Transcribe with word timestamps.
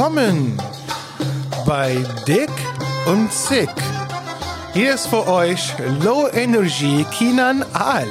Willkommen 0.00 0.56
bei 1.66 1.94
Dick 2.26 2.48
und 3.04 3.30
Sick. 3.30 3.68
Hier 4.72 4.94
ist 4.94 5.08
für 5.08 5.28
euch 5.28 5.74
Low 6.02 6.26
Energy 6.32 7.04
Kinan 7.12 7.62
Al. 7.74 8.08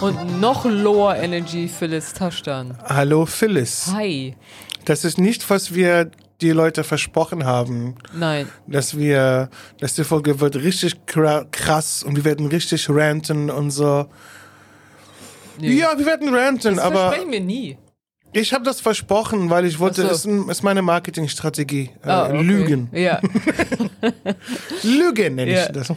Und 0.00 0.40
noch 0.40 0.64
lower 0.64 1.16
Energy 1.16 1.66
Phyllis 1.66 2.12
Taschtan. 2.12 2.78
Hallo 2.84 3.26
Phyllis. 3.26 3.88
Hi. 3.92 4.36
Das 4.84 5.04
ist 5.04 5.18
nicht, 5.18 5.50
was 5.50 5.74
wir 5.74 6.12
die 6.40 6.52
Leute 6.52 6.84
versprochen 6.84 7.44
haben, 7.44 7.96
Nein. 8.14 8.46
dass 8.68 8.96
wir, 8.96 9.50
dass 9.80 9.94
die 9.94 10.04
Folge 10.04 10.38
wird 10.38 10.54
richtig 10.54 10.94
kra- 11.08 11.44
krass 11.50 12.04
und 12.04 12.14
wir 12.14 12.24
werden 12.24 12.46
richtig 12.46 12.88
ranten 12.88 13.50
und 13.50 13.72
so. 13.72 14.06
Nee. 15.58 15.72
Ja, 15.72 15.98
wir 15.98 16.06
werden 16.06 16.32
ranten, 16.32 16.76
das 16.76 16.84
aber 16.84 17.08
versprechen 17.08 17.32
wir 17.32 17.40
nie. 17.40 17.78
Ich 18.32 18.52
habe 18.52 18.64
das 18.64 18.80
versprochen, 18.80 19.50
weil 19.50 19.64
ich 19.66 19.78
wollte, 19.78 20.02
es 20.02 20.22
so. 20.22 20.30
ist, 20.30 20.48
ist 20.50 20.62
meine 20.62 20.82
Marketingstrategie. 20.82 21.90
Ah, 22.02 22.26
okay. 22.26 22.42
Lügen. 22.42 22.88
Ja, 22.92 23.20
Lügen 24.82 25.34
nenne 25.34 25.52
Ja. 25.52 25.62
ich 25.66 25.72
das. 25.72 25.92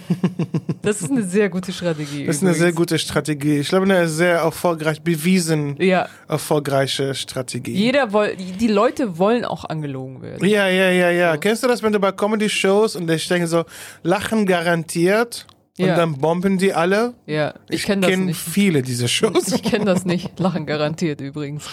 das 0.82 1.02
ist 1.02 1.12
eine 1.12 1.24
sehr 1.24 1.50
gute 1.50 1.72
Strategie. 1.72 2.26
Das 2.26 2.38
ist 2.38 2.42
eine 2.42 2.52
übrigens. 2.52 2.58
sehr 2.66 2.74
gute 2.74 3.00
Strategie. 3.00 3.58
Ich 3.60 3.70
glaube, 3.70 3.86
eine 3.86 4.08
sehr 4.08 4.36
erfolgreich 4.38 5.02
bewiesen 5.02 5.76
Ja, 5.82 6.08
erfolgreiche 6.28 7.16
Strategie. 7.16 7.74
jeder 7.74 8.14
will, 8.14 8.36
die 8.36 8.68
Leute 8.68 9.18
wollen 9.18 9.46
auch 9.46 9.66
angelogen 9.66 10.22
werden. 10.22 10.46
Ja, 10.48 10.68
ja, 10.68 10.90
ja, 10.92 11.10
ja. 11.12 11.38
Kennst 11.38 11.64
du 11.64 11.68
das, 11.68 11.84
wenn 11.84 11.94
du 11.94 12.00
bei 12.00 12.12
Comedy-Shows 12.12 12.96
und 12.96 13.10
ich 13.10 13.28
denke 13.28 13.48
so, 13.48 13.64
lachen 14.04 14.46
garantiert 14.46 15.48
und 15.80 15.86
Ja. 15.88 15.96
dann 15.96 16.18
bomben 16.18 16.58
die 16.58 16.74
alle? 16.74 17.14
Ja, 17.26 17.54
ich 17.70 17.84
kenne 17.84 18.02
das 18.02 18.10
kenn 18.12 18.26
nicht. 18.26 18.40
viele 18.40 18.82
dieser 18.82 19.08
Shows. 19.08 19.52
Ich 19.52 19.64
kenne 19.64 19.86
das 19.86 20.06
nicht. 20.06 20.40
Lachen 20.40 20.66
garantiert 20.66 21.22
übrigens. 21.22 21.66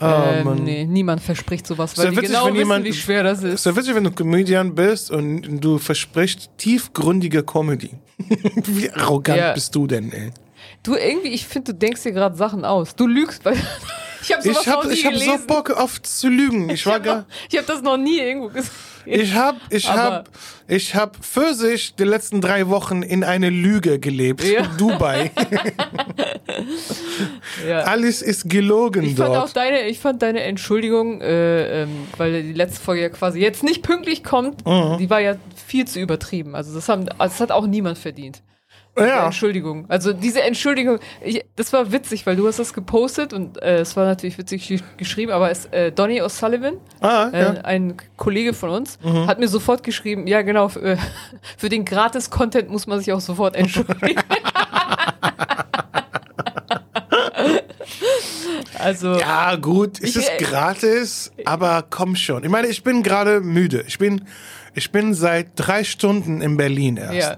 Oh, 0.00 0.04
ähm, 0.04 0.64
nee, 0.64 0.84
niemand 0.84 1.22
verspricht 1.22 1.66
sowas, 1.66 1.96
weil 1.96 2.10
die 2.10 2.16
witzig, 2.16 2.28
genau 2.30 2.46
wissen, 2.46 2.56
jemand- 2.56 2.84
wie 2.84 2.92
schwer 2.92 3.22
das 3.22 3.42
ist. 3.42 3.64
ja 3.64 3.74
witzig, 3.74 3.94
wenn 3.94 4.04
du 4.04 4.10
Comedian 4.10 4.74
bist 4.74 5.10
und 5.10 5.60
du 5.64 5.78
versprichst 5.78 6.50
tiefgründige 6.58 7.42
Comedy. 7.42 7.90
Wie 8.66 8.90
arrogant 8.90 9.38
Ja. 9.38 9.52
bist 9.52 9.74
du 9.74 9.86
denn, 9.86 10.10
ey? 10.12 10.30
Du 10.82 10.94
irgendwie, 10.94 11.28
ich 11.28 11.46
finde, 11.46 11.72
du 11.72 11.78
denkst 11.78 12.02
dir 12.02 12.12
gerade 12.12 12.34
Sachen 12.36 12.64
aus. 12.64 12.94
Du 12.96 13.06
lügst, 13.06 13.44
weil 13.44 13.56
ich 14.28 14.34
habe 14.68 14.92
Ich 14.92 15.04
habe 15.06 15.14
ich 15.16 15.28
hab 15.28 15.40
so. 15.40 15.46
Bock 15.46 15.70
auf 15.70 16.00
zu 16.02 16.28
lügen. 16.28 16.68
Ich 16.70 16.84
war 16.86 16.98
ich 16.98 17.02
gar, 17.04 17.16
habe 17.16 17.26
hab 17.58 17.66
das 17.66 17.82
noch 17.82 17.96
nie 17.96 18.18
irgendwo 18.18 18.48
gesehen. 18.48 18.70
Ich 19.08 19.34
habe 19.34 19.58
ich 19.70 19.88
Aber- 19.88 20.02
hab, 20.02 20.28
ich 20.66 20.96
hab 20.96 21.24
für 21.24 21.54
sich 21.54 21.94
die 21.94 22.02
letzten 22.02 22.40
drei 22.40 22.66
Wochen 22.68 23.02
in 23.02 23.22
eine 23.22 23.50
Lüge 23.50 24.00
gelebt. 24.00 24.42
Ja. 24.42 24.62
Dubai. 24.78 25.30
Ja. 27.66 27.80
Alles 27.80 28.22
ist 28.22 28.48
gelogen 28.50 29.02
Ich 29.04 29.14
fand 29.16 29.30
auch 29.30 29.34
dort. 29.44 29.56
deine, 29.56 29.88
ich 29.88 29.98
fand 29.98 30.22
deine 30.22 30.42
Entschuldigung, 30.42 31.20
äh, 31.20 31.82
ähm, 31.82 32.06
weil 32.16 32.42
die 32.42 32.52
letzte 32.52 32.80
Folge 32.80 33.02
ja 33.02 33.08
quasi 33.08 33.40
jetzt 33.40 33.62
nicht 33.62 33.82
pünktlich 33.82 34.22
kommt, 34.24 34.64
Mhm. 34.66 34.98
die 34.98 35.08
war 35.10 35.20
ja 35.20 35.36
viel 35.66 35.86
zu 35.86 35.98
übertrieben. 36.00 36.54
Also 36.54 36.74
das, 36.74 36.88
haben, 36.88 37.06
das 37.06 37.40
hat 37.40 37.50
auch 37.52 37.66
niemand 37.66 37.98
verdient. 37.98 38.42
Ja. 38.98 39.26
Entschuldigung. 39.26 39.84
Also 39.88 40.12
diese 40.12 40.42
Entschuldigung, 40.42 40.98
ich, 41.22 41.44
das 41.56 41.72
war 41.72 41.92
witzig, 41.92 42.24
weil 42.26 42.36
du 42.36 42.46
hast 42.48 42.58
das 42.58 42.72
gepostet 42.72 43.32
und 43.34 43.60
äh, 43.62 43.78
es 43.80 43.94
war 43.96 44.04
natürlich 44.06 44.38
witzig 44.38 44.62
gesch- 44.64 44.82
geschrieben, 44.96 45.32
aber 45.32 45.50
es, 45.50 45.66
äh, 45.66 45.92
Donny 45.92 46.22
O'Sullivan, 46.22 46.74
Ah, 47.00 47.28
äh, 47.32 47.42
ja. 47.42 47.52
Mhm. 47.52 47.58
ein 47.62 47.96
Kollege 48.16 48.54
von 48.54 48.70
uns, 48.70 48.98
hat 49.26 49.38
mir 49.38 49.48
sofort 49.48 49.82
geschrieben, 49.82 50.26
ja 50.26 50.40
genau, 50.42 50.68
für, 50.68 50.82
äh, 50.82 50.96
für 51.58 51.68
den 51.68 51.84
Gratis-Content 51.84 52.70
muss 52.70 52.86
man 52.86 52.98
sich 53.00 53.12
auch 53.12 53.20
sofort 53.20 53.54
entschuldigen. 53.56 54.22
also 58.78 59.18
ja, 59.18 59.56
gut, 59.56 59.98
es 60.02 60.10
Ich- 60.10 60.16
ist 60.16 60.30
äh, 60.30 60.36
gratis, 60.38 61.32
aber 61.44 61.84
komm 61.88 62.16
schon. 62.16 62.44
Ich 62.44 62.50
meine, 62.50 62.68
ich 62.68 62.82
bin 62.82 63.02
gerade 63.02 63.40
müde. 63.40 63.84
Ich 63.86 63.98
bin, 63.98 64.24
ich 64.74 64.90
bin 64.92 65.14
seit 65.14 65.48
drei 65.56 65.84
Stunden 65.84 66.40
in 66.42 66.56
Berlin 66.56 66.96
erst. 66.96 67.14
ja. 67.14 67.36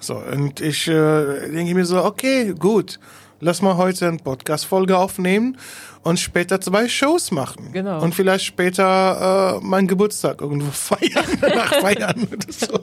So, 0.00 0.16
und 0.16 0.60
ich 0.60 0.86
äh, 0.88 1.50
denke 1.50 1.74
mir 1.74 1.84
so, 1.84 2.04
okay, 2.04 2.54
gut, 2.56 3.00
lass 3.40 3.62
mal 3.62 3.76
heute 3.76 4.06
eine 4.08 4.18
Podcast-Folge 4.18 4.96
aufnehmen 4.96 5.56
und 6.02 6.20
später 6.20 6.60
zwei 6.60 6.88
Shows 6.88 7.32
machen. 7.32 7.70
Genau. 7.72 8.00
Und 8.00 8.14
vielleicht 8.14 8.44
später 8.44 9.58
äh, 9.60 9.64
meinen 9.64 9.88
Geburtstag 9.88 10.40
irgendwo 10.40 10.70
feiern, 10.72 11.24
nachfeiern 11.40 12.28
oder 12.32 12.52
so. 12.52 12.78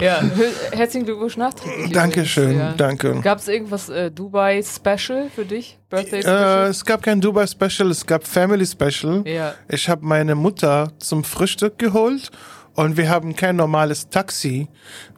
Ja, 0.00 0.22
herzlichen 0.72 1.04
Glückwunsch 1.04 1.36
nachträglich. 1.36 1.90
Dankeschön, 1.92 2.56
ja. 2.56 2.72
danke. 2.76 3.20
Gab 3.22 3.38
es 3.38 3.48
irgendwas 3.48 3.88
äh, 3.88 4.10
Dubai-Special 4.12 5.30
für 5.34 5.44
dich? 5.44 5.78
Birthday 5.90 6.20
Äh, 6.20 6.22
Special? 6.22 6.66
es 6.68 6.84
gab 6.84 7.02
kein 7.02 7.20
Dubai-Special, 7.20 7.90
es 7.90 8.06
gab 8.06 8.26
Family-Special. 8.26 9.24
ja. 9.26 9.54
Ich 9.68 9.88
habe 9.88 10.06
meine 10.06 10.36
Mutter 10.36 10.92
zum 10.98 11.24
Frühstück 11.24 11.78
geholt 11.78 12.30
und 12.74 12.96
wir 12.96 13.08
haben 13.08 13.34
kein 13.36 13.56
normales 13.56 14.08
Taxi. 14.08 14.68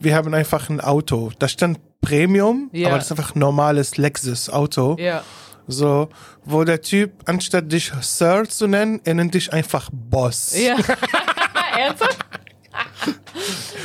Wir 0.01 0.15
haben 0.15 0.35
einfach 0.35 0.69
ein 0.71 0.81
Auto. 0.81 1.31
Da 1.39 1.49
stand 1.49 1.79
Premium, 2.01 2.69
Ja. 2.73 2.89
aber 2.89 2.97
das 2.99 3.07
ist 3.07 3.13
einfach 3.13 3.35
ein 3.35 3.39
normales 3.39 3.97
Lexus-Auto. 3.97 4.97
Ja. 4.99 5.23
So, 5.67 6.09
wo 6.45 6.65
der 6.65 6.83
Typ, 6.83 7.13
anstatt 7.25 7.73
dich 7.73 7.91
Sir 8.03 8.45
zu 8.49 8.67
nennen, 8.67 9.01
er 9.05 9.15
nennt 9.15 9.33
dich 9.35 9.53
einfach 9.53 9.89
Boss. 9.93 10.55
Ja. 10.57 10.77
Ernsthaft? 11.79 12.19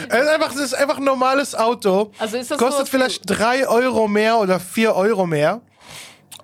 Es 0.10 0.22
ist 0.24 0.28
einfach, 0.30 0.52
es 0.56 0.60
ist 0.62 0.74
einfach 0.74 0.98
ein 0.98 1.04
normales 1.04 1.54
Auto. 1.56 2.12
Also 2.18 2.38
ist 2.38 2.52
das 2.52 2.58
Kostet 2.58 2.88
so, 2.88 2.92
vielleicht 2.92 3.22
drei 3.26 3.68
Euro 3.68 4.08
mehr 4.08 4.40
oder 4.40 4.60
vier 4.60 4.96
Euro 4.96 5.26
mehr. 5.26 5.62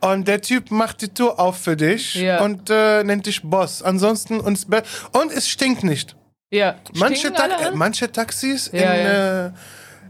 Und 0.02 0.28
der 0.28 0.42
Typ 0.42 0.69
macht 0.72 1.02
die 1.02 1.09
Tür 1.09 1.40
auf 1.40 1.57
für 1.57 1.75
dich 1.75 2.16
Ja. 2.16 2.42
und 2.42 2.69
äh, 2.69 3.03
nennt 3.03 3.25
dich 3.25 3.42
Boss. 3.44 3.81
Ansonsten 3.81 4.40
und 4.40 4.66
es 5.34 5.50
stinkt 5.50 5.84
nicht. 5.84 6.16
Ja. 6.56 6.76
Manche, 6.96 7.32
Ta 7.34 7.48
manche 7.74 8.12
Taxis 8.12 8.70
Ja, 8.74 8.94
in, 8.94 9.06
ja. 9.06 9.46
Äh, 9.48 9.52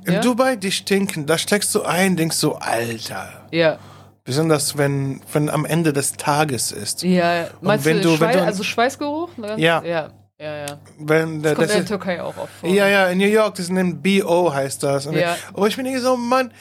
in 0.06 0.14
Ja? 0.14 0.20
Dubai, 0.22 0.56
die 0.56 0.72
stinken. 0.72 1.26
Da 1.26 1.38
steckst 1.38 1.74
du 1.76 1.84
ein, 1.84 2.16
denkst 2.16 2.40
du, 2.42 2.54
Alter. 2.54 3.48
Ja. 3.52 3.78
Besonders 4.24 4.78
wenn, 4.78 5.22
wenn 5.34 5.50
am 5.50 5.66
Ende 5.66 5.94
des 5.94 6.14
Tages 6.14 6.72
ist. 6.72 7.04
Ja. 7.04 7.48
Meinst 7.62 7.86
wenn 7.86 8.02
du, 8.02 8.20
wenn 8.20 8.32
du- 8.32 8.44
also 8.44 8.64
Schweißgeruch? 8.64 9.30
Ja. 9.58 9.82
Ja. 9.84 10.10
Ja, 10.38 10.56
ja. 10.58 10.66
Wenn, 11.00 11.42
der- 11.42 11.52
Das 11.52 11.58
kommt 11.60 11.70
das 11.70 11.76
in 11.76 11.82
der 11.84 11.86
Türkei 11.88 12.22
auch 12.22 12.36
oft 12.38 12.52
vor. 12.60 12.70
Ja, 12.70 12.88
ja, 12.88 13.08
in 13.08 13.18
New 13.20 13.28
York, 13.28 13.56
das 13.56 13.70
nennt 13.70 14.04
BO 14.04 14.54
heißt 14.54 14.84
das. 14.84 15.06
Und 15.06 15.16
Ja. 15.16 15.38
Aber 15.54 15.68
ich 15.68 15.76
bin 15.78 15.86
irgendwie 15.86 16.04
so, 16.04 16.18
Mann, 16.18 16.52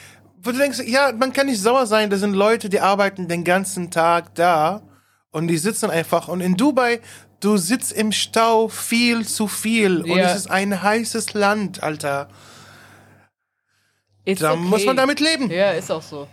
wo 0.41 0.51
du 0.51 0.57
denkst, 0.57 0.79
ja, 0.85 1.11
man 1.11 1.33
kann 1.33 1.47
nicht 1.47 1.61
sauer 1.61 1.85
sein, 1.85 2.09
da 2.09 2.15
sind 2.17 2.33
Leute, 2.35 2.69
die 2.69 2.79
arbeiten 2.79 3.27
den 3.27 3.43
ganzen 3.43 3.91
Tag 3.91 4.33
da 4.35 4.81
und 5.35 5.47
die 5.49 5.57
sitzen 5.57 5.89
einfach. 5.89 6.29
Und 6.29 6.39
in 6.39 6.55
Dubai, 6.55 7.01
du 7.41 7.57
sitzt 7.57 7.91
im 7.91 8.13
Stau 8.13 8.69
viel 8.69 9.27
zu 9.27 9.47
viel 9.47 10.01
und 10.01 10.17
Ja. 10.17 10.29
es 10.31 10.37
ist 10.37 10.47
ein 10.49 10.81
heißes 10.81 11.33
Land, 11.33 11.83
Alter. 11.83 12.29
It's 14.23 14.39
Da 14.41 14.53
okay. 14.53 14.61
muss 14.61 14.85
man 14.85 14.95
damit 14.95 15.19
leben. 15.19 15.51
Ja, 15.51 15.71
ist 15.71 15.91
auch 15.91 16.01
so. 16.01 16.27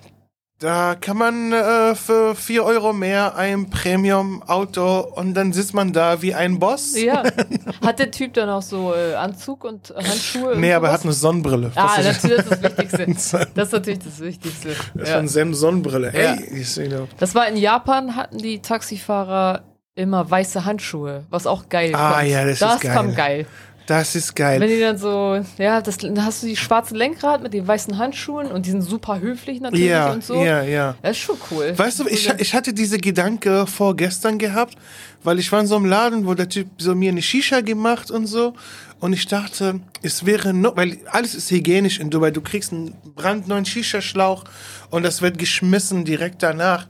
Da 0.62 0.95
kann 0.95 1.17
man 1.17 1.50
äh, 1.53 1.97
für 1.97 2.37
4 2.37 2.62
Euro 2.65 2.93
mehr 2.93 3.34
ein 3.37 3.69
Premium-Auto 3.69 5.00
und 5.17 5.34
dann 5.34 5.53
sitzt 5.53 5.75
man 5.75 5.93
da 5.93 6.23
wie 6.23 6.34
ein 6.34 6.61
Boss. 6.61 6.95
Ja. 7.00 7.25
Hat 7.84 7.99
der 7.99 8.12
Typ 8.12 8.34
dann 8.34 8.49
auch 8.49 8.62
so 8.62 8.95
äh, 8.95 9.15
Anzug 9.15 9.65
und 9.65 9.93
Handschuhe? 9.97 10.56
Nee, 10.56 10.71
und 10.71 10.77
aber 10.77 10.89
er 10.89 10.93
hat 10.93 11.03
eine 11.03 11.12
Sonnenbrille. 11.12 11.72
Ah, 11.75 11.97
das 11.97 12.06
ist, 12.19 12.22
natürlich, 12.25 12.45
das 12.45 12.53
ist 12.53 12.62
das 12.62 12.78
Wichtigste. 12.78 13.06
das 13.12 13.31
Das 13.55 13.67
ist 13.67 13.72
natürlich 13.72 13.99
das 14.05 14.21
Wichtigste. 14.21 14.69
ist 14.69 14.78
Ja. 15.09 15.17
von 15.17 15.27
Sam 15.28 15.53
Sonnenbrille. 15.55 16.06
Ja. 16.09 16.12
Hey, 16.37 16.45
ich 16.61 16.71
seh 16.71 16.89
doch. 16.89 17.09
Das 17.19 17.34
war 17.34 17.48
in 17.48 17.57
Japan, 17.57 18.15
hatten 18.15 18.39
die 18.39 18.63
Taxifahrer 18.63 19.63
immer 19.95 20.31
weiße 20.31 20.65
Handschuhe, 20.65 21.25
was 21.28 21.47
auch 21.47 21.69
geil 21.69 21.92
Ah, 21.95 22.19
kommt. 22.19 22.28
ja, 22.28 22.45
das 22.45 22.53
ist 22.53 22.63
das 22.63 22.81
geil. 22.81 22.95
kam 22.95 23.15
geil. 23.15 23.47
Das 23.87 24.15
ist 24.15 24.34
geil. 24.37 24.61
Wenn 24.61 24.69
die 24.69 24.81
dann 24.81 24.97
so, 24.97 25.45
ja, 25.59 25.81
das, 25.81 25.99
dann 25.99 26.25
hast 26.25 26.43
du 26.43 26.47
die 26.47 26.57
schwarzen 26.57 26.97
Lenkrad 26.97 27.43
mit 27.43 27.53
den 27.53 27.67
weißen 27.67 27.99
Handschuhen 27.99 28.47
und 28.47 28.67
die 28.67 28.71
sind 28.71 28.83
super 28.83 29.21
höflich 29.21 29.61
natürlich 29.61 29.87
Ja, 29.87 30.13
und 30.13 30.25
so. 30.25 30.43
ja, 30.43 30.63
ja. 30.63 30.95
Das 31.03 31.13
ist 31.13 31.19
schon 31.19 31.37
cool. 31.51 31.73
Weißt 31.77 31.99
du, 32.01 32.07
ich, 32.07 32.29
ich 32.39 32.55
hatte 32.55 32.73
diese 32.73 32.99
Gedanke 32.99 33.67
vorgestern 33.67 34.39
gehabt, 34.39 34.77
weil 35.25 35.39
ich 35.39 35.51
war 35.51 35.61
in 35.61 35.67
so 35.67 35.77
einem 35.77 35.87
Laden, 35.87 36.27
wo 36.27 36.34
der 36.34 36.49
Typ 36.49 36.69
so 36.79 36.95
mir 36.95 37.11
eine 37.11 37.23
Shisha 37.23 37.61
gemacht 37.61 38.11
und 38.11 38.27
so. 38.27 38.55
Und 39.01 39.13
ich 39.15 39.27
dachte, 39.27 39.81
es 40.03 40.25
wäre 40.27 40.55
noch, 40.55 40.77
weil 40.77 40.99
alles 41.11 41.34
ist 41.34 41.51
hygienisch 41.51 41.99
in 41.99 42.09
Dubai. 42.11 42.31
Du 42.31 42.41
kriegst 42.41 42.73
einen 42.73 42.95
brandneuen 43.17 43.65
Shisha-Schlauch 43.65 44.45
und 44.91 45.03
das 45.03 45.23
wird 45.23 45.39
geschmissen 45.39 46.05
direkt 46.05 46.43
danach. 46.45 46.87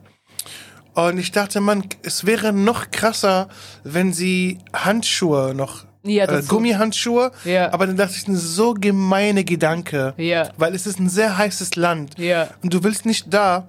Und 0.94 1.16
ich 1.18 1.32
dachte, 1.32 1.60
man, 1.62 1.84
es 2.02 2.26
wäre 2.26 2.52
noch 2.52 2.90
krasser, 2.90 3.48
wenn 3.82 4.12
sie 4.12 4.58
Handschuhe 4.74 5.54
noch, 5.54 5.86
Ja, 6.04 6.24
äh, 6.24 6.42
Gummihandschuhe. 6.42 7.30
Ja. 7.44 7.72
Aber 7.72 7.86
dann 7.86 7.96
dachte 7.96 8.14
ich, 8.16 8.26
ein 8.26 8.36
so 8.36 8.74
gemeine 8.74 9.44
Gedanke. 9.44 10.14
Ja. 10.16 10.50
Weil 10.56 10.74
es 10.74 10.86
ist 10.86 10.98
ein 10.98 11.08
sehr 11.08 11.38
heißes 11.38 11.76
Land. 11.76 12.18
Ja. 12.18 12.48
Und 12.62 12.74
du 12.74 12.82
willst 12.82 13.06
nicht 13.06 13.32
da 13.32 13.68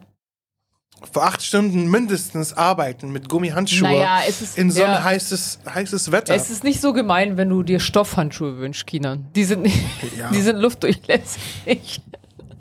für 1.11 1.21
acht 1.23 1.43
Stunden 1.43 1.89
mindestens 1.91 2.53
arbeiten 2.53 3.11
mit 3.11 3.27
Gummihandschuhen 3.27 3.91
Naja, 3.91 4.21
es 4.27 4.41
ist- 4.41 4.57
in 4.57 4.71
so 4.71 4.81
ja. 4.81 4.95
ein 4.97 5.03
heißes, 5.03 5.59
heißes 5.73 6.11
Wetter. 6.13 6.33
Es 6.33 6.49
ist 6.49 6.63
nicht 6.63 6.79
so 6.79 6.93
gemein, 6.93 7.35
wenn 7.35 7.49
du 7.49 7.61
dir 7.61 7.79
Stoffhandschuhe 7.81 8.57
wünschst, 8.57 8.87
Kinan. 8.87 9.27
Die 9.35 9.43
sind, 9.43 9.63
nicht, 9.63 9.77
Ja. 10.17 10.29
die 10.33 10.41
sind 10.41 10.57
luftdurchlässig. 10.59 12.01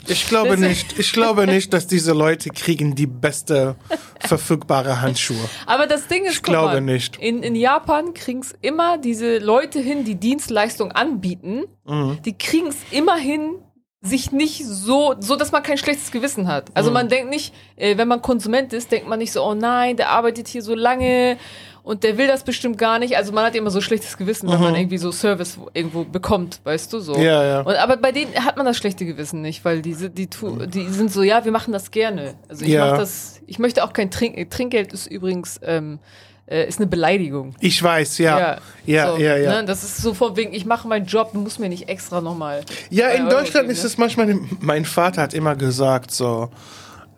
Ich 0.07 0.27
glaube 0.27 0.57
nicht. 0.57 0.97
Ich 0.99 1.13
glaube 1.13 1.47
nicht, 1.47 1.73
dass 1.73 1.87
diese 1.87 2.13
Leute 2.13 2.49
kriegen 2.49 2.95
die 2.95 3.07
beste 3.07 3.75
verfügbare 4.19 5.01
Handschuhe. 5.01 5.37
Aber 5.65 5.87
das 5.87 6.07
Ding 6.07 6.25
ist, 6.25 6.33
Ich 6.35 6.43
glaube 6.43 6.73
mal, 6.75 6.81
nicht. 6.81 7.17
In, 7.17 7.43
in 7.43 7.55
Japan 7.55 8.13
kriegen 8.13 8.39
es 8.41 8.53
immer 8.61 8.97
diese 8.97 9.37
Leute 9.39 9.79
hin, 9.79 10.03
die 10.03 10.15
Dienstleistung 10.15 10.91
anbieten, 10.91 11.63
Mhm. 11.85 12.19
die 12.25 12.37
kriegen 12.37 12.67
es 12.67 12.77
immer 12.91 13.15
hin, 13.17 13.55
sich 14.01 14.31
nicht 14.33 14.65
so, 14.65 15.15
so 15.19 15.35
dass 15.37 15.51
man 15.53 15.63
kein 15.63 15.77
schlechtes 15.77 16.11
Gewissen 16.11 16.47
hat. 16.49 16.69
Also 16.73 16.89
Mhm. 16.89 16.93
man 16.93 17.09
denkt 17.09 17.29
nicht, 17.29 17.53
äh, 17.77 17.95
wenn 17.97 18.07
man 18.09 18.21
Konsument 18.21 18.73
ist, 18.73 18.91
denkt 18.91 19.07
man 19.07 19.19
nicht 19.19 19.31
so, 19.31 19.41
oh 19.43 19.53
nein, 19.53 19.95
der 19.95 20.09
arbeitet 20.09 20.47
hier 20.49 20.61
so 20.61 20.75
lange 20.75 21.37
und 21.83 22.03
der 22.03 22.17
will 22.17 22.27
das 22.27 22.43
bestimmt 22.43 22.77
gar 22.77 22.97
nicht. 22.97 23.17
Also 23.17 23.33
man 23.33 23.45
hat 23.45 23.55
immer 23.55 23.69
so 23.69 23.81
schlechtes 23.81 24.17
Gewissen, 24.17 24.49
wenn 24.49 24.61
man 24.61 24.73
irgendwie 24.73 24.97
so 24.97 25.11
Service 25.11 25.59
irgendwo 25.73 26.05
bekommt, 26.05 26.61
weißt 26.63 26.91
du 26.93 26.99
so. 26.99 27.15
Mhm. 27.15 27.21
Ja, 27.23 27.43
ja. 27.43 27.61
Und, 27.61 27.75
aber 27.75 27.97
bei 27.97 28.11
denen 28.13 28.33
hat 28.43 28.55
man 28.55 28.65
das 28.65 28.77
schlechte 28.77 29.05
Gewissen 29.05 29.41
nicht, 29.41 29.65
weil 29.65 29.81
diese, 29.81 30.09
die, 30.09 30.27
tu, 30.27 30.65
die 30.65 30.87
sind 30.87 31.11
so, 31.11 31.23
ja, 31.23 31.43
wir 31.43 31.51
machen 31.51 31.73
das 31.73 31.91
gerne. 31.91 32.35
Also 32.47 32.63
ich 32.63 32.71
Ja. 32.71 32.87
mach 32.89 32.97
das, 32.97 33.41
ich 33.47 33.59
möchte 33.59 33.83
auch 33.83 33.91
kein 33.91 34.09
Trink, 34.09 34.49
Trinkgeld 34.49 34.93
ist 34.93 35.07
übrigens, 35.07 35.59
ähm, 35.61 35.99
äh, 36.45 36.67
ist 36.67 36.79
eine 36.79 36.87
Beleidigung. 36.87 37.53
Ich 37.59 37.81
weiß, 37.83 38.17
ja. 38.17 38.57
Ja, 38.85 39.11
so, 39.11 39.17
ja, 39.17 39.37
ja. 39.37 39.61
Ne? 39.61 39.65
Das 39.65 39.83
ist 39.83 39.97
so 39.97 40.13
von 40.13 40.35
wegen, 40.37 40.53
ich 40.53 40.65
mache 40.65 40.87
meinen 40.87 41.05
Job, 41.05 41.31
du 41.33 41.39
musst 41.39 41.59
mir 41.59 41.69
nicht 41.69 41.89
extra 41.89 42.21
nochmal. 42.21 42.61
Ja, 42.89 43.09
in 43.09 43.23
Euro 43.23 43.31
Deutschland 43.31 43.67
geben, 43.67 43.71
ist 43.71 43.83
ne? 43.83 43.87
es 43.87 43.97
manchmal, 43.97 44.39
mein 44.59 44.85
Vater 44.85 45.21
hat 45.21 45.33
immer 45.33 45.55
gesagt, 45.55 46.11
so, 46.11 46.49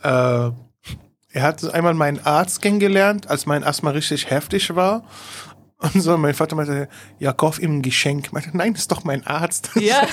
äh, 0.04 0.50
er 1.36 1.44
hat 1.44 1.74
einmal 1.74 1.94
meinen 1.94 2.26
Arzt 2.26 2.62
kennengelernt, 2.62 3.30
als 3.30 3.46
mein 3.46 3.66
Asthma 3.66 3.90
richtig 3.90 4.30
heftig 4.30 4.74
war. 4.74 5.04
Und 5.80 6.02
so, 6.02 6.18
mein 6.18 6.34
Vater 6.34 6.56
meinte, 6.56 6.88
ja, 7.20 7.34
kauf 7.34 7.60
ihm 7.60 7.80
ein 7.80 7.82
Geschenk. 7.82 8.28
Ich 8.28 8.32
meinte, 8.32 8.56
nein, 8.56 8.74
ist 8.74 8.90
doch 8.90 9.04
mein 9.04 9.28
Arzt. 9.28 9.72
Ja. 9.76 10.08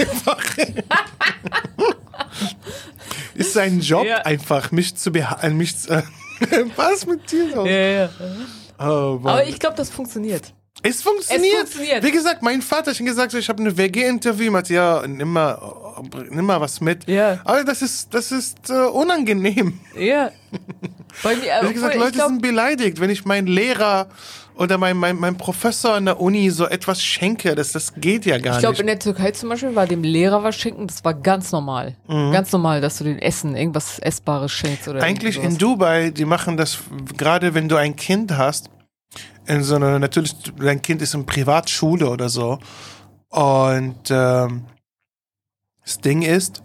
ist 3.35 3.53
sein 3.53 3.81
Job 3.81 4.05
Ja. 4.05 4.17
einfach, 4.23 4.73
mich 4.73 4.97
zu 4.97 5.13
behalten, 5.13 5.57
mich 5.57 5.79
zu, 5.79 6.03
was 6.77 7.07
mit 7.07 7.31
dir 7.31 7.55
so? 7.55 7.67
Ja, 7.67 7.73
ja. 7.73 8.11
Oh. 8.81 9.21
Aber 9.23 9.47
ich 9.47 9.61
glaube, 9.61 9.77
das 9.77 9.91
funktioniert. 9.91 10.53
Es 10.83 11.03
funktioniert. 11.03 11.55
Es 11.55 11.61
funktioniert. 11.61 12.05
Wie 12.05 12.11
gesagt, 12.11 12.43
mein 12.43 12.63
Vater 12.63 12.91
hat 12.91 12.97
schon 12.97 13.07
gesagt, 13.07 13.35
ich 13.35 13.49
habe 13.49 13.61
eine 13.63 13.77
WG-Interview, 13.77 14.51
meinte, 14.51 14.75
ja, 14.75 15.05
nimm 15.07 15.33
mal, 15.33 15.59
nimm 16.31 16.45
mal 16.45 16.61
was 16.61 16.81
mit. 16.81 17.07
Ja. 17.09 17.41
Aber 17.45 17.63
das 17.63 17.83
ist, 17.83 18.13
das 18.13 18.33
ist 18.33 18.71
äh, 18.71 18.87
unangenehm. 18.87 19.79
Ja. 19.97 20.31
Bei 21.23 21.37
mir, 21.37 21.69
Wie 21.69 21.75
gesagt, 21.75 21.95
Leute 21.95 22.09
ich 22.09 22.15
glaub, 22.15 22.29
sind 22.29 22.43
beleidigt, 22.43 23.01
wenn 23.01 23.11
ich 23.11 23.25
meinen 23.25 23.47
Lehrer 23.47 24.09
oder 24.57 24.77
mein, 24.77 24.97
mein, 24.97 25.17
mein 25.17 25.37
Professor 25.37 25.95
an 25.95 26.07
der 26.07 26.21
Uni 26.21 26.51
so 26.51 26.67
etwas 26.67 27.03
schenke. 27.03 27.55
Das, 27.55 27.73
das 27.73 27.95
geht 27.95 28.27
ja 28.27 28.39
gar 28.39 28.55
ich 28.55 28.61
glaube, 28.61 28.73
nicht. 28.73 28.81
in 28.81 28.87
der 28.87 28.99
Türkei 28.99 29.31
zum 29.31 29.49
Beispiel 29.51 29.75
war 29.75 29.87
dem 29.87 30.03
Lehrer 30.03 30.43
was 30.43 30.57
schenken, 30.57 30.87
das 30.87 31.05
war 31.05 31.15
ganz 31.15 31.53
normal. 31.53 31.97
Mhm. 32.09 32.33
Ganz 32.33 32.51
normal, 32.53 32.81
dass 32.81 32.99
du 32.99 33.05
den 33.05 33.19
Essen, 33.19 33.57
irgendwas 33.57 33.99
Essbares 33.99 34.53
schenkst 34.53 34.89
oder 34.89 35.03
Eigentlich 35.03 35.43
in 35.43 35.59
Dubai, 35.59 36.11
die 36.11 36.25
machen 36.25 36.57
das, 36.57 36.79
gerade 37.17 37.55
wenn 37.55 37.69
du 37.69 37.77
ein 37.77 37.97
Kind 37.97 38.37
hast, 38.37 38.69
in 39.47 39.63
so 39.63 39.77
einer, 39.77 39.99
natürlich, 39.99 40.35
dein 40.59 40.83
Kind 40.83 41.03
ist 41.03 41.15
in 41.15 41.27
Privatschule 41.27 42.09
oder 42.09 42.29
so. 42.29 42.59
Und 43.29 44.11
ähm, 44.11 44.67
das 45.85 46.01
Ding 46.01 46.23
ist, 46.23 46.63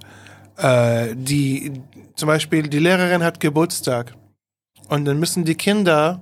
äh, 0.57 1.15
die, 1.15 1.81
zum 2.15 2.27
Beispiel, 2.27 2.63
die 2.63 2.79
Lehrerin 2.79 3.24
hat 3.24 3.39
Geburtstag. 3.39 4.13
Und 4.89 5.06
dann 5.06 5.19
müssen 5.19 5.44
die 5.45 5.56
Kinder 5.56 6.21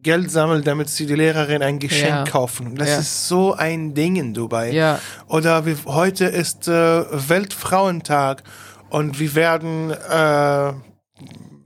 Geld 0.00 0.30
sammeln, 0.30 0.62
damit 0.62 0.88
sie 0.88 1.06
die 1.06 1.16
Lehrerin 1.16 1.60
ein 1.62 1.80
Geschenk 1.80 2.08
Ja. 2.10 2.24
kaufen. 2.24 2.76
Das 2.76 2.88
Ja. 2.88 2.98
ist 2.98 3.26
so 3.28 3.54
ein 3.54 3.94
Ding 3.94 4.14
in 4.16 4.32
Dubai. 4.32 4.70
Ja. 4.70 5.00
Oder 5.26 5.66
wie, 5.66 5.74
heute 5.86 6.26
ist 6.26 6.68
äh, 6.68 6.72
Weltfrauentag 7.28 8.44
und 8.90 9.18
wir 9.18 9.34
werden 9.34 9.90
äh, 9.90 10.72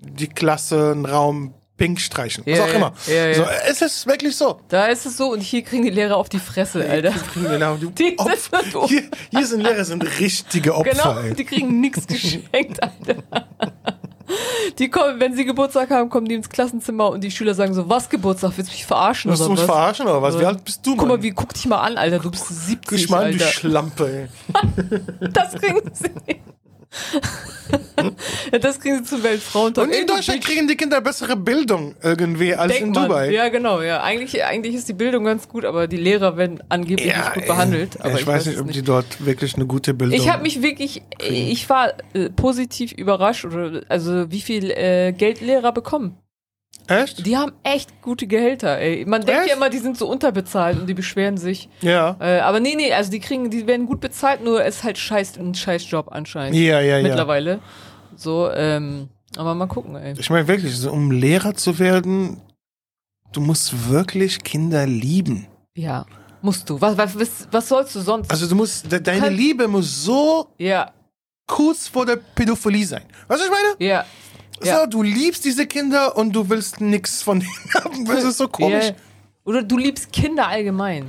die 0.01 0.29
Klasse 0.29 0.93
einen 0.93 1.05
Raum 1.05 1.53
pink 1.77 2.01
streichen. 2.01 2.45
Was 2.47 2.59
Ja, 2.59 2.65
auch 2.65 2.69
ja, 2.69 2.75
immer. 2.75 2.93
ja. 3.07 3.35
So, 3.35 3.45
es 3.69 3.83
ist 3.83 4.07
wirklich 4.07 4.37
so. 4.37 4.61
Da 4.69 4.87
ist 4.87 5.07
es 5.07 5.17
so 5.17 5.33
und 5.33 5.41
hier 5.41 5.63
kriegen 5.63 5.83
die 5.83 5.91
Lehrer 5.91 6.17
auf 6.17 6.29
die 6.29 6.39
Fresse, 6.39 6.89
Alter. 6.89 7.13
Die 7.35 7.95
Die 7.99 8.19
Opfer. 8.19 8.61
sind 8.63 8.89
Hier, 8.89 9.03
hier 9.31 9.47
sind 9.47 9.61
Lehrer, 9.63 9.85
sind 9.85 10.03
richtige 10.21 10.75
Opfer. 10.75 10.91
Genau, 10.93 11.19
ey. 11.21 11.35
die 11.35 11.45
kriegen 11.45 11.81
nichts 11.81 12.07
geschenkt, 12.07 12.81
Alter. 12.83 13.23
Die 14.79 14.89
kommen, 14.89 15.21
wenn 15.21 15.35
sie 15.37 15.45
Geburtstag 15.45 15.91
haben, 15.91 16.09
kommen 16.09 16.27
die 16.27 16.35
ins 16.35 16.49
Klassenzimmer 16.49 17.11
und 17.11 17.23
die 17.23 17.31
Schüler 17.31 17.55
sagen 17.55 17.75
so, 17.75 17.89
was 17.91 18.09
Geburtstag? 18.09 18.53
Willst 18.57 18.71
du 18.71 18.75
mich 18.75 18.87
verarschen 18.87 19.31
du 19.31 19.37
oder 19.37 19.49
mich 19.51 19.59
was? 19.59 19.67
verarschen 19.67 20.07
oder 20.07 20.23
was? 20.23 20.39
Wie 20.39 20.45
alt 20.47 20.65
bist 20.65 20.87
du, 20.87 20.93
Guck 20.93 21.01
Mann? 21.09 21.19
mal, 21.19 21.23
wie, 21.23 21.33
guck 21.33 21.53
dich 21.53 21.67
mal 21.67 21.81
an, 21.81 21.99
Alter, 21.99 22.19
du 22.21 22.31
bist 22.31 22.47
70, 22.49 23.03
Guck 23.03 23.11
mal 23.11 23.25
an, 23.27 23.33
du 23.33 23.45
Alter. 23.45 23.53
Schlampe, 23.53 24.29
ey. 24.31 25.01
Das 25.33 25.53
kriegen 25.55 25.91
sie. 25.93 26.11
ja, 26.27 26.35
das 28.61 28.81
kriegen 28.81 28.99
sie 28.99 29.05
zum 29.05 29.23
Weltfrauentag. 29.23 29.85
Und 29.85 29.95
in 29.95 30.07
Deutschland 30.07 30.45
kriegen 30.45 30.69
die 30.69 30.77
Kinder 30.77 31.01
bessere 31.01 31.37
Bildung 31.37 31.95
irgendwie 32.03 32.55
als 32.55 32.73
in 32.73 32.85
Denkt 32.85 32.97
man. 32.97 33.09
Dubai. 33.09 33.31
Ja, 33.31 33.49
genau, 33.49 33.81
ja. 33.81 34.03
Eigentlich, 34.03 34.45
eigentlich 34.45 34.75
ist 34.75 34.89
die 34.89 34.93
Bildung 34.93 35.25
ganz 35.25 35.49
gut, 35.49 35.65
aber 35.65 35.87
die 35.87 35.97
Lehrer 35.97 36.37
werden 36.37 36.63
angeblich 36.69 37.15
nicht 37.15 37.35
gut 37.35 37.47
behandelt. 37.47 38.01
Aber 38.01 38.11
ja, 38.11 38.19
ich, 38.19 38.27
weiß 38.27 38.43
es 38.43 38.49
nicht, 38.49 38.61
ob 38.61 38.71
die 38.73 38.83
dort 38.83 39.25
wirklich 39.25 39.55
eine 39.57 39.67
gute 39.67 39.95
Bildung 39.95 40.19
Ich 40.19 40.29
habe 40.29 40.43
mich 40.43 40.63
wirklich, 40.63 41.03
ich 41.19 41.69
war 41.69 41.95
äh, 42.15 42.31
positiv 42.31 42.93
überrascht, 42.93 43.45
oder 43.45 43.83
also 43.89 44.31
wie 44.31 44.41
viel 44.41 44.71
äh, 44.71 45.13
Geld 45.13 45.41
Lehrer 45.41 45.73
bekommen. 45.73 46.19
Echt? 46.89 47.25
Die 47.27 47.37
haben 47.37 47.53
echt 47.63 48.03
gute 48.03 48.27
Gehälter, 48.27 48.79
ey. 48.79 49.05
Man 49.07 49.23
denkt 49.25 49.41
Echt? 49.43 49.51
ja 49.51 49.57
immer, 49.57 49.71
die 49.71 49.79
sind 49.79 49.97
so 49.97 50.09
unterbezahlt 50.09 50.79
und 50.81 50.87
die 50.87 50.95
beschweren 50.95 51.37
sich. 51.37 51.69
Ja. 51.81 52.17
Äh, 52.21 52.41
aber 52.41 52.61
nee, 52.61 52.75
nee, 52.77 52.93
also 52.93 53.11
die 53.11 53.21
kriegen, 53.21 53.51
die 53.51 53.67
werden 53.67 53.87
gut 53.87 54.01
bezahlt, 54.01 54.43
nur 54.45 54.65
es 54.65 54.77
ist 54.77 54.85
halt 54.85 54.99
scheiß, 54.99 55.39
ein 55.39 55.55
scheiß 55.55 55.91
Job 55.91 56.09
anscheinend. 56.11 56.57
Ja, 56.57 56.81
ja, 56.81 56.97
ja. 56.99 57.03
Mittlerweile. 57.03 57.61
So, 58.17 58.51
ähm, 58.51 59.09
aber 59.37 59.55
mal 59.55 59.67
gucken, 59.67 59.97
ey. 59.97 60.15
Ich 60.19 60.29
meine 60.31 60.47
wirklich, 60.49 60.77
so, 60.77 60.91
um 60.93 61.11
Lehrer 61.11 61.55
zu 61.55 61.79
werden, 61.79 62.41
du 63.33 63.41
musst 63.41 63.89
wirklich 63.89 64.43
Kinder 64.43 64.87
lieben. 64.87 65.47
Ja. 65.75 66.05
Musst 66.43 66.69
du. 66.69 66.81
Was, 66.81 66.99
was, 66.99 67.19
was, 67.19 67.49
was 67.53 67.69
sollst 67.69 67.95
du 67.95 68.01
sonst? 68.01 68.31
Also 68.31 68.49
du 68.49 68.57
musst, 68.57 68.91
de 68.91 69.01
deine 69.01 69.21
Kann- 69.21 69.35
Liebe 69.35 69.69
muss 69.69 70.05
so 70.05 70.49
ja, 70.59 70.91
kurz 71.47 71.87
vor 71.87 72.05
der 72.05 72.17
Pädophilie 72.17 72.85
sein. 72.85 73.03
Weißt 73.29 73.41
du, 73.41 73.45
was 73.51 73.59
ich 73.59 73.79
meine? 73.79 73.89
ja. 73.91 74.05
Ja. 74.63 74.81
So, 74.81 74.87
du 74.87 75.03
liebst 75.03 75.45
diese 75.45 75.67
Kinder 75.67 76.17
und 76.17 76.33
du 76.33 76.49
willst 76.49 76.81
nichts 76.81 77.23
von 77.23 77.41
denen 77.41 77.75
haben. 77.75 78.05
Das 78.05 78.25
ist 78.25 78.39
so 78.39 78.49
komisch. 78.49 78.87
Ja. 78.87 78.95
Oder 79.45 79.63
du 79.63 79.77
liebst 79.77 80.13
Kinder 80.13 80.49
allgemein. 80.49 81.07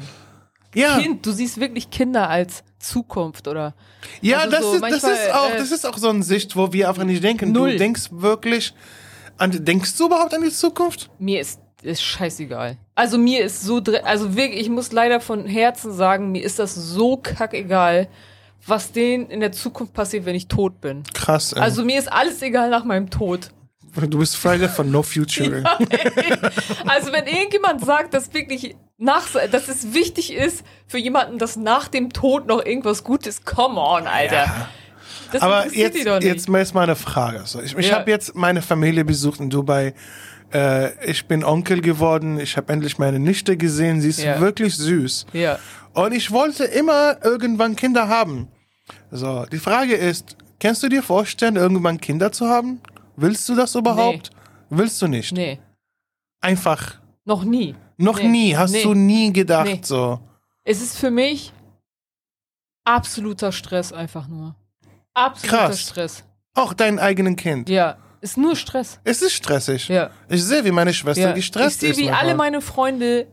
Ja, 0.73 0.97
Kind, 0.97 1.25
du 1.25 1.31
siehst 1.31 1.59
wirklich 1.59 1.89
Kinder 1.91 2.29
als 2.29 2.63
Zukunft 2.79 3.47
oder. 3.47 3.75
ja, 4.21 4.39
also 4.39 4.51
das, 4.51 4.61
so 4.61 4.73
ist, 4.73 4.81
das 4.81 4.91
manchmal, 4.91 5.11
ist 5.13 5.33
auch, 5.33 5.51
äh, 5.51 5.57
das 5.57 5.71
ist 5.71 5.85
auch 5.85 5.97
so 5.97 6.09
eine 6.09 6.23
Sicht, 6.23 6.55
wo 6.55 6.73
wir 6.73 6.89
einfach 6.89 7.03
nicht 7.03 7.23
denken. 7.23 7.51
Null. 7.51 7.73
Du 7.73 7.77
denkst 7.77 8.09
wirklich 8.11 8.73
an, 9.37 9.51
denkst 9.63 9.97
du 9.97 10.07
überhaupt 10.07 10.33
an 10.33 10.41
die 10.41 10.49
Zukunft? 10.49 11.09
Mir 11.19 11.41
ist, 11.41 11.59
ist 11.83 12.01
scheißegal. 12.01 12.77
Also 12.95 13.17
mir 13.17 13.43
ist 13.43 13.61
so, 13.61 13.81
also 14.03 14.35
wirklich, 14.35 14.61
ich 14.61 14.69
muss 14.69 14.91
leider 14.91 15.19
von 15.19 15.45
Herzen 15.45 15.91
sagen, 15.93 16.31
mir 16.31 16.43
ist 16.43 16.59
das 16.59 16.75
so 16.75 17.17
kackegal, 17.17 18.07
was 18.65 18.91
denen 18.91 19.29
in 19.29 19.39
der 19.39 19.51
Zukunft 19.51 19.93
passiert, 19.93 20.25
wenn 20.25 20.35
ich 20.35 20.47
tot 20.47 20.79
bin. 20.81 21.03
Krass. 21.13 21.53
Ey. 21.53 21.61
Also 21.61 21.83
mir 21.83 21.99
ist 21.99 22.11
alles 22.11 22.41
egal 22.41 22.69
nach 22.69 22.83
meinem 22.85 23.09
Tod. 23.09 23.49
du 23.95 24.17
bist 24.19 24.37
Friday 24.37 24.69
von 24.69 24.89
No 24.91 25.03
Future. 25.03 25.63
ey. 25.89 26.33
Also 26.87 27.11
wenn 27.11 27.27
irgendjemand 27.27 27.83
sagt, 27.85 28.13
dass 28.13 28.33
wirklich 28.33 28.75
nach, 28.97 29.27
dass 29.51 29.67
es 29.67 29.93
wichtig 29.93 30.33
ist 30.33 30.63
für 30.87 30.97
jemanden, 30.97 31.37
dass 31.39 31.55
nach 31.55 31.87
dem 31.87 32.13
Tod 32.13 32.47
noch 32.47 32.65
irgendwas 32.65 33.03
Gutes, 33.03 33.43
come 33.43 33.79
on, 33.79 34.07
Alter. 34.07 34.45
Das 35.31 35.41
Aber 35.41 35.67
jetzt, 35.73 35.97
die 35.97 36.03
doch 36.03 36.19
nicht. 36.19 36.27
jetzt 36.27 36.47
mal 36.47 36.59
jetzt 36.59 36.73
mal 36.75 36.83
eine 36.83 36.95
Frage. 36.95 37.43
Ich 37.65 37.75
ich 37.75 37.87
Ja. 37.87 37.95
habe 37.97 38.11
jetzt 38.11 38.35
meine 38.35 38.61
Familie 38.61 39.03
besucht 39.03 39.39
in 39.39 39.49
Dubai. 39.49 39.93
Äh, 40.53 41.09
ich 41.09 41.25
bin 41.27 41.43
Onkel 41.43 41.81
geworden. 41.81 42.39
Ich 42.39 42.55
habe 42.55 42.71
endlich 42.71 42.99
meine 42.99 43.17
Nichte 43.19 43.57
gesehen. 43.57 43.99
Sie 43.99 44.09
ist 44.09 44.21
Ja. 44.23 44.39
wirklich 44.39 44.75
süß. 44.77 45.25
ja. 45.33 45.57
Und 45.95 46.11
ich 46.11 46.31
wollte 46.31 46.63
immer 46.63 47.17
irgendwann 47.23 47.75
Kinder 47.75 48.07
haben. 48.07 48.47
So, 49.11 49.45
die 49.45 49.59
Frage 49.59 49.95
ist, 49.95 50.35
kannst 50.59 50.83
du 50.83 50.89
dir 50.89 51.03
vorstellen, 51.03 51.55
irgendwann 51.55 51.99
Kinder 51.99 52.31
zu 52.31 52.47
haben? 52.47 52.81
Willst 53.15 53.47
du 53.49 53.55
das 53.55 53.75
überhaupt? 53.75 54.31
Willst 54.69 55.01
du 55.01 55.07
nicht? 55.07 55.31
Nee. 55.33 55.59
Einfach 56.41 56.99
Noch 57.25 57.43
nie. 57.43 57.75
noch 57.97 58.17
Nee. 58.19 58.27
nie, 58.27 58.57
hast 58.57 58.71
Nee. 58.71 58.83
du 58.83 58.93
nie 58.93 59.31
gedacht 59.31 59.65
Nee. 59.65 59.79
so. 59.83 60.19
Es 60.63 60.81
ist 60.81 60.97
für 60.97 61.11
mich 61.11 61.53
absoluter 62.85 63.51
Stress 63.51 63.93
einfach 63.93 64.27
nur. 64.27 64.55
Absoluter 65.13 65.57
Krass. 65.67 65.81
Stress. 65.81 66.23
Auch 66.55 66.73
dein 66.73 66.99
eigenen 66.99 67.35
Kind. 67.35 67.69
Ja. 67.69 67.97
Ist 68.21 68.37
nur 68.37 68.55
Stress. 68.55 68.99
Es 69.03 69.21
ist 69.21 69.33
stressig. 69.33 69.89
Ja. 69.89 70.09
Ich 70.29 70.43
sehe, 70.43 70.63
wie 70.63 70.71
meine 70.71 70.93
Schwester 70.93 71.29
ja. 71.29 71.31
gestresst 71.33 71.83
ich 71.83 71.89
ist. 71.91 71.95
sehe, 71.97 72.05
wie 72.05 72.09
alle 72.09 72.29
manchmal. 72.29 72.35
meine 72.51 72.61
Freunde 72.61 73.27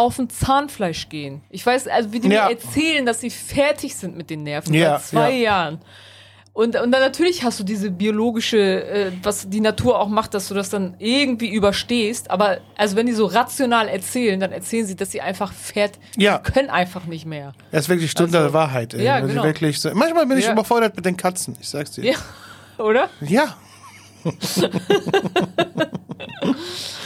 auf 0.00 0.18
ein 0.18 0.28
Zahnfleisch 0.30 1.08
gehen. 1.08 1.42
Ich 1.50 1.64
weiß, 1.64 1.86
also 1.88 2.12
wie 2.12 2.20
die 2.20 2.28
Ja. 2.28 2.46
mir 2.46 2.50
erzählen, 2.52 3.06
dass 3.06 3.20
sie 3.20 3.30
fertig 3.30 3.94
sind 3.94 4.16
mit 4.16 4.30
den 4.30 4.42
Nerven 4.42 4.74
Ja, 4.74 4.98
seit 4.98 5.06
zwei 5.06 5.30
ja. 5.32 5.42
Jahren. 5.42 5.80
Und, 6.52 6.74
und 6.74 6.90
dann 6.90 7.00
natürlich 7.00 7.44
hast 7.44 7.60
du 7.60 7.64
diese 7.64 7.92
biologische, 7.92 8.58
äh, 8.58 9.12
was 9.22 9.48
die 9.48 9.60
Natur 9.60 10.00
auch 10.00 10.08
macht, 10.08 10.34
dass 10.34 10.48
du 10.48 10.54
das 10.54 10.68
dann 10.68 10.96
irgendwie 10.98 11.48
überstehst. 11.48 12.28
Aber 12.28 12.58
also 12.76 12.96
wenn 12.96 13.06
die 13.06 13.12
so 13.12 13.26
rational 13.26 13.86
erzählen, 13.88 14.40
dann 14.40 14.50
erzählen 14.50 14.84
sie, 14.84 14.96
dass 14.96 15.12
sie 15.12 15.20
einfach 15.20 15.52
fährt, 15.52 15.92
Ja. 16.16 16.38
können 16.38 16.68
einfach 16.68 17.04
nicht 17.06 17.24
mehr. 17.24 17.52
Das 17.70 17.82
ist 17.82 17.88
wirklich 17.88 18.10
Stunde 18.10 18.36
Also, 18.38 18.48
der 18.48 18.52
Wahrheit. 18.54 18.94
Ey. 18.94 19.04
ja, 19.04 19.20
genau. 19.20 19.44
Wirklich 19.44 19.80
so. 19.80 19.90
Manchmal 19.94 20.26
bin 20.26 20.38
ich 20.38 20.46
Ja. 20.46 20.52
überfordert 20.52 20.96
mit 20.96 21.04
den 21.06 21.16
Katzen, 21.16 21.56
ich 21.60 21.68
sag's 21.68 21.92
dir. 21.92 22.04
Ja, 22.04 22.16
oder? 22.84 23.08
Ja. 23.20 23.56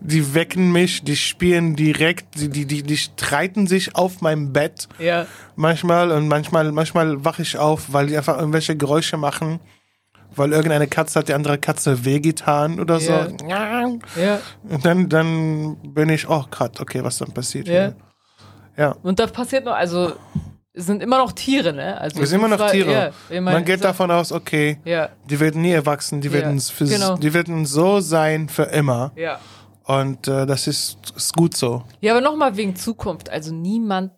die 0.00 0.34
wecken 0.34 0.72
mich, 0.72 1.04
die 1.04 1.16
spielen 1.16 1.76
direkt, 1.76 2.38
die, 2.40 2.48
die, 2.48 2.66
die, 2.66 2.82
die 2.82 2.96
streiten 2.96 3.66
sich 3.66 3.94
auf 3.96 4.20
meinem 4.20 4.52
Bett 4.52 4.88
Ja. 4.98 5.26
manchmal 5.56 6.10
und 6.12 6.28
manchmal, 6.28 6.70
manchmal 6.72 7.24
wache 7.24 7.42
ich 7.42 7.58
auf, 7.58 7.92
weil 7.92 8.06
die 8.08 8.16
einfach 8.16 8.38
irgendwelche 8.38 8.76
Geräusche 8.76 9.16
machen, 9.16 9.60
weil 10.36 10.52
irgendeine 10.52 10.86
Katze 10.88 11.18
hat 11.20 11.28
die 11.28 11.34
andere 11.34 11.58
Katze 11.58 12.04
wehgetan 12.04 12.80
oder 12.80 12.98
so. 13.00 13.12
Ja. 13.48 13.88
Ja. 14.16 14.40
Und 14.68 14.84
dann, 14.84 15.08
dann 15.08 15.76
bin 15.94 16.08
ich, 16.08 16.28
oh 16.28 16.44
Gott, 16.50 16.80
okay, 16.80 17.04
was 17.04 17.18
dann 17.18 17.32
passiert 17.32 17.66
Ja. 17.68 17.72
hier? 17.72 17.96
Ja. 18.76 18.96
Und 19.02 19.18
da 19.20 19.26
passiert 19.28 19.64
noch, 19.64 19.74
also 19.74 20.12
es 20.76 20.86
sind 20.86 21.00
immer 21.04 21.18
noch 21.18 21.30
Tiere, 21.30 21.72
ne? 21.72 22.00
Also 22.00 22.18
Wir 22.18 22.26
sind 22.26 22.40
immer 22.40 22.48
noch 22.56 22.68
Tiere. 22.68 22.90
Ja, 22.92 23.10
ich 23.30 23.40
Man 23.40 23.64
geht 23.64 23.78
so- 23.78 23.84
davon 23.84 24.10
aus, 24.10 24.32
okay, 24.32 24.78
Ja, 24.84 25.10
die 25.30 25.38
werden 25.38 25.62
nie 25.62 25.70
erwachsen, 25.70 26.20
die 26.20 26.26
Ja, 26.26 26.34
werden, 26.34 26.58
für, 26.60 26.84
genau. 26.86 27.16
die 27.16 27.32
werden 27.32 27.64
so 27.64 28.00
sein 28.00 28.48
für 28.48 28.64
immer. 28.64 29.12
ja. 29.14 29.38
Und 29.84 30.28
äh, 30.28 30.46
das 30.46 30.66
ist, 30.66 30.96
ist 31.16 31.34
gut 31.34 31.56
so. 31.56 31.84
Ja, 32.00 32.12
aber 32.14 32.20
nochmal 32.22 32.56
wegen 32.56 32.74
Zukunft. 32.76 33.28
Also 33.30 33.52
niemand, 33.52 34.12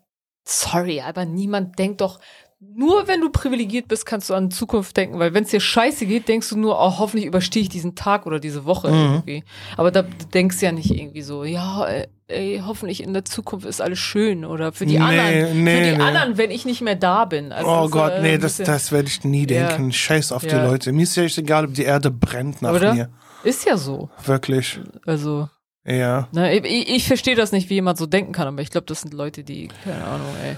sorry, 0.45 1.01
aber 1.01 1.25
niemand 1.25 1.77
denkt 1.77 2.01
doch, 2.01 2.19
nur 2.59 3.07
wenn 3.07 3.21
du 3.21 3.29
privilegiert 3.29 3.87
bist, 3.87 4.05
kannst 4.07 4.29
du 4.31 4.33
an 4.33 4.49
Zukunft 4.49 4.97
denken, 4.97 5.19
weil 5.19 5.33
wenn 5.35 5.43
es 5.43 5.51
dir 5.51 5.59
scheiße 5.59 6.07
geht, 6.07 6.27
denkst 6.27 6.49
du 6.49 6.57
nur, 6.57 6.75
oh, 6.79 6.97
hoffentlich 6.97 7.27
überstehe 7.27 7.61
ich 7.61 7.69
diesen 7.69 7.93
Tag 7.93 8.25
oder 8.25 8.39
diese 8.39 8.65
Woche 8.65 8.87
Mhm. 8.89 8.95
irgendwie. 8.95 9.43
Aber 9.75 9.91
da 9.91 10.01
du 10.01 10.25
denkst 10.33 10.59
ja 10.61 10.71
nicht 10.71 10.89
irgendwie 10.89 11.21
so, 11.21 11.43
ja, 11.43 11.87
ey, 12.27 12.63
hoffentlich 12.65 13.03
in 13.03 13.13
der 13.13 13.25
Zukunft 13.25 13.67
ist 13.67 13.79
alles 13.79 13.99
schön 13.99 14.43
oder 14.43 14.71
für 14.71 14.87
die 14.87 14.97
Nee, 14.97 15.03
anderen, 15.03 15.63
nee, 15.65 15.75
für 15.77 15.91
die 15.91 15.97
nee. 15.97 16.03
anderen, 16.03 16.37
wenn 16.39 16.49
ich 16.49 16.65
nicht 16.65 16.81
mehr 16.81 16.95
da 16.95 17.25
bin. 17.25 17.51
Also 17.51 17.69
oh 17.69 17.89
Gott, 17.89 18.13
äh, 18.13 18.21
nee, 18.23 18.37
das, 18.39 18.57
das 18.57 18.91
werde 18.91 19.07
ich 19.07 19.23
nie 19.23 19.41
Ja. 19.47 19.67
denken. 19.67 19.91
Scheiß 19.91 20.31
auf 20.31 20.41
die 20.41 20.47
Ja. 20.55 20.63
Leute. 20.65 20.91
Mir 20.93 21.03
ist 21.03 21.15
ja 21.15 21.23
echt 21.23 21.37
egal, 21.37 21.65
ob 21.65 21.75
die 21.75 21.83
Erde 21.83 22.09
brennt 22.09 22.63
nach 22.63 22.73
Oder? 22.73 22.93
mir. 22.95 23.09
Ist 23.43 23.65
ja 23.65 23.77
so. 23.77 24.09
Wirklich. 24.25 24.79
Also, 25.05 25.47
Ja. 25.87 26.27
ne, 26.33 26.57
ich, 26.57 26.89
ich 26.89 27.07
verstehe 27.07 27.35
das 27.35 27.51
nicht, 27.53 27.69
wie 27.69 27.75
jemand 27.75 27.97
so 27.97 28.05
denken 28.05 28.33
kann, 28.33 28.47
aber 28.47 28.61
ich 28.61 28.69
glaube, 28.71 28.85
das 28.87 29.01
sind 29.01 29.13
Leute, 29.13 29.43
die, 29.43 29.69
keine 29.83 30.03
Ahnung, 30.03 30.35
ey. 30.43 30.57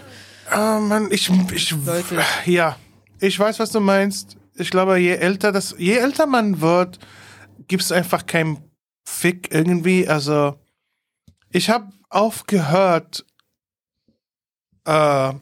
Ah, 0.50 0.80
Mann, 0.80 1.10
ich, 1.12 1.30
ich, 1.54 1.72
Leute. 1.86 2.20
ja, 2.46 2.76
ich 3.20 3.38
weiß, 3.38 3.60
was 3.60 3.72
du 3.72 3.80
meinst. 3.80 4.38
Ich 4.56 4.72
glaube, 4.72 4.98
je 4.98 5.12
älter 5.16 5.52
das, 5.52 5.76
je 5.78 5.94
älter 5.98 6.26
man 6.26 6.62
wird, 6.62 6.98
gibt 7.68 7.84
es 7.84 7.92
einfach 7.92 8.26
keinen 8.26 8.58
Fick 9.06 9.54
irgendwie. 9.54 10.08
Also, 10.08 10.56
ich 11.52 11.70
habe 11.70 11.92
aufgehört, 12.10 13.24
äh, 14.86 15.34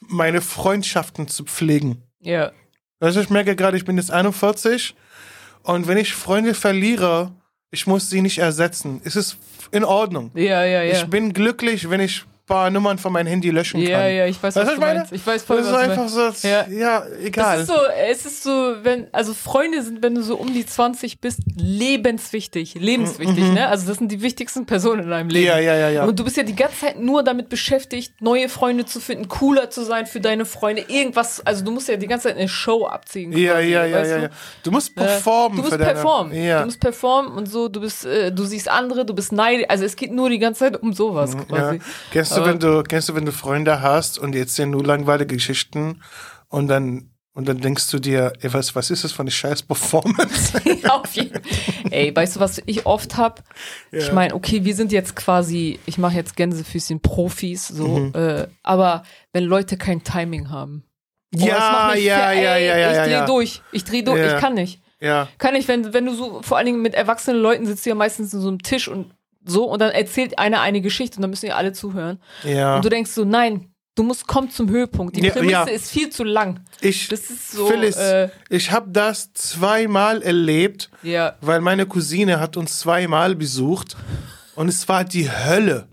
meine 0.00 0.40
Freundschaften 0.40 1.28
zu 1.28 1.44
pflegen. 1.44 2.02
Ja, 2.20 2.52
Also 3.00 3.20
ich 3.20 3.28
merke 3.30 3.54
gerade, 3.54 3.76
ich 3.76 3.84
bin 3.84 3.98
jetzt 3.98 4.10
41 4.10 4.94
und 5.62 5.86
wenn 5.86 5.98
ich 5.98 6.14
Freunde 6.14 6.54
verliere, 6.54 7.32
ich 7.76 7.86
muss 7.86 8.08
sie 8.08 8.22
nicht 8.22 8.38
ersetzen. 8.38 9.02
Es 9.04 9.16
ist 9.16 9.36
in 9.70 9.84
Ordnung. 9.84 10.30
ja, 10.34 10.64
ja, 10.64 10.82
ja. 10.82 10.94
Ich 10.94 11.04
bin 11.10 11.34
glücklich, 11.34 11.90
wenn 11.90 12.00
ich 12.00 12.24
paar 12.46 12.70
Nummern 12.70 12.98
von 12.98 13.12
meinem 13.12 13.26
Handy 13.26 13.50
löschen 13.50 13.82
kann. 13.82 13.90
Ja, 13.90 14.06
ja, 14.06 14.26
ich 14.26 14.40
weiß, 14.42 14.54
was 14.56 14.66
was 14.66 14.74
du 14.74 14.80
meine? 14.80 14.98
meinst. 15.00 15.12
Ich 15.12 15.26
weiß 15.26 15.42
voll, 15.42 15.56
Das 15.58 15.66
ist 15.66 15.72
was 15.72 15.78
du 15.82 15.90
einfach 15.90 16.10
meinst. 16.14 16.42
so, 16.42 16.48
Ja. 16.48 16.66
ja, 16.68 17.02
egal. 17.22 17.58
Das 17.58 17.68
ist 17.68 17.74
so, 17.74 17.80
es 18.10 18.26
ist 18.26 18.42
so, 18.44 18.74
wenn, 18.82 19.08
also 19.12 19.34
Freunde 19.34 19.82
sind, 19.82 20.02
wenn 20.02 20.14
du 20.14 20.22
so 20.22 20.36
um 20.36 20.52
die 20.54 20.64
20 20.64 21.20
bist, 21.20 21.40
lebenswichtig, 21.56 22.74
lebenswichtig, 22.74 23.44
ne? 23.52 23.68
Also 23.68 23.86
das 23.88 23.98
sind 23.98 24.10
die 24.12 24.22
wichtigsten 24.22 24.66
Personen 24.66 25.04
in 25.04 25.10
deinem 25.10 25.28
Leben. 25.28 25.44
Mhm. 25.46 25.48
ja, 25.48 25.58
ja, 25.58 25.74
ja, 25.76 25.88
ja. 25.90 26.04
Und 26.04 26.18
du 26.18 26.24
bist 26.24 26.36
ja 26.36 26.42
die 26.42 26.54
ganze 26.56 26.80
Zeit 26.80 27.00
nur 27.00 27.22
damit 27.22 27.48
beschäftigt, 27.48 28.20
neue 28.20 28.48
Freunde 28.48 28.84
zu 28.84 29.00
finden, 29.00 29.28
cooler 29.28 29.70
zu 29.70 29.84
sein 29.84 30.06
für 30.06 30.20
deine 30.20 30.44
Freunde, 30.44 30.84
irgendwas, 30.88 31.44
also 31.46 31.64
du 31.64 31.70
musst 31.70 31.88
ja 31.88 31.96
die 31.96 32.06
ganze 32.06 32.28
Zeit 32.28 32.36
eine 32.38 32.48
Show 32.48 32.86
abziehen. 32.86 33.32
ja, 33.32 33.54
quasi, 33.54 33.68
ja, 33.68 33.84
ja, 33.86 34.04
ja, 34.04 34.16
du? 34.16 34.22
ja. 34.24 34.28
Du 34.62 34.70
musst 34.70 34.90
Äh, 34.90 35.00
performen 35.00 35.56
Du 35.56 35.62
musst 35.62 35.72
für 35.72 35.78
deine, 35.78 35.92
performen. 35.94 36.34
Ja. 36.44 36.60
Du 36.60 36.64
musst 36.66 36.80
performen 36.80 37.32
und 37.32 37.46
so, 37.46 37.68
du 37.68 37.80
bist, 37.80 38.04
äh, 38.04 38.30
du 38.32 38.44
siehst 38.44 38.68
andere, 38.68 39.04
du 39.04 39.14
bist 39.14 39.32
neidisch. 39.32 39.66
Also 39.68 39.84
es 39.84 39.96
geht 39.96 40.12
nur 40.12 40.28
die 40.30 40.38
ganze 40.38 40.60
Zeit 40.60 40.80
um 40.82 40.92
sowas 40.92 41.34
ja. 41.34 41.42
quasi. 41.44 41.80
Kennst 42.44 42.62
du, 42.62 42.68
wenn 42.68 42.74
du, 42.76 42.82
kennst 42.82 43.08
du, 43.08 43.14
wenn 43.14 43.24
du 43.26 43.32
Freunde 43.32 43.80
hast 43.82 44.18
und 44.18 44.32
die 44.32 44.38
erzählen 44.38 44.70
nur 44.70 44.84
langweilige 44.84 45.34
Geschichten 45.36 46.02
und 46.48 46.68
dann, 46.68 47.10
und 47.34 47.46
dann 47.48 47.60
denkst 47.60 47.90
du 47.90 47.98
dir, 47.98 48.32
ey, 48.40 48.52
was, 48.54 48.74
was 48.74 48.90
ist 48.90 49.04
das 49.04 49.12
für 49.12 49.20
eine 49.20 49.30
scheiß 49.30 49.62
Performance? 49.64 50.58
Auf 50.88 51.12
jeden 51.14 51.40
Ey, 51.90 52.14
weißt 52.14 52.36
du, 52.36 52.40
was 52.40 52.62
ich 52.66 52.86
oft 52.86 53.16
hab? 53.16 53.42
Ich 53.92 54.10
meine, 54.12 54.34
okay, 54.34 54.64
wir 54.64 54.74
sind 54.74 54.90
jetzt 54.92 55.14
quasi, 55.16 55.78
ich 55.86 55.98
mache 55.98 56.14
jetzt 56.16 56.34
Gänsefüßchen 56.36 57.00
Profis, 57.00 57.68
so, 57.68 57.86
Mhm. 57.86 58.12
äh, 58.14 58.46
aber 58.62 59.02
wenn 59.32 59.44
Leute 59.44 59.76
kein 59.76 60.02
Timing 60.02 60.50
haben. 60.50 60.84
oh, 61.34 61.38
Ja, 61.44 61.46
ja, 61.46 61.90
fer- 61.92 61.98
ja, 61.98 62.30
ey, 62.30 62.66
ja, 62.66 62.76
ja, 62.78 62.90
Ich 62.92 62.98
dreh 63.06 63.12
ja. 63.12 63.26
durch. 63.26 63.62
Ich 63.72 63.84
dreh 63.84 64.02
durch. 64.02 64.18
Ja. 64.20 64.34
Ich 64.36 64.40
kann 64.40 64.54
nicht. 64.54 64.80
ja. 65.00 65.28
Kann 65.38 65.52
nicht, 65.54 65.68
wenn, 65.68 65.92
wenn 65.92 66.06
du 66.06 66.14
so, 66.14 66.40
vor 66.42 66.56
allen 66.56 66.66
Dingen 66.66 66.80
mit 66.82 66.94
erwachsenen 66.94 67.40
Leuten 67.40 67.66
sitzt 67.66 67.84
du 67.84 67.90
ja 67.90 67.94
meistens 67.96 68.32
in 68.32 68.40
so 68.40 68.48
einem 68.48 68.62
Tisch 68.62 68.88
und 68.88 69.12
so 69.46 69.64
und 69.64 69.80
dann 69.80 69.92
erzählt 69.92 70.38
einer 70.38 70.60
eine 70.60 70.80
Geschichte 70.80 71.16
und 71.16 71.22
dann 71.22 71.30
müssen 71.30 71.46
ja 71.46 71.54
alle 71.56 71.72
zuhören. 71.72 72.20
Ja. 72.44 72.76
Und 72.76 72.84
du 72.84 72.88
denkst 72.88 73.10
so, 73.12 73.24
nein, 73.24 73.70
du 73.94 74.02
musst 74.02 74.26
kommen 74.26 74.50
zum 74.50 74.68
Höhepunkt. 74.68 75.16
Die 75.16 75.22
Ja, 75.24 75.32
Prämisse 75.32 75.50
ja. 75.52 75.64
ist 75.64 75.90
viel 75.90 76.10
zu 76.10 76.24
lang. 76.24 76.60
Ich, 76.80 77.08
Das 77.08 77.20
ist 77.30 77.52
so, 77.52 77.66
Phyllis, 77.68 77.96
äh, 77.96 78.28
ich 78.50 78.70
habe 78.70 78.90
das 78.90 79.32
zweimal 79.32 80.22
erlebt, 80.22 80.90
Ja. 81.02 81.36
weil 81.40 81.60
meine 81.60 81.86
Cousine 81.86 82.40
hat 82.40 82.56
uns 82.56 82.78
zweimal 82.80 83.34
besucht 83.34 83.96
und 84.54 84.68
es 84.68 84.86
war 84.88 85.04
die 85.04 85.30
Hölle. 85.30 85.88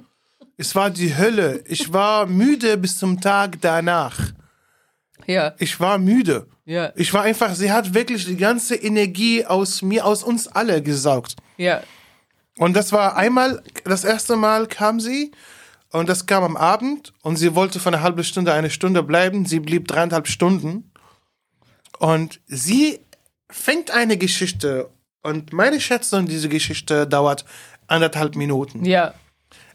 Es 0.58 0.76
war 0.76 0.90
die 0.90 1.16
Hölle. 1.18 1.64
Ich 1.68 1.92
war 1.94 2.26
müde 2.26 2.78
bis 2.78 2.98
zum 2.98 3.20
Tag 3.22 3.58
danach. 3.62 4.18
Ja. 5.26 5.54
Ich 5.58 5.80
war 5.80 5.98
müde. 5.98 6.48
Ja. 6.66 6.92
Ich 6.96 7.14
war 7.14 7.24
einfach, 7.24 7.56
sie 7.56 7.72
hat 7.72 7.94
wirklich 7.94 8.26
die 8.26 8.38
ganze 8.38 8.76
Energie 8.76 9.46
aus 9.46 9.82
mir, 9.82 10.06
aus 10.06 10.24
uns 10.24 10.48
alle 10.48 10.82
gesaugt. 10.82 11.36
Ja. 11.58 11.82
Und 12.58 12.76
das 12.76 12.92
war 12.92 13.16
einmal, 13.16 13.64
das 13.84 14.04
erste 14.04 14.36
Mal 14.36 14.68
kam 14.68 15.00
sie 15.00 15.32
und 15.92 16.08
das 16.10 16.26
kam 16.26 16.44
am 16.44 16.58
Abend 16.58 17.14
und 17.22 17.38
sie 17.38 17.56
wollte 17.56 17.80
für 17.80 17.90
eine 17.90 18.02
halbe 18.02 18.24
Stunde, 18.24 18.54
eine 18.54 18.70
Stunde 18.70 19.04
bleiben. 19.04 19.46
Sie 19.46 19.60
blieb 19.60 19.88
dreieinhalb 19.88 20.28
Stunden 20.28 20.92
und 22.00 22.42
sie 22.48 23.00
fängt 23.50 23.92
eine 23.92 24.18
Geschichte 24.18 24.90
und 25.24 25.54
meine 25.54 25.80
Schätzung, 25.80 26.28
diese 26.28 26.50
Geschichte 26.50 27.08
dauert 27.08 27.46
anderthalb 27.88 28.36
Minuten. 28.36 28.86
Ja. 28.86 29.14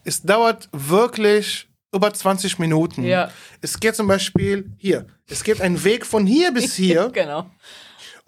Es 0.03 0.21
dauert 0.21 0.69
wirklich 0.71 1.67
über 1.93 2.13
20 2.13 2.59
Minuten. 2.59 3.03
Ja. 3.03 3.31
Es 3.61 3.79
geht 3.79 3.95
zum 3.95 4.07
Beispiel 4.07 4.71
hier. 4.77 5.07
Es 5.27 5.43
geht 5.43 5.59
ein 5.59 5.83
Weg 5.83 6.05
von 6.05 6.27
hier 6.27 6.53
bis 6.53 6.75
hier 6.75 7.09
Genau. 7.09 7.49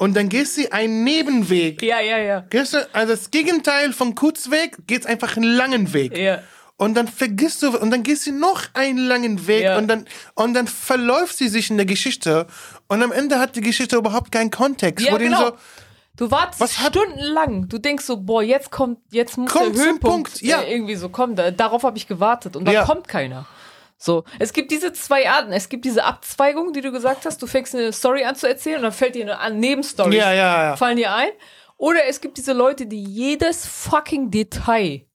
Und 0.02 0.16
dann 0.16 0.30
gehst 0.30 0.58
du 0.58 0.72
einen 0.74 1.04
Nebenweg. 1.04 1.84
Ja, 1.84 2.00
ja, 2.00 2.18
ja. 2.18 2.40
Gehst 2.50 2.74
du, 2.74 2.78
also 2.92 3.14
das 3.14 3.30
Gegenteil 3.30 3.94
vom 3.94 4.16
Kurzweg 4.16 4.76
geht 4.88 5.06
einfach 5.06 5.38
einen 5.38 5.54
langen 5.54 5.94
Weg. 5.94 6.18
Ja. 6.18 6.40
Und 6.78 6.96
dann 6.96 7.08
vergisst 7.08 7.62
du, 7.62 7.78
und 7.78 7.92
dann 7.92 8.02
gehst 8.02 8.26
du 8.26 8.32
noch 8.32 8.64
einen 8.74 8.98
langen 8.98 9.46
Weg 9.46 9.62
Ja. 9.64 9.78
und 9.78 9.88
dann, 9.88 10.08
und 10.34 10.56
dann 10.56 10.66
verläuft 10.66 11.38
sie 11.38 11.50
sich 11.50 11.70
in 11.70 11.78
der 11.78 11.86
Geschichte. 11.86 12.48
Und 12.88 13.04
am 13.04 13.12
Ende 13.12 13.38
hat 13.38 13.56
die 13.56 13.62
Geschichte 13.62 13.96
überhaupt 13.96 14.32
keinen 14.32 14.50
Kontext. 14.50 15.06
Ja, 15.06 15.16
genau. 15.18 15.50
so, 15.50 15.52
Du 16.18 16.32
wartest 16.32 16.74
stundenlang. 16.74 17.70
Du 17.70 17.78
denkst 17.78 18.06
so, 18.06 18.18
boah, 18.18 18.42
jetzt 18.42 18.72
kommt, 18.72 18.98
jetzt 19.12 19.38
muss 19.38 19.52
Kommt 19.52 19.76
der 19.76 19.84
Höhepunkt 19.86 20.02
Punkt, 20.02 20.42
ja. 20.42 20.62
äh, 20.62 20.74
irgendwie 20.74 20.96
so 20.96 21.10
kommen. 21.10 21.36
Da, 21.36 21.52
darauf 21.52 21.84
habe 21.84 21.98
ich 22.00 22.08
gewartet 22.08 22.56
und 22.56 22.66
da 22.66 22.72
Ja. 22.72 22.86
kommt 22.86 23.08
keiner. 23.08 23.46
So, 24.04 24.24
es 24.40 24.52
gibt 24.52 24.72
diese 24.72 24.94
zwei 24.94 25.30
Arten. 25.30 25.52
Es 25.54 25.70
gibt 25.70 25.86
diese 25.86 26.04
Abzweigung, 26.04 26.74
die 26.74 26.82
du 26.82 26.92
gesagt 26.92 27.26
hast. 27.26 27.40
Du 27.42 27.46
fängst 27.46 27.76
eine 27.76 27.94
Story 27.94 28.24
an 28.24 28.36
zu 28.36 28.48
erzählen 28.48 28.78
und 28.78 28.84
dann 28.84 28.92
fällt 28.92 29.14
dir 29.14 29.40
eine 29.40 29.56
Nebenstory. 29.56 30.18
Ja, 30.18 30.34
ja, 30.34 30.64
ja. 30.64 30.76
Fallen 30.76 30.98
dir 30.98 31.14
ein. 31.14 31.30
Oder 31.78 32.06
es 32.08 32.20
gibt 32.20 32.38
diese 32.38 32.54
Leute, 32.54 32.88
die 32.88 33.04
jedes 33.04 33.66
fucking 33.68 34.32
Detail 34.32 35.06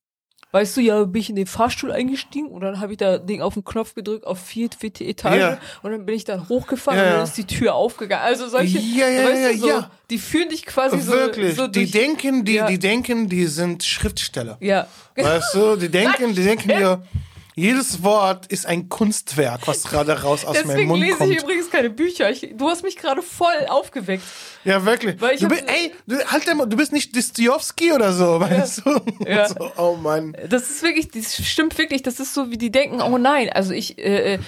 Weißt 0.52 0.76
du, 0.76 0.80
ja, 0.80 1.04
bin 1.04 1.20
ich 1.20 1.28
in 1.28 1.36
den 1.36 1.46
Fahrstuhl 1.46 1.92
eingestiegen 1.92 2.48
und 2.48 2.62
dann 2.62 2.80
habe 2.80 2.92
ich 2.92 2.98
da 2.98 3.18
Ding 3.18 3.42
auf 3.42 3.54
den 3.54 3.64
Knopf 3.64 3.94
gedrückt 3.94 4.24
auf 4.26 4.38
vierte, 4.40 4.78
vierte 4.78 5.04
Etage 5.04 5.38
Ja. 5.38 5.58
und 5.82 5.90
dann 5.90 6.06
bin 6.06 6.14
ich 6.14 6.24
dann 6.24 6.48
hochgefahren 6.48 6.98
Ja, 6.98 7.04
und 7.04 7.10
ja. 7.10 7.16
dann 7.16 7.24
ist 7.24 7.36
die 7.36 7.44
Tür 7.46 7.74
aufgegangen. 7.74 8.24
Also 8.24 8.48
solche, 8.48 8.78
Ja, 8.78 9.06
ja, 9.08 9.28
weißt 9.28 9.42
ja, 9.42 9.52
du, 9.52 9.58
so, 9.58 9.68
ja. 9.68 9.90
die 10.08 10.18
führen 10.18 10.48
dich 10.48 10.64
quasi 10.64 10.98
so, 11.00 11.12
Wirklich. 11.12 11.56
so 11.56 11.66
die 11.66 11.80
durch, 11.80 11.90
denken, 11.90 12.44
die, 12.44 12.54
Ja. 12.54 12.66
die 12.68 12.78
denken, 12.78 13.28
die 13.28 13.46
sind 13.46 13.84
Schriftsteller. 13.84 14.56
ja. 14.60 14.86
Weißt 15.16 15.52
du, 15.52 15.76
die 15.76 15.88
denken, 15.90 16.34
die 16.34 16.44
denken 16.44 16.68
dir, 16.68 17.02
jedes 17.58 18.02
Wort 18.02 18.46
ist 18.48 18.66
ein 18.66 18.90
Kunstwerk, 18.90 19.66
was 19.66 19.84
gerade 19.84 20.22
raus 20.22 20.44
aus 20.44 20.56
meinem 20.56 20.68
Deswegen 20.68 20.88
Mund 20.88 21.02
lese 21.02 21.16
kommt. 21.16 21.32
ich 21.32 21.42
übrigens 21.42 21.70
keine 21.70 21.88
Bücher. 21.88 22.30
Ich, 22.30 22.50
du 22.54 22.68
hast 22.68 22.82
mich 22.82 22.96
gerade 22.96 23.22
voll 23.22 23.66
aufgeweckt. 23.68 24.22
Ja, 24.64 24.84
wirklich. 24.84 25.18
Weil 25.22 25.36
ich 25.36 25.40
du, 25.40 25.48
bist, 25.48 25.64
ey, 25.66 25.94
du, 26.06 26.18
halt 26.26 26.46
einmal, 26.50 26.68
du 26.68 26.76
bist 26.76 26.92
nicht 26.92 27.16
Dostoevsky 27.16 27.92
oder 27.92 28.12
so, 28.12 28.40
weißt 28.40 28.82
du? 28.84 29.00
Ja. 29.26 29.48
So, 29.56 29.70
oh 29.76 29.96
Mann. 29.96 30.36
Das 30.48 30.68
ist 30.68 30.82
wirklich, 30.82 31.10
das 31.10 31.36
stimmt 31.36 31.78
wirklich. 31.78 32.02
Das 32.02 32.20
ist 32.20 32.34
so, 32.34 32.50
wie 32.50 32.58
die 32.58 32.70
denken, 32.70 33.00
oh 33.00 33.16
nein, 33.16 33.48
also 33.48 33.72
ich, 33.72 33.96
äh, 33.98 34.34
äh, 34.34 34.38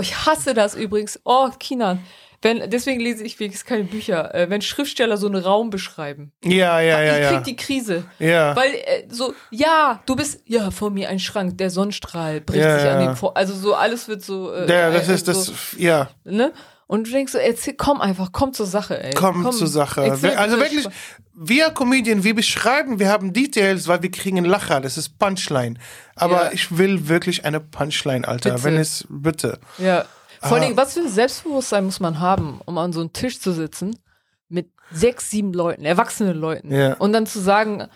ich 0.00 0.26
hasse 0.26 0.52
das 0.52 0.74
übrigens. 0.74 1.20
Oh, 1.24 1.48
Kinan. 1.58 2.04
Wenn, 2.42 2.70
deswegen 2.70 3.00
lese 3.00 3.22
ich 3.24 3.38
wenigstens 3.38 3.66
keine 3.68 3.84
Bücher, 3.84 4.34
äh, 4.34 4.48
wenn 4.48 4.62
Schriftsteller 4.62 5.16
so 5.16 5.26
einen 5.26 5.42
Raum 5.42 5.70
beschreiben. 5.70 6.32
Ja, 6.42 6.80
ja, 6.80 7.02
ja, 7.02 7.16
ich 7.16 7.22
ja. 7.24 7.32
krieg 7.32 7.44
die 7.44 7.56
Krise. 7.56 8.04
Ja. 8.18 8.56
Weil 8.56 8.70
äh, 8.74 9.04
so, 9.10 9.34
ja, 9.50 10.02
du 10.06 10.16
bist, 10.16 10.40
ja, 10.46 10.70
vor 10.70 10.90
mir 10.90 11.08
ein 11.10 11.18
Schrank, 11.18 11.58
der 11.58 11.70
Sonnenstrahl 11.70 12.40
bricht 12.40 12.62
Ja, 12.64 12.78
sich 12.78 12.88
an 12.88 13.00
ja. 13.00 13.06
den 13.08 13.16
vor. 13.16 13.36
Also 13.36 13.54
so 13.54 13.74
alles 13.74 14.08
wird 14.08 14.22
so. 14.24 14.52
Äh, 14.52 14.70
Ja, 14.70 14.90
das 14.90 15.08
äh, 15.08 15.14
ist 15.14 15.28
das, 15.28 15.46
So, 15.46 15.52
ja, 15.76 16.08
ne? 16.24 16.52
Und 16.86 17.06
du 17.06 17.12
denkst 17.12 17.30
so, 17.32 17.38
erzähl, 17.38 17.74
komm 17.74 18.00
einfach, 18.00 18.30
komm 18.32 18.52
zur 18.52 18.66
Sache, 18.66 19.00
ey. 19.00 19.12
komm, 19.14 19.48
zur 19.52 19.68
Sache. 19.68 20.02
erzähl 20.02 20.30
Also 20.34 20.58
wirklich, 20.58 20.80
Sp- 20.90 20.92
wir 21.34 21.70
Comedian, 21.70 22.24
wir 22.24 22.34
beschreiben, 22.34 22.98
wir 22.98 23.08
haben 23.08 23.32
Details, 23.32 23.86
weil 23.86 24.02
wir 24.02 24.10
kriegen 24.10 24.38
einen 24.38 24.46
Lacher, 24.46 24.80
das 24.80 24.98
ist 24.98 25.16
Punchline. 25.18 25.74
Aber 26.16 26.46
Ja. 26.46 26.52
ich 26.52 26.76
will 26.76 27.08
wirklich 27.08 27.44
eine 27.44 27.60
Punchline, 27.60 28.26
Alter. 28.26 28.50
Bitte. 28.50 28.64
Wenn 28.64 28.76
es, 28.76 29.06
bitte. 29.08 29.58
Ja. 29.78 30.04
Vor 30.40 30.56
Ah. 30.56 30.60
allem, 30.60 30.76
was 30.76 30.94
für 30.94 31.00
ein 31.00 31.08
Selbstbewusstsein 31.08 31.84
muss 31.84 32.00
man 32.00 32.18
haben, 32.20 32.60
um 32.64 32.78
an 32.78 32.92
so 32.92 33.00
einem 33.00 33.12
Tisch 33.12 33.40
zu 33.40 33.52
sitzen 33.52 33.96
mit 34.48 34.70
sechs, 34.90 35.30
sieben 35.30 35.52
Leuten, 35.52 35.84
erwachsenen 35.84 36.36
Leuten. 36.36 36.72
Ja. 36.74 36.94
Und 36.94 37.12
dann 37.12 37.26
zu 37.26 37.40
sagen, 37.40 37.86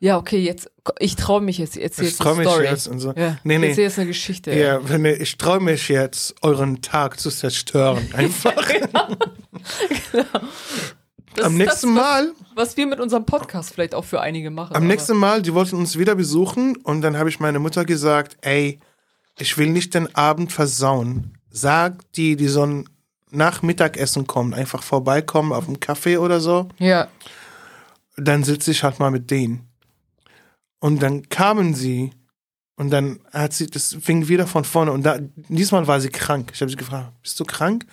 ja, 0.00 0.16
okay, 0.16 0.38
jetzt, 0.38 0.68
ich 0.98 1.14
traue 1.14 1.40
mich 1.40 1.58
jetzt, 1.58 1.76
ich 1.76 1.84
Ich 1.84 1.98
jetzt 1.98 2.20
trau 2.20 2.30
eine 2.30 2.38
mich 2.40 2.48
Story. 2.48 2.64
jetzt 2.64 2.88
und 2.88 2.98
so. 2.98 3.12
Ja, 3.12 3.36
Nee, 3.44 3.54
ich 3.54 3.60
nee. 3.60 3.68
erzähl 3.68 3.84
jetzt 3.84 3.98
eine 3.98 4.08
Geschichte. 4.08 4.52
Ja, 4.52 4.80
wenn 4.88 5.04
ich, 5.04 5.20
ich 5.20 5.38
traue 5.38 5.60
mich 5.60 5.88
jetzt, 5.88 6.34
euren 6.42 6.82
Tag 6.82 7.20
zu 7.20 7.30
zerstören. 7.30 8.08
Einfach. 8.14 8.54
Das 11.34 11.46
Am 11.46 11.56
nächsten 11.56 11.94
das, 11.94 12.02
Mal, 12.04 12.32
Was, 12.54 12.68
was 12.70 12.76
wir 12.76 12.86
mit 12.86 13.00
unserem 13.00 13.24
Podcast 13.24 13.72
vielleicht 13.72 13.94
auch 13.94 14.04
für 14.04 14.20
einige 14.20 14.50
machen. 14.50 14.74
am 14.74 14.82
aber- 14.82 14.86
nächsten 14.92 15.16
Mal, 15.16 15.40
die 15.40 15.54
wollten 15.54 15.76
uns 15.76 15.96
wieder 15.98 16.14
besuchen 16.14 16.76
und 16.76 17.00
dann 17.00 17.16
habe 17.16 17.28
ich 17.30 17.40
meine 17.40 17.58
Mutter 17.58 17.84
gesagt, 17.84 18.36
ey, 18.42 18.80
ich 19.38 19.56
will 19.56 19.68
nicht 19.68 19.94
den 19.94 20.14
Abend 20.14 20.52
versauen. 20.52 21.38
Sag 21.52 22.10
die, 22.12 22.34
die 22.36 22.48
sollen 22.48 22.88
nach 23.30 23.62
Mittagessen 23.62 24.26
kommen, 24.26 24.54
einfach 24.54 24.82
vorbeikommen 24.82 25.52
auf 25.52 25.66
einen 25.66 25.80
Kaffee 25.80 26.16
oder 26.16 26.40
so. 26.40 26.68
Ja, 26.78 27.08
Dann 28.16 28.42
sitze 28.44 28.70
ich 28.70 28.82
halt 28.82 28.98
mal 28.98 29.10
mit 29.10 29.30
denen. 29.30 29.68
Und 30.80 31.02
dann 31.02 31.28
kamen 31.28 31.74
sie 31.74 32.12
und 32.76 32.90
dann 32.90 33.20
hat 33.32 33.52
sie, 33.52 33.66
das 33.68 33.96
fing 34.00 34.28
wieder 34.28 34.46
von 34.46 34.64
vorne 34.64 34.92
und 34.92 35.02
da, 35.04 35.18
diesmal 35.20 35.86
war 35.86 36.00
sie 36.00 36.08
krank. 36.08 36.50
Ich 36.54 36.60
habe 36.60 36.70
sie 36.70 36.76
gefragt, 36.76 37.12
bist 37.22 37.38
du 37.38 37.44
krank? 37.44 37.86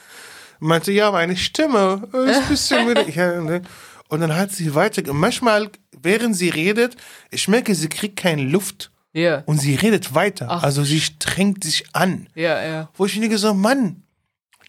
Und 0.60 0.68
meinte, 0.68 0.92
ja, 0.92 1.12
meine 1.12 1.38
Stimme 1.38 2.08
ist 2.12 2.38
ein 2.42 2.48
bisschen 2.50 2.86
müde. 2.86 3.06
Ne? 3.44 3.62
Und 4.10 4.22
dann 4.22 4.36
hat 4.36 4.52
sie 4.52 4.74
weiter, 4.74 5.10
und 5.10 5.20
manchmal, 5.20 5.70
während 6.02 6.36
sie 6.36 6.50
redet, 6.50 6.98
ich 7.30 7.48
merke, 7.48 7.76
sie 7.76 7.90
kriegt 7.90 8.18
keine 8.18 8.42
Luft 8.44 8.92
ja, 9.14 9.44
und 9.46 9.58
sie 9.60 9.76
redet 9.76 10.14
weiter. 10.14 10.48
Ach, 10.50 10.64
also 10.64 10.84
sie 10.84 11.02
strengt 11.02 11.64
sich 11.64 11.86
an. 11.94 12.28
ja, 12.36 12.62
ja. 12.64 12.90
Wo 12.96 13.06
ich 13.06 13.20
denke 13.20 13.38
so, 13.38 13.54
Mann, 13.54 14.04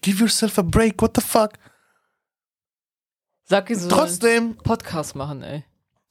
give 0.02 0.20
yourself 0.20 0.58
a 0.58 0.62
break, 0.62 1.00
what 1.02 1.12
the 1.16 1.22
fuck? 1.22 1.50
Sag 3.44 3.68
ihr 3.70 3.76
so 3.76 3.82
einen 3.82 3.90
Trotzdem, 3.90 4.56
Podcast 4.56 5.14
machen, 5.16 5.42
ey. 5.42 5.64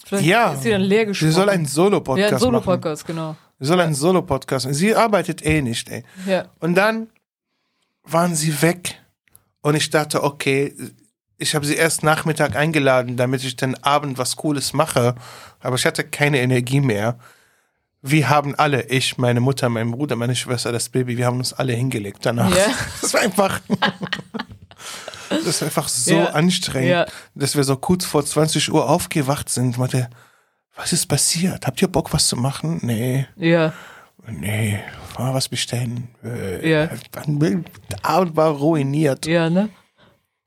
Vielleicht 0.03 0.25
Ja. 0.27 0.53
ist 0.53 0.63
sie 0.63 0.69
dann 0.71 0.81
leer 0.81 1.01
sie 1.01 1.05
gesprochen. 1.07 1.31
soll 1.31 1.49
einen 1.49 1.63
ja, 1.65 1.69
Solo-Podcast 1.69 2.27
ein 2.27 2.33
machen. 2.33 2.39
Solo-Podcast, 2.41 3.05
genau. 3.05 3.35
Sie 3.59 3.65
soll 3.67 3.79
einen 3.81 3.93
Solo-Podcast 3.95 4.65
machen. 4.65 4.75
Sie 4.75 4.95
arbeitet 4.95 5.45
eh 5.45 5.61
nicht, 5.61 5.89
ey. 5.89 6.03
Ja, 6.25 6.45
Und 6.59 6.75
dann 6.75 7.09
waren 8.03 8.35
sie 8.35 8.61
weg. 8.61 8.99
Und 9.61 9.75
ich 9.75 9.89
dachte, 9.89 10.23
okay, 10.23 10.73
ich 11.37 11.55
habe 11.55 11.65
sie 11.65 11.75
erst 11.75 12.03
Nachmittag 12.03 12.55
eingeladen, 12.55 13.17
damit 13.17 13.43
ich 13.43 13.55
den 13.55 13.81
Abend 13.83 14.17
was 14.17 14.35
Cooles 14.35 14.73
mache. 14.73 15.15
Aber 15.59 15.75
ich 15.75 15.85
hatte 15.85 16.03
keine 16.03 16.39
Energie 16.39 16.81
mehr. 16.81 17.17
Wir 18.01 18.29
haben 18.29 18.55
alle, 18.55 18.83
ich, 18.89 19.17
meine 19.17 19.41
Mutter, 19.41 19.67
mein 19.69 19.91
Bruder, 19.91 20.15
meine 20.15 20.35
Schwester, 20.35 20.71
das 20.71 20.87
Baby, 20.89 21.17
wir 21.17 21.25
haben 21.25 21.37
uns 21.37 21.51
alle 21.53 21.73
hingelegt 21.73 22.19
danach. 22.25 22.55
Ja. 22.55 22.67
Das 23.01 23.13
war 23.13 23.21
einfach. 23.21 23.59
Das 25.29 25.61
war 25.61 25.67
einfach 25.67 25.87
so 25.87 26.15
Ja. 26.15 26.25
anstrengend, 26.31 26.89
Ja. 26.89 27.05
dass 27.35 27.55
wir 27.55 27.63
so 27.63 27.75
kurz 27.75 28.03
vor 28.05 28.25
20 28.25 28.71
Uhr 28.73 28.89
aufgewacht 28.89 29.47
sind. 29.49 29.71
Ich 29.71 29.77
meinte, 29.77 30.09
was 30.75 30.91
ist 30.91 31.05
passiert? 31.07 31.67
Habt 31.67 31.81
ihr 31.81 31.87
Bock, 31.87 32.11
was 32.13 32.27
zu 32.27 32.35
machen? 32.35 32.79
Nee. 32.81 33.27
ja, 33.35 33.73
Nee, 34.27 34.79
mal 35.17 35.33
was 35.33 35.47
bestellen. 35.49 36.07
Äh, 36.23 36.67
Ja. 36.69 36.89
Der 37.15 37.63
Abend 38.05 38.35
war 38.35 38.51
ruiniert. 38.51 39.25
Ja, 39.27 39.49
ne? 39.49 39.69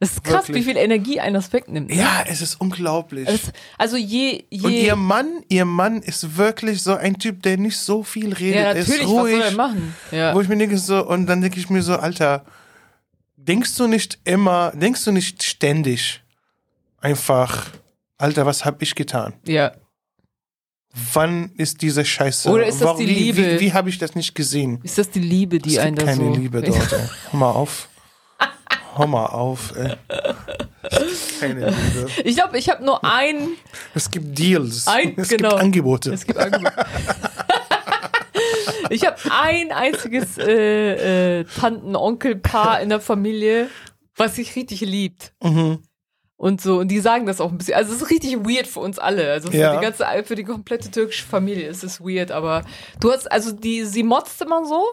Es 0.02 0.14
ist 0.14 0.24
krass, 0.24 0.48
Wirklich. 0.48 0.66
wie 0.66 0.70
viel 0.72 0.76
Energie 0.76 1.20
einen 1.20 1.34
das 1.34 1.52
wegnimmt. 1.52 1.88
ne? 1.94 2.04
es 2.26 2.42
ist 2.42 2.60
unglaublich. 2.60 3.28
Es, 3.28 3.52
also 3.78 3.96
je, 3.96 4.42
je. 4.50 4.66
Und 4.66 4.72
ihr 4.72 4.96
Mann, 4.96 5.44
ihr 5.48 5.64
Mann 5.64 6.02
ist 6.02 6.36
wirklich 6.36 6.82
so 6.82 6.94
ein 6.96 7.18
Typ, 7.18 7.40
der 7.44 7.56
nicht 7.56 7.76
so 7.78 8.02
viel 8.02 8.32
redet. 8.32 8.56
ja, 8.56 8.60
Er 8.62 8.74
natürlich, 8.74 9.00
ist 9.02 9.06
was 9.06 9.08
soll 9.10 9.20
ruhig. 9.20 9.40
er 9.44 9.50
machen? 9.52 9.94
Ja. 10.10 10.34
Wo 10.34 10.40
ich 10.40 10.48
mir 10.48 10.56
denke 10.56 10.76
so, 10.76 11.06
und 11.06 11.26
dann 11.26 11.40
denke 11.40 11.60
ich 11.60 11.70
mir 11.70 11.82
so, 11.82 11.94
Alter, 11.96 12.44
denkst 13.36 13.76
du 13.76 13.86
nicht 13.86 14.18
immer, 14.24 14.72
denkst 14.74 15.04
du 15.04 15.12
nicht 15.12 15.40
ständig 15.44 16.20
einfach, 17.00 17.70
Alter, 18.18 18.44
was 18.44 18.64
hab 18.64 18.82
ich 18.82 18.96
getan? 18.96 19.34
ja. 19.46 19.70
Wann 21.14 21.52
ist 21.56 21.80
diese 21.80 22.04
Scheiße? 22.04 22.50
Oder 22.50 22.66
ist 22.66 22.82
das 22.82 22.98
die 22.98 23.08
wie, 23.08 23.14
Liebe? 23.14 23.52
Wie, 23.54 23.60
wie 23.60 23.72
habe 23.72 23.88
ich 23.88 23.96
das 23.96 24.14
nicht 24.14 24.34
gesehen? 24.34 24.78
Ist 24.82 24.98
das 24.98 25.08
die 25.08 25.20
Liebe, 25.20 25.58
die 25.58 25.70
es 25.76 25.78
einen 25.78 25.96
gibt 25.96 26.06
da 26.06 26.12
keine 26.12 26.34
so. 26.34 26.38
Liebe 26.38 26.60
dort. 26.62 26.92
Hör 26.92 27.08
mal 27.40 27.50
auf. 27.50 27.88
Mal 28.98 29.26
auf, 29.26 29.74
ey. 29.76 29.94
Keine 31.40 31.70
Liebe. 31.70 32.08
Ich 32.24 32.36
glaube, 32.36 32.58
ich 32.58 32.68
habe 32.68 32.84
nur 32.84 33.04
einen. 33.04 33.56
Es 33.94 34.10
gibt 34.10 34.38
Deals. 34.38 34.86
Ein- 34.86 35.14
es 35.16 35.28
genau. 35.28 35.50
gibt 35.50 35.60
Angebote. 35.62 36.12
Es 36.12 36.26
gibt 36.26 36.38
Angebote. 36.38 36.74
ich 38.90 39.06
habe 39.06 39.16
ein 39.30 39.72
einziges 39.72 40.38
äh, 40.38 41.40
äh, 41.40 41.44
Tanten-Onkel-Paar 41.44 42.80
in 42.80 42.88
der 42.90 43.00
Familie, 43.00 43.68
was 44.16 44.36
sich 44.36 44.54
richtig 44.56 44.80
liebt. 44.82 45.32
Mhm. 45.42 45.78
Und 46.36 46.60
so, 46.60 46.80
und 46.80 46.88
die 46.88 46.98
sagen 46.98 47.24
das 47.26 47.40
auch 47.40 47.52
ein 47.52 47.58
bisschen. 47.58 47.74
Also 47.74 47.94
es 47.94 48.02
ist 48.02 48.10
richtig 48.10 48.34
weird 48.40 48.66
für 48.66 48.80
uns 48.80 48.98
alle. 48.98 49.30
Also 49.30 49.50
für 49.50 49.56
Ja. 49.56 49.76
die 49.76 49.82
ganze, 49.82 50.04
für 50.24 50.34
die 50.34 50.44
komplette 50.44 50.90
türkische 50.90 51.24
Familie 51.24 51.68
ist 51.68 51.84
es 51.84 52.00
weird. 52.00 52.32
Aber 52.32 52.62
du 53.00 53.12
hast, 53.12 53.30
also 53.30 53.52
die, 53.52 53.84
sie 53.84 54.02
motzt 54.02 54.42
immer 54.42 54.64
so, 54.66 54.84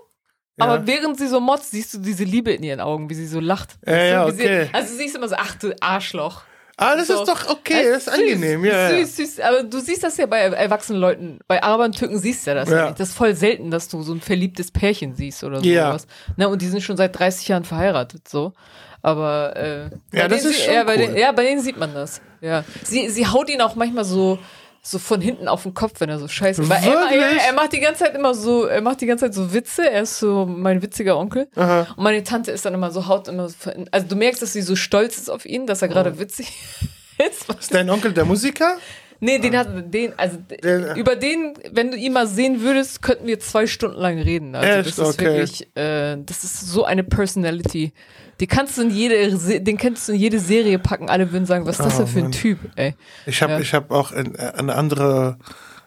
Ja. 0.59 0.65
aber 0.65 0.85
während 0.87 1.17
sie 1.17 1.27
so 1.27 1.39
motzt, 1.39 1.71
siehst 1.71 1.93
du 1.93 1.97
diese 1.99 2.23
Liebe 2.23 2.51
in 2.51 2.63
ihren 2.63 2.79
Augen, 2.81 3.09
wie 3.09 3.13
sie 3.15 3.27
so 3.27 3.39
lacht. 3.39 3.77
Ja, 3.85 3.97
ja, 4.03 4.25
okay. 4.25 4.65
Sie, 4.65 4.73
also 4.73 4.91
du 4.91 4.97
siehst 4.97 5.15
immer 5.15 5.27
so, 5.27 5.35
ach 5.37 5.55
du 5.55 5.73
Arschloch. 5.81 6.41
Ah, 6.81 6.95
das 6.95 7.07
So. 7.07 7.21
ist 7.21 7.27
doch 7.27 7.49
okay, 7.49 7.89
das 7.91 8.05
ist 8.07 8.13
süß, 8.13 8.13
angenehm. 8.13 8.63
Ja, 8.63 8.89
ja. 8.91 8.97
Süß, 9.05 9.15
süß. 9.17 9.39
Aber 9.41 9.63
du 9.63 9.79
siehst 9.81 10.01
das 10.01 10.15
ja 10.15 10.25
bei 10.27 10.39
erwachsenen 10.39 11.01
Leuten. 11.01 11.39
Bei 11.45 11.61
Arabern, 11.61 11.91
Türken 11.91 12.19
siehst 12.19 12.45
du 12.47 12.51
ja 12.51 12.55
das 12.55 12.69
Ja. 12.69 12.77
ja. 12.77 12.85
nicht. 12.87 12.99
Das 13.01 13.09
ist 13.09 13.15
voll 13.15 13.35
selten, 13.35 13.69
dass 13.69 13.89
du 13.89 14.01
so 14.01 14.13
ein 14.13 14.21
verliebtes 14.21 14.71
Pärchen 14.71 15.13
siehst 15.13 15.43
oder 15.43 15.59
Ja. 15.59 15.87
sowas. 15.87 16.07
Na, 16.37 16.47
und 16.47 16.61
die 16.61 16.67
sind 16.67 16.81
schon 16.81 16.95
seit 16.95 17.19
30 17.19 17.49
Jahren 17.49 17.65
verheiratet, 17.65 18.29
so. 18.29 18.53
Aber, 19.01 19.55
äh, 19.57 19.89
bei 20.11 20.27
das 20.29 20.45
ist 20.45 20.55
sie- 20.57 20.63
schon 20.65 20.73
ja, 20.73 20.83
bei 20.85 20.93
cool. 20.95 21.01
denen, 21.07 21.17
ja, 21.17 21.31
bei 21.33 21.43
denen 21.43 21.61
sieht 21.61 21.77
man 21.77 21.93
das. 21.93 22.21
Ja. 22.41 22.63
Sie, 22.83 23.09
sie 23.09 23.27
haut 23.27 23.49
ihn 23.49 23.59
auch 23.61 23.75
manchmal 23.75 24.05
so, 24.05 24.39
so 24.81 24.97
von 24.99 25.21
hinten 25.21 25.47
auf 25.47 25.63
den 25.63 25.73
Kopf, 25.73 25.99
wenn 25.99 26.09
er 26.09 26.19
so 26.19 26.27
scheiße 26.27 26.67
Weil 26.69 26.83
er, 26.83 27.11
er, 27.11 27.45
er 27.47 27.53
macht 27.53 27.73
die 27.73 27.79
ganze 27.79 28.03
Zeit 28.05 28.15
immer 28.15 28.33
so, 28.33 28.65
er 28.65 28.81
macht 28.81 29.01
die 29.01 29.05
ganze 29.05 29.25
Zeit 29.25 29.33
so 29.33 29.53
Witze. 29.53 29.89
Er 29.89 30.03
ist 30.03 30.19
so 30.19 30.45
mein 30.45 30.81
witziger 30.81 31.17
Onkel. 31.17 31.47
Aha. 31.55 31.87
Und 31.95 32.03
meine 32.03 32.23
Tante 32.23 32.51
ist 32.51 32.65
dann 32.65 32.73
immer 32.73 32.91
so, 32.91 33.07
haut 33.07 33.27
immer 33.27 33.49
so, 33.49 33.55
also 33.91 34.07
du 34.07 34.15
merkst, 34.15 34.41
dass 34.41 34.53
sie 34.53 34.61
so 34.61 34.75
stolz 34.75 35.17
ist 35.17 35.29
auf 35.29 35.45
ihn, 35.45 35.67
dass 35.67 35.81
er 35.81 35.87
gerade 35.89 36.13
Oh. 36.15 36.19
witzig 36.19 36.51
ist. 37.29 37.49
Ist 37.59 37.73
dein 37.73 37.89
Onkel 37.89 38.13
der 38.13 38.25
Musiker? 38.25 38.77
Nee, 39.21 39.39
den 39.39 39.57
hat 39.57 39.93
den, 39.93 40.17
also 40.17 40.37
Den- 40.63 40.95
über 40.95 41.15
den, 41.15 41.53
wenn 41.71 41.91
du 41.91 41.97
ihn 41.97 42.13
mal 42.13 42.25
sehen 42.27 42.61
würdest, 42.61 43.01
könnten 43.01 43.27
wir 43.27 43.39
zwei 43.39 43.67
Stunden 43.67 43.97
lang 43.99 44.17
reden. 44.19 44.55
Also 44.55 44.67
Echt? 44.89 44.97
das 44.97 45.09
ist 45.09 45.19
Okay. 45.19 45.25
wirklich, 45.25 45.67
äh, 45.75 46.17
das 46.25 46.43
ist 46.43 46.61
so 46.71 46.85
eine 46.85 47.03
Personality. 47.03 47.91
Die 48.39 48.47
kannst 48.47 48.77
du 48.77 48.83
in 48.83 48.89
jede, 48.91 49.59
den 49.59 49.77
kannst 49.77 50.07
du 50.07 50.13
in 50.13 50.19
jede 50.19 50.39
Serie 50.39 50.79
packen. 50.79 51.09
Alle 51.09 51.31
würden 51.33 51.45
sagen, 51.45 51.65
was 51.65 51.79
ist 51.79 51.85
das 51.85 51.95
Oh, 51.95 51.97
denn 51.99 52.07
für 52.07 52.19
ein 52.19 52.23
Mann. 52.23 52.31
Typ, 52.31 52.59
ey. 52.77 52.95
Ich 53.25 53.41
habe 53.41 53.53
Ja. 53.53 53.59
ich 53.59 53.73
hab 53.73 53.91
auch 53.91 54.13
ein- 54.13 54.37
eine 54.37 54.75
andere, 54.75 55.37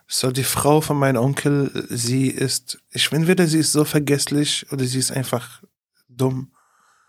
so 0.06 0.30
die 0.30 0.44
Frau 0.44 0.82
von 0.82 0.98
meinem 0.98 1.22
Onkel, 1.22 1.86
sie 1.88 2.26
ist, 2.28 2.82
ich 2.90 3.10
entweder 3.12 3.46
sie 3.46 3.60
ist 3.60 3.72
so 3.72 3.84
vergesslich 3.86 4.66
oder 4.70 4.84
sie 4.84 4.98
ist 4.98 5.10
einfach 5.10 5.62
dumm. 6.10 6.52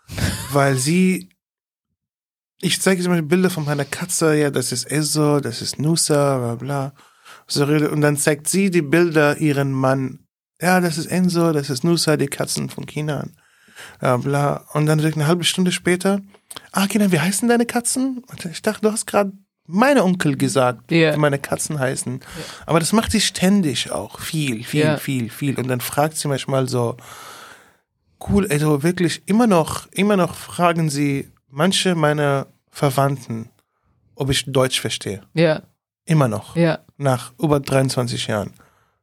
Weil 0.52 0.76
sie, 0.76 1.28
ich 2.64 2.80
zeige 2.80 3.02
ihr 3.02 3.08
mal 3.08 3.22
Bilder 3.22 3.50
von 3.50 3.64
meiner 3.64 3.84
Katze, 3.84 4.34
ja, 4.36 4.50
das 4.50 4.72
ist 4.72 4.90
Esso, 4.90 5.40
das 5.40 5.60
ist 5.62 5.78
Nusa, 5.78 6.38
bla 6.38 6.54
bla. 6.54 6.92
So, 7.46 7.64
und 7.66 8.00
dann 8.00 8.16
zeigt 8.16 8.48
sie 8.48 8.70
die 8.70 8.82
Bilder 8.82 9.36
ihren 9.38 9.72
Mann. 9.72 10.20
Ja, 10.60 10.80
das 10.80 10.96
ist 10.96 11.06
Enzo, 11.06 11.52
das 11.52 11.68
ist 11.68 11.84
Nusa, 11.84 12.16
die 12.16 12.26
Katzen 12.26 12.70
von 12.70 12.86
China. 12.86 13.26
Ja, 14.00 14.16
bla. 14.16 14.64
Und 14.72 14.86
dann 14.86 15.00
eine 15.00 15.26
halbe 15.26 15.44
Stunde 15.44 15.72
später, 15.72 16.20
ah, 16.72 16.86
Kinder, 16.86 17.12
wie 17.12 17.20
heißen 17.20 17.48
deine 17.48 17.66
Katzen? 17.66 18.22
Und 18.30 18.44
ich 18.46 18.62
dachte, 18.62 18.80
du 18.82 18.92
hast 18.92 19.06
gerade 19.06 19.32
meine 19.66 20.04
Onkel 20.04 20.36
gesagt, 20.36 20.90
Ja. 20.90 21.14
wie 21.14 21.18
meine 21.18 21.38
Katzen 21.38 21.78
heißen. 21.78 22.20
Aber 22.66 22.80
das 22.80 22.92
macht 22.92 23.12
sie 23.12 23.20
ständig 23.20 23.90
auch. 23.90 24.20
Viel, 24.20 24.64
viel, 24.64 24.80
Ja. 24.84 24.96
viel, 24.96 25.28
viel. 25.28 25.58
Und 25.58 25.68
dann 25.68 25.80
fragt 25.80 26.16
sie 26.16 26.28
manchmal 26.28 26.68
so, 26.68 26.96
cool, 28.28 28.46
also 28.50 28.82
wirklich 28.82 29.22
immer 29.26 29.46
noch, 29.46 29.86
immer 29.92 30.16
noch 30.16 30.34
fragen 30.34 30.88
sie 30.88 31.30
manche 31.50 31.94
meiner 31.94 32.46
Verwandten, 32.74 33.50
ob 34.16 34.30
ich 34.30 34.44
Deutsch 34.46 34.80
verstehe. 34.80 35.22
Ja, 35.32 35.62
Immer 36.06 36.26
noch. 36.28 36.56
ja. 36.56 36.80
Nach 36.98 37.32
über 37.40 37.60
23 37.60 38.26
Jahren. 38.26 38.52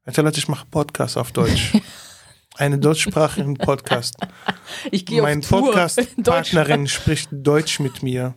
Also 0.03 0.21
Leute, 0.21 0.39
ich 0.39 0.47
mache 0.49 0.65
Podcasts 0.69 1.15
auf 1.17 1.31
Deutsch. 1.31 1.71
einen 2.57 2.81
deutschsprachigen 2.81 3.55
Podcast. 3.55 4.15
Ich 4.91 5.05
gehe 5.05 5.21
Mein 5.21 5.41
Podcast-Partnerin 5.41 6.87
spricht 6.87 7.29
Deutsch 7.31 7.79
mit 7.79 8.03
mir. 8.03 8.35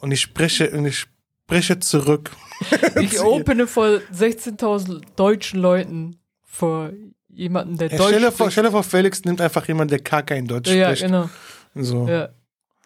Und 0.00 0.10
ich 0.12 0.20
spreche, 0.20 0.70
und 0.70 0.84
ich 0.86 1.06
spreche 1.46 1.78
zurück. 1.80 2.30
Ich 3.00 3.20
opene 3.20 3.66
vor 3.66 3.86
16.000 4.14 5.02
deutschen 5.16 5.60
Leuten 5.60 6.18
vor 6.44 6.90
jemanden, 7.28 7.76
der 7.78 7.90
Ja, 7.90 7.96
Deutsch 7.96 8.08
stell, 8.10 8.20
dir 8.20 8.26
vor, 8.26 8.36
spricht. 8.46 8.52
stell 8.52 8.64
dir 8.64 8.70
vor, 8.70 8.82
Felix 8.84 9.24
nimmt 9.24 9.40
einfach 9.40 9.66
jemanden, 9.66 9.90
der 9.90 10.00
gar 10.00 10.22
kein 10.22 10.46
Deutsch 10.46 10.70
Ja, 10.70 10.88
spricht. 10.94 11.02
genau. 11.06 11.28
So. 11.74 12.06
Ja. 12.06 12.28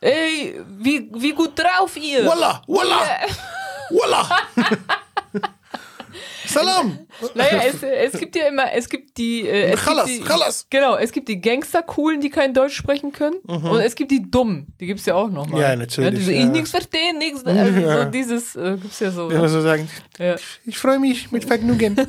Ey, 0.01 0.61
wie, 0.79 1.09
wie 1.15 1.33
gut 1.33 1.59
drauf 1.59 1.97
ihr? 1.97 2.25
Voila, 2.27 2.63
voila, 2.67 3.01
voila. 3.91 4.29
Salam. 6.47 6.99
Naja, 7.35 7.63
es, 7.67 7.83
es 7.83 8.19
gibt 8.21 8.37
ja 8.37 8.47
immer, 8.47 8.73
es 8.73 8.89
gibt 8.89 9.19
die, 9.19 9.41
äh, 9.49 9.73
es 9.73 9.81
Chalas, 9.85 10.07
gibt 10.07 10.25
die 10.25 10.29
Chalas. 10.29 10.67
genau, 10.71 10.97
es 10.97 11.11
gibt 11.13 11.29
die 11.29 11.41
Gangster-Coolen, 11.41 12.21
die 12.21 12.31
kein 12.31 12.55
Deutsch 12.55 12.75
sprechen 12.77 13.11
können, 13.13 13.37
und 13.41 13.81
es 13.81 13.95
gibt 13.97 14.11
die 14.13 14.31
Dummen, 14.31 14.67
die 14.81 14.87
gibt's 14.87 15.05
ja 15.07 15.15
auch 15.17 15.29
noch 15.29 15.47
mal. 15.47 15.57
Mhm. 15.57 15.63
Ja, 15.63 15.77
natürlich, 15.77 16.11
Ja, 16.13 16.17
diese, 16.19 16.33
ja. 16.33 16.41
Ich 16.45 16.47
nichts 16.47 16.71
verstehen, 16.71 17.19
nichts, 17.19 17.45
also 17.45 17.81
Ja. 17.81 18.05
so 18.05 18.11
dieses 18.11 18.55
äh, 18.57 18.77
gibt's 18.81 19.01
ja 19.01 19.11
so. 19.11 19.29
Wenn 19.29 19.43
wir 19.43 19.49
so 19.49 19.61
sagen, 19.61 19.89
Ja. 20.19 20.37
ich 20.65 20.79
freue 20.79 20.99
mich 21.01 21.31
mit 21.33 21.45
Vergnügen. 21.45 21.97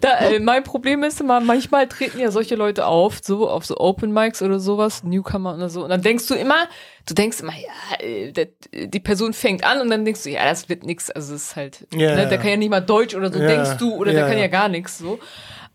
Da, 0.00 0.18
äh, 0.18 0.38
mein 0.38 0.62
Problem 0.64 1.02
ist 1.02 1.20
immer, 1.20 1.40
manchmal 1.40 1.88
treten 1.88 2.18
ja 2.18 2.30
solche 2.30 2.54
Leute 2.54 2.86
auf, 2.86 3.20
so 3.22 3.48
auf 3.48 3.64
so 3.66 3.76
Open 3.78 4.12
Mics 4.12 4.40
oder 4.42 4.60
sowas, 4.60 5.02
Newcomer 5.04 5.54
oder 5.54 5.68
so, 5.68 5.82
und 5.82 5.90
dann 5.90 6.02
denkst 6.02 6.26
du 6.28 6.34
immer, 6.34 6.68
du 7.06 7.14
denkst 7.14 7.40
immer, 7.40 7.52
ja, 7.52 8.04
äh, 8.06 8.32
der, 8.32 8.48
die 8.72 9.00
Person 9.00 9.32
fängt 9.32 9.64
an 9.64 9.80
und 9.80 9.90
dann 9.90 10.04
denkst 10.04 10.22
du, 10.22 10.30
ja, 10.30 10.44
das 10.44 10.68
wird 10.68 10.84
nix, 10.84 11.10
also 11.10 11.34
es 11.34 11.42
ist 11.42 11.56
halt, 11.56 11.86
Ja, 11.92 12.14
ne, 12.14 12.28
der 12.28 12.38
kann 12.38 12.48
ja 12.50 12.56
nicht 12.56 12.70
mal 12.70 12.80
Deutsch 12.80 13.14
oder 13.14 13.32
so, 13.32 13.38
Ja, 13.40 13.46
denkst 13.46 13.78
du, 13.78 13.94
oder 13.94 14.12
ja, 14.12 14.20
der 14.20 14.28
kann 14.28 14.38
ja. 14.38 14.44
ja 14.44 14.48
gar 14.48 14.68
nichts, 14.68 14.98
so. 14.98 15.18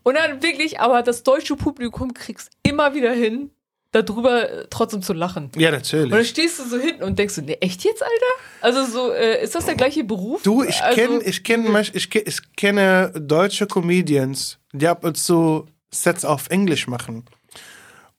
Und 0.03 0.15
dann 0.15 0.41
wirklich, 0.41 0.79
aber 0.79 1.03
das 1.03 1.23
deutsche 1.23 1.57
Publikum 1.57 2.13
kriegst 2.13 2.51
immer 2.63 2.93
wieder 2.93 3.11
hin, 3.11 3.51
darüber 3.91 4.49
äh, 4.49 4.67
trotzdem 4.69 5.01
zu 5.01 5.13
lachen. 5.13 5.49
Ja, 5.55 5.69
Und 5.69 5.91
dann 5.91 6.01
natürlich. 6.03 6.29
stehst 6.29 6.59
du 6.59 6.63
so 6.67 6.77
hinten 6.77 7.03
und 7.03 7.17
denkst 7.17 7.35
du, 7.35 7.41
nee, 7.41 7.57
echt 7.61 7.83
jetzt, 7.83 8.03
Alter? 8.03 8.13
Also 8.61 8.85
so, 8.85 9.11
äh, 9.13 9.43
ist 9.43 9.55
das 9.55 9.65
der 9.65 9.75
gleiche 9.75 10.03
Beruf? 10.03 10.43
Du, 10.43 10.63
ich 10.63 10.81
also, 10.83 10.95
kenne 11.01 11.21
ich 11.23 11.43
kenn, 11.43 11.71
mich- 11.71 11.95
ich, 11.95 12.09
ke- 12.09 12.19
ich 12.25 12.39
kenne 12.55 13.11
deutsche 13.15 13.65
Comedians, 13.67 14.57
die 14.73 14.87
ab 14.87 15.03
und 15.05 15.17
zu 15.17 15.65
Sets 15.93 16.25
auf 16.25 16.49
Englisch 16.49 16.87
machen. 16.87 17.25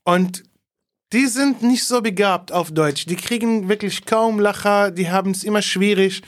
Und 0.05 0.43
die 1.13 1.27
sind 1.27 1.63
nicht 1.63 1.85
so 1.85 2.03
begabt 2.03 2.53
auf 2.53 2.71
Deutsch. 2.71 3.07
Die 3.07 3.17
kriegen 3.17 3.69
wirklich 3.69 4.05
kaum 4.05 4.41
Lacher, 4.41 4.91
die 4.91 5.11
haben 5.11 5.31
es 5.31 5.43
immer 5.45 5.63
schwierig, 5.63 6.23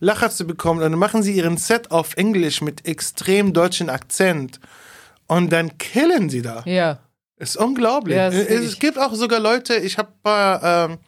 Lacher 0.00 0.30
zu 0.30 0.46
bekommen. 0.46 0.82
Und 0.82 0.90
dann 0.90 0.98
machen 0.98 1.22
sie 1.22 1.32
ihren 1.32 1.56
Set 1.56 1.90
auf 1.90 2.16
Englisch 2.16 2.60
mit 2.60 2.86
extrem 2.86 3.52
deutschen 3.54 3.88
Akzent. 3.88 4.60
Und 5.26 5.50
dann 5.52 5.78
killen 5.78 6.28
sie 6.28 6.42
da. 6.42 6.62
Ja. 6.66 6.98
Ist 7.38 7.56
unglaublich. 7.56 8.16
Ja, 8.16 8.28
es, 8.28 8.34
sehe 8.34 8.58
es 8.60 8.78
gibt 8.78 8.98
auch 8.98 9.12
sogar 9.14 9.40
Leute, 9.40 9.76
ich 9.76 9.98
habe 9.98 10.08
paar 10.22 10.88
ähm, 10.90 10.98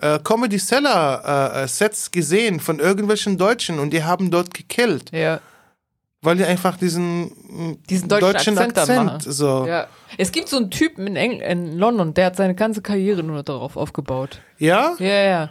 äh, 0.00 0.18
Comedy 0.20 0.58
Seller 0.58 1.52
äh, 1.54 1.64
äh, 1.64 1.68
Sets 1.68 2.10
gesehen 2.10 2.60
von 2.60 2.78
irgendwelchen 2.78 3.36
Deutschen 3.36 3.78
und 3.78 3.90
die 3.90 4.02
haben 4.04 4.30
dort 4.30 4.54
gekillt, 4.54 5.10
Ja. 5.12 5.40
weil 6.22 6.36
die 6.36 6.44
einfach 6.44 6.76
diesen, 6.78 7.24
mh, 7.48 7.76
Diesen 7.90 8.08
deutschen 8.08 8.56
Akzent 8.58 8.76
da 8.76 9.02
machen. 9.04 9.20
so. 9.20 9.66
Ja? 9.66 9.88
Es 10.16 10.32
gibt 10.32 10.48
so 10.48 10.56
einen 10.56 10.70
Typen 10.70 11.06
in, 11.06 11.16
Eng 11.16 11.40
in 11.40 11.76
London, 11.78 12.14
der 12.14 12.26
hat 12.26 12.36
seine 12.36 12.54
ganze 12.54 12.80
Karriere 12.80 13.22
nur 13.22 13.42
darauf 13.42 13.76
aufgebaut. 13.76 14.40
ja? 14.58 14.94
Ja, 14.98 15.06
ja. 15.24 15.50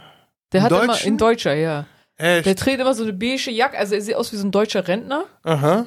Der 0.52 0.62
hat 0.62 0.72
immer, 0.72 0.86
Deutschen? 0.86 1.08
in 1.08 1.18
Deutscher, 1.18 1.54
ja. 1.54 1.84
Der 2.18 2.38
Echt? 2.44 2.58
trägt 2.58 2.80
immer 2.80 2.94
so 2.94 3.04
eine 3.04 3.12
beige 3.12 3.50
Jacke, 3.52 3.78
also 3.78 3.94
er 3.94 4.00
sieht 4.00 4.14
aus 4.16 4.32
wie 4.32 4.36
so 4.36 4.46
ein 4.46 4.50
deutscher 4.50 4.88
Rentner, 4.88 5.24
Aha. 5.44 5.86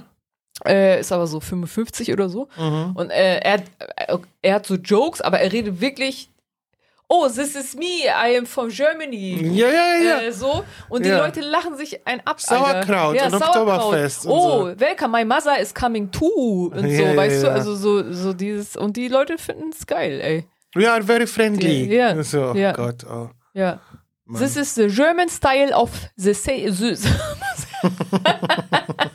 Äh, 0.67 0.99
ist 0.99 1.11
aber 1.11 1.27
so 1.27 1.39
55 1.39 2.11
oder 2.13 2.29
so. 2.29 2.47
Mhm. 2.57 2.91
Und 2.95 3.09
äh, 3.09 3.39
er, 3.39 3.53
hat- 3.53 3.63
äh, 3.95 4.17
er 4.41 4.55
hat 4.55 4.65
so 4.65 4.75
Jokes, 4.75 5.21
aber 5.21 5.39
er 5.39 5.51
redet 5.51 5.81
wirklich, 5.81 6.29
oh, 7.07 7.27
this 7.27 7.55
is 7.55 7.75
me, 7.75 8.05
I 8.07 8.37
am 8.37 8.45
from 8.45 8.69
Germany. 8.69 9.37
Ja, 9.53 9.67
ja, 9.69 9.95
ja. 10.03 10.19
Äh, 10.21 10.31
so 10.31 10.63
und 10.89 11.05
die 11.05 11.09
Ja. 11.09 11.25
Leute 11.25 11.41
lachen 11.41 11.75
sich 11.75 12.05
ein 12.07 12.25
ab. 12.25 12.39
Sauerkraut 12.39 13.19
Alter. 13.19 13.35
und 13.35 13.43
Oktoberfest 13.43 14.25
oh, 14.27 14.69
so. 14.69 14.79
welcome, 14.79 15.17
my 15.17 15.25
mother 15.25 15.59
is 15.59 15.73
coming 15.73 16.09
too 16.11 16.71
und 16.73 16.85
Ja, 16.87 16.97
so, 16.97 17.03
ja, 17.03 17.15
weißt 17.17 17.43
du, 17.43 17.47
ja. 17.47 17.53
also 17.53 17.75
so 17.75 18.13
so 18.13 18.33
dieses 18.33 18.75
und 18.77 18.95
die 18.97 19.07
Leute 19.09 19.37
finden 19.37 19.71
es 19.77 19.85
geil, 19.85 20.21
ey. 20.21 20.45
We 20.73 20.89
are 20.89 21.03
very 21.03 21.27
friendly. 21.27 21.93
Ja, 21.93 22.23
So, 22.23 22.53
ja. 22.55 22.71
Gott, 22.71 23.03
oh. 23.03 23.29
Ja. 23.53 23.81
This 24.37 24.55
is 24.55 24.73
the 24.75 24.87
German 24.87 25.27
style 25.27 25.75
of 25.75 25.89
the 26.15 26.33
say. 26.33 26.71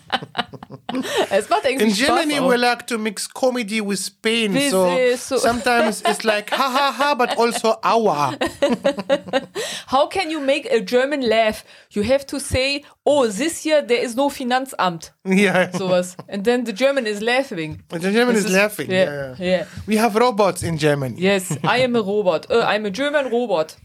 es 1.31 1.49
macht 1.49 1.65
irgendwie 1.65 1.85
In 1.87 1.95
Spaß 1.95 2.07
Germany, 2.07 2.41
auch. 2.41 2.49
we 2.51 2.57
like 2.57 2.87
to 2.87 2.99
mix 2.99 3.29
comedy 3.29 3.81
with 3.81 4.11
pain. 4.23 4.53
This 4.55 4.71
So, 4.71 4.97
is 4.97 5.21
so- 5.29 5.39
sometimes 5.39 6.03
it's 6.03 6.25
like 6.25 6.51
ha 6.51 6.71
ha 6.71 6.93
ha, 6.97 7.15
but 7.15 7.37
also 7.39 7.77
aua. 7.83 8.37
How 9.89 10.07
can 10.09 10.31
you 10.31 10.41
make 10.41 10.67
a 10.71 10.81
German 10.81 11.23
laugh? 11.23 11.65
You 11.91 12.03
have 12.03 12.27
to 12.27 12.39
say, 12.41 12.83
oh, 13.05 13.27
this 13.29 13.65
year 13.65 13.83
there 13.83 14.03
is 14.03 14.15
no 14.17 14.29
Finanzamt. 14.29 15.13
Ja. 15.25 15.69
Sowas. 15.73 16.17
And 16.29 16.45
then 16.45 16.65
the 16.65 16.73
German 16.73 17.07
is 17.07 17.21
laughing. 17.21 17.83
The 17.89 17.99
German 18.13 18.35
This 18.35 18.45
is 18.47 18.53
laughing. 18.53 18.91
Yeah, 18.91 19.05
Yeah, 19.05 19.35
yeah. 19.39 19.47
yeah. 19.59 19.65
We 19.87 19.97
have 19.97 20.15
robots 20.17 20.63
in 20.63 20.79
Germany. 20.79 21.17
Yes, 21.19 21.51
I 21.65 21.79
am 21.85 21.97
a 21.97 22.01
robot. 22.03 22.47
Uh, 22.51 22.63
I'm 22.67 22.85
a 22.87 22.91
German 22.91 23.27
robot. 23.31 23.77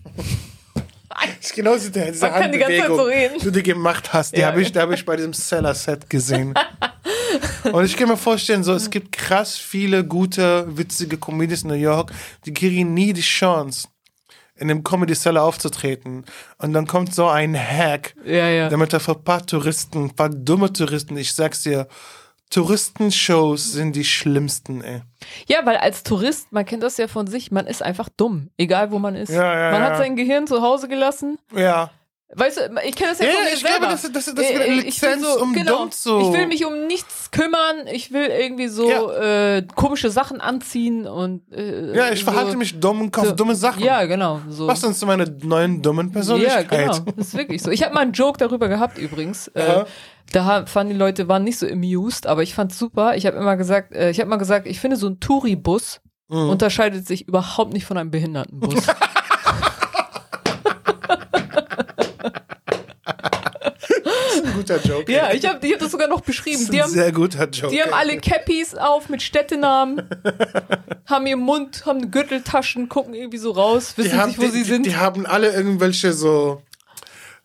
Das 1.42 1.50
ist 1.50 1.54
genauso 1.56 1.90
der, 1.90 2.12
diese 2.12 2.26
Man 2.26 2.34
kann 2.42 2.52
die 2.52 2.58
ganze 2.58 2.78
Zeit 2.78 2.90
Handbewegung, 2.90 2.98
so 2.98 3.04
reden. 3.04 3.40
die 3.40 3.52
du 3.52 3.62
gemacht 3.64 4.14
hast. 4.14 4.36
Die 4.36 4.40
Ja. 4.42 4.48
habe 4.48 4.62
ich, 4.62 4.72
die 4.72 4.80
hab 4.80 4.92
ich 4.92 5.06
bei 5.06 5.16
diesem 5.18 5.34
Seller-Set 5.34 6.10
gesehen. 6.10 6.54
Und 7.72 7.86
ich 7.86 7.96
kann 7.98 8.08
mir 8.10 8.18
vorstellen, 8.18 8.64
so, 8.64 8.74
es 8.74 8.90
gibt 8.90 9.12
krass 9.12 9.58
viele 9.58 10.04
gute, 10.06 10.66
witzige 10.78 11.18
Comedians 11.18 11.64
in 11.64 11.70
New 11.70 11.76
York, 11.76 12.12
die 12.46 12.54
kriegen 12.54 12.94
nie 12.94 13.14
die 13.14 13.22
Chance, 13.22 13.88
in 14.56 14.68
dem 14.68 14.84
Comedy 14.84 15.16
Seller 15.16 15.44
aufzutreten. 15.44 16.26
Und 16.58 16.74
dann 16.74 16.88
kommt 16.88 17.14
so 17.14 17.28
ein 17.28 17.56
Hack, 17.56 18.16
Ja, 18.26 18.48
ja. 18.50 18.70
damit 18.70 18.94
er 18.94 19.00
für 19.00 19.14
ein 19.14 19.24
paar 19.24 19.46
Touristen, 19.46 20.06
ein 20.06 20.16
paar 20.16 20.30
dumme 20.30 20.72
Touristen, 20.72 21.18
ich 21.18 21.34
sag's 21.34 21.64
dir, 21.64 21.88
Touristenshows 22.50 23.72
sind 23.72 23.96
die 23.96 24.04
schlimmsten, 24.04 24.82
ey. 24.82 25.02
Ja, 25.48 25.66
weil 25.66 25.78
als 25.78 26.04
Tourist, 26.04 26.52
man 26.52 26.66
kennt 26.66 26.84
das 26.84 26.98
ja 26.98 27.08
von 27.08 27.26
sich, 27.26 27.50
man 27.50 27.66
ist 27.66 27.82
einfach 27.82 28.10
dumm, 28.18 28.50
egal 28.58 28.92
wo 28.92 29.00
man 29.00 29.16
ist. 29.16 29.30
Ja, 29.30 29.72
man 29.72 29.82
hat 29.82 29.98
sein 29.98 30.18
Gehirn 30.18 30.48
zu 30.48 30.62
Hause 30.62 30.88
gelassen. 30.90 31.38
Ja. 31.56 31.92
Weißt 32.34 32.58
du, 32.58 32.62
ich 32.88 32.96
kenne 32.96 33.10
das 33.12 33.20
ja, 33.20 33.26
Ja, 33.26 33.32
von 33.34 33.40
ja, 33.44 33.46
mir 33.50 33.54
ich 33.56 33.60
selber. 33.60 33.78
glaube, 33.80 33.92
das- 33.94 34.02
das- 34.04 34.12
das 34.34 34.46
ist 34.46 34.52
eine 34.56 34.66
Äh, 34.66 34.74
Lizenz, 34.82 35.26
um 35.42 35.54
dumm 35.54 35.92
zu- 35.92 36.20
Ich 36.22 36.32
will 36.34 36.48
mich 36.48 36.66
um 36.66 36.88
nichts 36.88 37.30
kümmern, 37.32 37.88
ich 37.92 38.12
will 38.14 38.28
irgendwie 38.28 38.68
so 38.70 38.90
äh, 39.12 39.64
komische 39.76 40.10
Sachen 40.12 40.40
anziehen 40.40 41.08
und 41.08 41.42
äh, 41.52 41.94
Ja, 41.96 42.10
ich 42.12 42.20
so, 42.24 42.32
verhalte 42.32 42.56
mich 42.56 42.80
dumm 42.80 43.02
und 43.02 43.12
kaufe 43.12 43.28
so- 43.30 43.36
dumme 43.36 43.56
Sachen. 43.56 43.84
Ja, 43.84 44.06
genau. 44.06 44.40
So. 44.50 44.68
Was 44.68 44.80
denn 44.82 44.94
zu 44.94 45.06
meiner 45.06 45.26
neuen 45.44 45.82
dummen 45.82 46.08
Ja, 46.08 46.14
Persönlichkeit? 46.14 46.70
genau. 46.70 47.00
Das 47.18 47.28
ist 47.28 47.38
wirklich 47.38 47.62
so. 47.62 47.70
Ich 47.70 47.84
habe 47.84 47.94
mal 47.94 48.02
einen 48.02 48.14
Joke 48.14 48.38
darüber 48.38 48.68
gehabt 48.70 48.98
übrigens. 48.98 49.50
Äh, 49.50 49.68
Ja. 49.68 49.86
da 50.32 50.46
ha- 50.46 50.66
fanden 50.68 50.94
die 50.94 51.00
Leute 51.00 51.28
waren 51.28 51.44
nicht 51.44 51.60
so 51.60 51.68
amused, 51.68 52.28
aber 52.28 52.44
ich 52.44 52.54
fand's 52.54 52.80
super. 52.80 53.18
Ich 53.18 53.26
habe 53.26 53.36
immer 53.36 53.58
gesagt, 53.58 53.94
äh, 53.94 54.10
ich 54.10 54.20
habe 54.22 54.30
mal 54.30 54.38
gesagt, 54.38 54.68
ich 54.68 54.80
finde 54.80 54.96
so 54.96 55.08
ein 55.08 55.20
Touribus 55.20 56.00
Mhm. 56.30 56.50
unterscheidet 56.50 57.06
sich 57.06 57.28
überhaupt 57.28 57.74
nicht 57.74 57.84
von 57.86 57.98
einem 57.98 58.10
Behindertenbus. 58.12 58.76
ein 64.44 64.54
guter 64.54 64.80
Joke. 64.82 65.12
ja, 65.12 65.32
ich 65.34 65.46
habe 65.48 65.66
ich 65.66 65.74
hab 65.74 65.80
das 65.80 65.92
sogar 65.92 66.08
noch 66.08 66.22
beschrieben. 66.22 66.58
das 66.58 66.64
ist 66.64 66.74
Die 66.74 66.78
ein 66.78 66.84
haben, 66.84 66.92
sehr 66.92 67.12
guter 67.12 67.50
Joke. 67.50 67.74
die 67.74 67.82
haben 67.82 67.94
alle 67.94 68.18
Cappies 68.18 68.76
auf 68.76 69.10
mit 69.10 69.22
Städtenamen, 69.22 70.10
haben 71.06 71.28
ihr 71.28 71.38
Mund, 71.38 71.86
haben 71.86 72.12
Gürteltaschen, 72.12 72.90
gucken 72.90 73.14
irgendwie 73.14 73.38
so 73.38 73.52
raus, 73.52 73.94
die 73.96 74.04
wissen 74.06 74.26
nicht, 74.28 74.38
wo 74.38 74.44
die, 74.44 74.50
sie 74.50 74.58
die, 74.60 74.64
sind. 74.64 74.86
Die 74.86 74.96
haben 74.96 75.26
alle 75.26 75.52
irgendwelche 75.54 76.14
so 76.14 76.62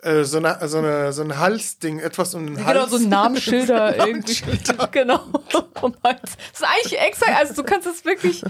äh, 0.06 0.24
so, 0.24 0.38
eine, 0.38 0.58
so, 0.68 0.78
eine, 0.78 1.12
so 1.12 1.22
ein 1.22 1.38
Halsding, 1.38 1.98
etwas 1.98 2.34
um 2.34 2.46
den 2.46 2.64
Hals. 2.64 2.74
Genau, 2.90 2.98
so 2.98 3.08
Namensschilder 3.08 3.96
irgendwie. 4.06 4.40
Namensschilder. 4.44 4.88
genau. 4.88 5.20
Das 5.42 6.30
ist 6.54 6.64
eigentlich 6.64 7.00
exakt, 7.00 7.36
also 7.36 7.54
du 7.54 7.62
kannst 7.64 7.86
es 7.86 8.04
wirklich, 8.04 8.42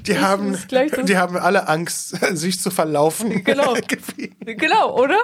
Die 0.00 0.18
haben, 0.18 0.54
ist 0.54 0.70
die 0.70 1.16
haben 1.16 1.36
alle 1.36 1.66
Angst, 1.68 2.16
sich 2.36 2.60
zu 2.60 2.70
verlaufen. 2.70 3.42
Genau. 3.44 3.74
genau, 4.44 4.96
oder? 4.98 5.18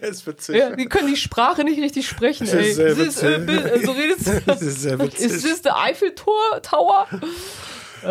das 0.00 0.10
ist 0.10 0.26
witzig. 0.26 0.56
Ja, 0.56 0.70
die 0.74 0.86
können 0.86 1.08
die 1.08 1.16
Sprache 1.16 1.64
nicht 1.64 1.80
richtig 1.80 2.06
sprechen, 2.08 2.46
Das 2.46 2.54
ey. 2.54 2.70
ist 2.70 2.76
sehr 2.76 2.94
This, 2.94 3.22
äh, 3.22 3.46
witzig. 3.46 3.72
äh, 3.72 3.84
so 3.86 3.92
redest 3.92 4.26
du. 4.26 4.40
Das 4.46 4.62
ist 4.62 4.82
sehr 4.82 4.98
witzig. 4.98 5.30
Ist 5.30 5.44
das 5.44 5.62
der 5.62 5.76
Eiffeltor 5.78 6.60
Oh, 8.06 8.08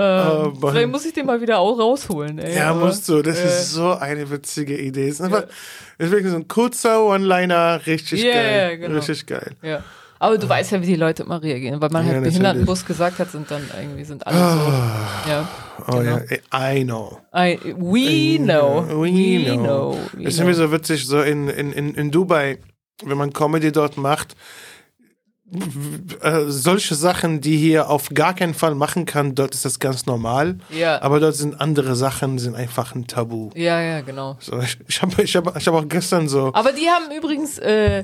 Ähm, 0.54 0.60
Mann. 0.60 0.72
vielleicht 0.72 0.90
muss 0.90 1.06
ich 1.06 1.14
den 1.14 1.26
mal 1.26 1.40
wieder 1.42 1.60
auch 1.60 1.78
rausholen, 1.78 2.40
ey. 2.40 2.56
Ja, 2.58 2.72
aber, 2.72 2.86
musst 2.88 3.08
du. 3.10 3.22
Das 3.22 3.40
äh, 3.40 3.46
ist 3.46 3.72
so 3.72 3.94
eine 3.94 4.30
witzige 4.30 4.78
Idee. 4.78 5.08
Es 5.08 5.16
ist 5.16 5.22
einfach, 5.22 5.44
ist 5.98 6.12
wirklich 6.12 6.32
so 6.32 6.38
ein 6.38 6.48
kurzer 6.48 7.04
One-Liner, 7.06 7.82
richtig 7.86 8.24
Ja, 8.24 8.34
geil. 8.34 8.70
ja, 8.72 8.76
genau. 8.78 8.96
Richtig 9.00 9.26
geil. 9.26 9.52
Ja. 9.62 9.84
Aber 10.20 10.38
du 10.38 10.48
weißt 10.48 10.72
ja, 10.72 10.82
wie 10.82 10.86
die 10.86 10.96
Leute 10.96 11.24
immer 11.24 11.44
reagieren, 11.44 11.82
weil 11.82 11.90
man 11.90 12.08
Ja, 12.08 12.14
halt. 12.14 12.24
Behindertenbus 12.24 12.86
gesagt 12.86 13.20
hat, 13.20 13.30
sind 13.32 13.52
dann 13.52 13.62
irgendwie 13.78 14.06
sind 14.06 14.26
alle 14.26 14.38
so. 14.38 15.30
Ja. 15.30 15.50
Oh 15.88 15.98
Genau. 15.98 16.18
ja, 16.52 16.72
I 16.72 16.84
know. 16.86 17.20
I, 17.36 17.60
we 17.78 18.38
know. 18.38 18.86
We 19.02 19.54
know. 19.58 19.98
we 20.14 20.24
Es 20.24 20.36
ist 20.36 20.38
know. 20.40 20.48
mir 20.48 20.54
so 20.54 20.72
witzig, 20.72 21.06
so 21.06 21.22
in, 21.22 21.50
in, 21.50 21.74
in, 21.74 21.94
in 21.96 22.10
Dubai, 22.12 22.58
wenn 23.04 23.18
man 23.18 23.34
Comedy 23.34 23.74
dort 23.74 23.98
macht, 23.98 24.36
äh, 26.22 26.46
solche 26.48 26.96
Sachen, 26.96 27.42
die 27.42 27.58
hier 27.58 27.90
auf 27.90 28.10
gar 28.14 28.34
keinen 28.34 28.54
Fall 28.54 28.76
machen 28.76 29.06
kann, 29.06 29.36
dort 29.36 29.54
ist 29.54 29.66
das 29.66 29.80
ganz 29.80 30.06
normal. 30.06 30.58
Ja. 30.70 31.02
Aber 31.02 31.20
dort 31.20 31.36
sind 31.36 31.60
andere 31.60 31.96
Sachen, 31.96 32.40
sind 32.40 32.56
einfach 32.56 32.96
ein 32.96 33.08
Tabu. 33.08 33.50
Ja, 33.56 33.82
ja, 33.82 34.02
genau. 34.02 34.38
So, 34.40 34.60
ich 34.60 34.78
ich 34.88 35.02
habe 35.02 35.22
ich 35.24 35.36
hab, 35.36 35.56
ich 35.58 35.68
hab 35.68 35.74
auch 35.74 35.88
gestern 35.88 36.28
so, 36.28 36.52
Aber 36.54 36.72
die 36.72 36.88
haben 36.88 37.16
übrigens, 37.16 37.58
äh, 37.60 38.04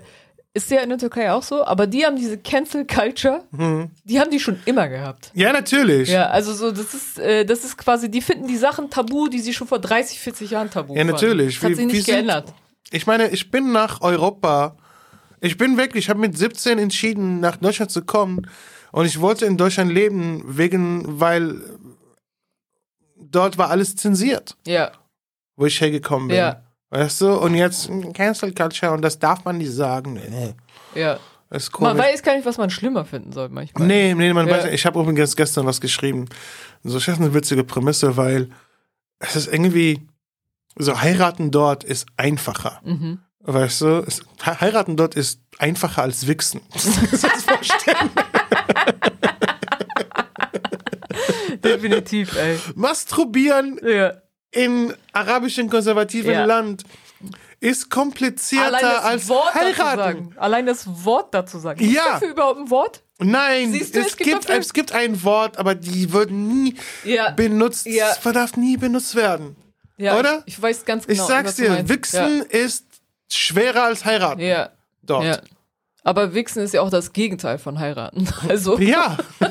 ist 0.54 0.72
ja 0.72 0.82
in 0.82 0.90
der 0.90 0.98
Türkei 0.98 1.32
auch 1.32 1.44
so, 1.44 1.64
aber 1.64 1.86
die 1.86 2.04
haben 2.06 2.16
diese 2.16 2.38
Cancel 2.40 2.86
Culture, 2.88 3.44
Mhm. 3.52 3.92
die 4.04 4.20
haben 4.20 4.32
die 4.32 4.40
schon 4.40 4.60
immer 4.66 4.88
gehabt. 4.90 5.32
ja 5.36 5.54
natürlich. 5.54 6.10
Ja, 6.10 6.26
also 6.28 6.54
so, 6.54 6.72
das 6.72 6.94
ist, 6.94 7.20
äh, 7.20 7.46
das 7.46 7.64
ist 7.64 7.78
quasi, 7.78 8.10
die 8.10 8.22
finden 8.22 8.48
die 8.48 8.58
Sachen 8.58 8.90
tabu, 8.90 9.28
die 9.28 9.40
sie 9.40 9.54
schon 9.54 9.68
vor 9.68 9.80
30, 9.80 10.20
40 10.20 10.50
Jahren 10.52 10.70
tabu 10.72 10.96
Ja, 10.96 11.04
natürlich. 11.04 11.56
Das 11.56 11.64
hat 11.66 11.72
Wie- 11.72 11.76
sich 11.76 11.86
nicht 11.86 12.06
sind- 12.06 12.16
geändert. 12.16 12.54
Ich 12.92 13.06
meine, 13.06 13.30
ich 13.30 13.52
bin 13.52 13.72
nach 13.72 14.02
Europa. 14.02 14.76
Ich 15.42 15.58
bin 15.58 15.78
wirklich, 15.78 16.06
ich 16.06 16.10
habe 16.10 16.20
mit 16.20 16.38
17 16.38 16.78
entschieden, 16.80 17.40
nach 17.40 17.58
Deutschland 17.58 17.92
zu 17.92 18.04
kommen. 18.04 18.48
Und 18.92 19.06
ich 19.06 19.20
wollte 19.22 19.46
in 19.46 19.58
Deutschland 19.58 19.92
leben, 19.92 20.44
wegen, 20.46 21.20
weil 21.20 21.62
dort 23.16 23.58
war 23.58 23.70
alles 23.70 23.96
zensiert, 23.96 24.58
Ja, 24.66 24.92
wo 25.56 25.66
ich 25.66 25.80
hergekommen 25.80 26.30
bin. 26.30 26.38
Ja. 26.38 26.64
Weißt 26.90 27.22
du? 27.22 27.34
Und 27.34 27.54
jetzt 27.54 27.90
mm, 27.90 28.14
Cancel 28.14 28.54
Culture 28.54 28.92
und 28.94 29.02
das 29.04 29.20
darf 29.20 29.46
man 29.46 29.58
nicht 29.60 29.72
sagen. 29.72 30.14
Nee, 30.14 30.56
ja. 30.96 31.20
ist 31.52 31.78
Man 31.80 31.98
weiß 31.98 32.24
gar 32.24 32.36
nicht, 32.36 32.46
was 32.46 32.58
man 32.58 32.70
schlimmer 32.72 33.06
finden 33.06 33.32
soll 33.32 33.50
manchmal. 33.50 33.86
Nee, 33.88 34.16
nee, 34.16 34.34
man 34.34 34.48
Ja. 34.48 34.58
weiß. 34.58 34.66
Ich 34.74 34.86
habe 34.86 35.00
übrigens 35.00 35.36
gestern 35.36 35.68
was 35.68 35.80
geschrieben. 35.80 36.26
So, 36.84 36.98
ich 36.98 37.08
eine 37.10 37.34
witzige 37.34 37.64
Prämisse, 37.64 38.18
weil 38.18 38.50
es 39.20 39.36
ist 39.36 39.54
irgendwie 39.54 40.08
so 40.78 41.00
heiraten 41.00 41.52
dort 41.52 41.84
ist 41.84 42.08
einfacher. 42.18 42.82
Mhm. 42.84 43.20
Weißt 43.52 43.82
du, 43.82 44.04
es, 44.06 44.22
heiraten 44.46 44.96
dort 44.96 45.16
ist 45.16 45.40
einfacher 45.58 46.04
als 46.04 46.28
wichsen. 46.28 46.62
Das 47.12 47.44
vorstellen. 47.44 48.12
Definitiv, 51.64 52.36
ey. 52.38 52.60
Masturbieren 52.76 53.80
Ja. 53.84 54.14
in 54.52 54.94
arabischem 55.14 55.70
konservativen 55.70 56.32
Ja. 56.32 56.46
Land 56.46 56.84
ist 57.60 57.90
komplizierter 57.90 58.78
das 58.80 59.04
als 59.04 59.30
Wort 59.30 59.54
heiraten. 59.54 60.34
Allein 60.38 60.66
das 60.66 60.86
Wort 61.04 61.34
dazu 61.34 61.60
sagen. 61.60 61.80
Gibt 61.80 61.94
Ja. 61.94 62.14
dafür 62.14 62.30
überhaupt 62.30 62.60
ein 62.60 62.70
Wort? 62.70 63.04
Nein, 63.20 63.74
Siehst 63.74 63.96
du, 63.96 64.00
es, 64.00 64.08
es 64.08 64.18
gibt 64.18 64.46
dafür- 64.46 64.60
es 64.60 64.72
gibt 64.74 64.92
ein 64.94 65.22
Wort, 65.24 65.58
aber 65.58 65.76
die 65.76 66.12
wird 66.14 66.32
nie 66.32 66.76
Ja. 67.04 67.32
benutzt. 67.32 67.86
Ja. 67.86 68.12
Es 68.12 68.22
darf 68.22 68.56
nie 68.56 68.78
benutzt 68.78 69.14
werden. 69.16 69.58
Ja, 69.98 70.18
Oder? 70.18 70.44
Ich, 70.46 70.54
ich 70.54 70.62
weiß 70.62 70.86
ganz 70.86 71.04
Ich 71.04 71.10
genau. 71.18 71.28
sag's 71.28 71.50
was 71.50 71.56
du 71.58 71.64
dir. 71.64 71.90
Wichsen 71.90 72.42
ist 72.44 72.86
schwerer 73.32 73.84
als 73.84 74.06
heiraten 74.06 74.42
Ja. 74.42 74.70
dort. 75.04 75.26
ja. 75.26 75.40
Aber 76.04 76.34
Wichsen 76.34 76.64
ist 76.64 76.74
ja 76.74 76.82
auch 76.82 76.90
das 76.90 77.12
Gegenteil 77.14 77.58
von 77.60 77.78
heiraten. 77.80 78.28
Also, 78.50 78.80
Ja. 78.80 79.18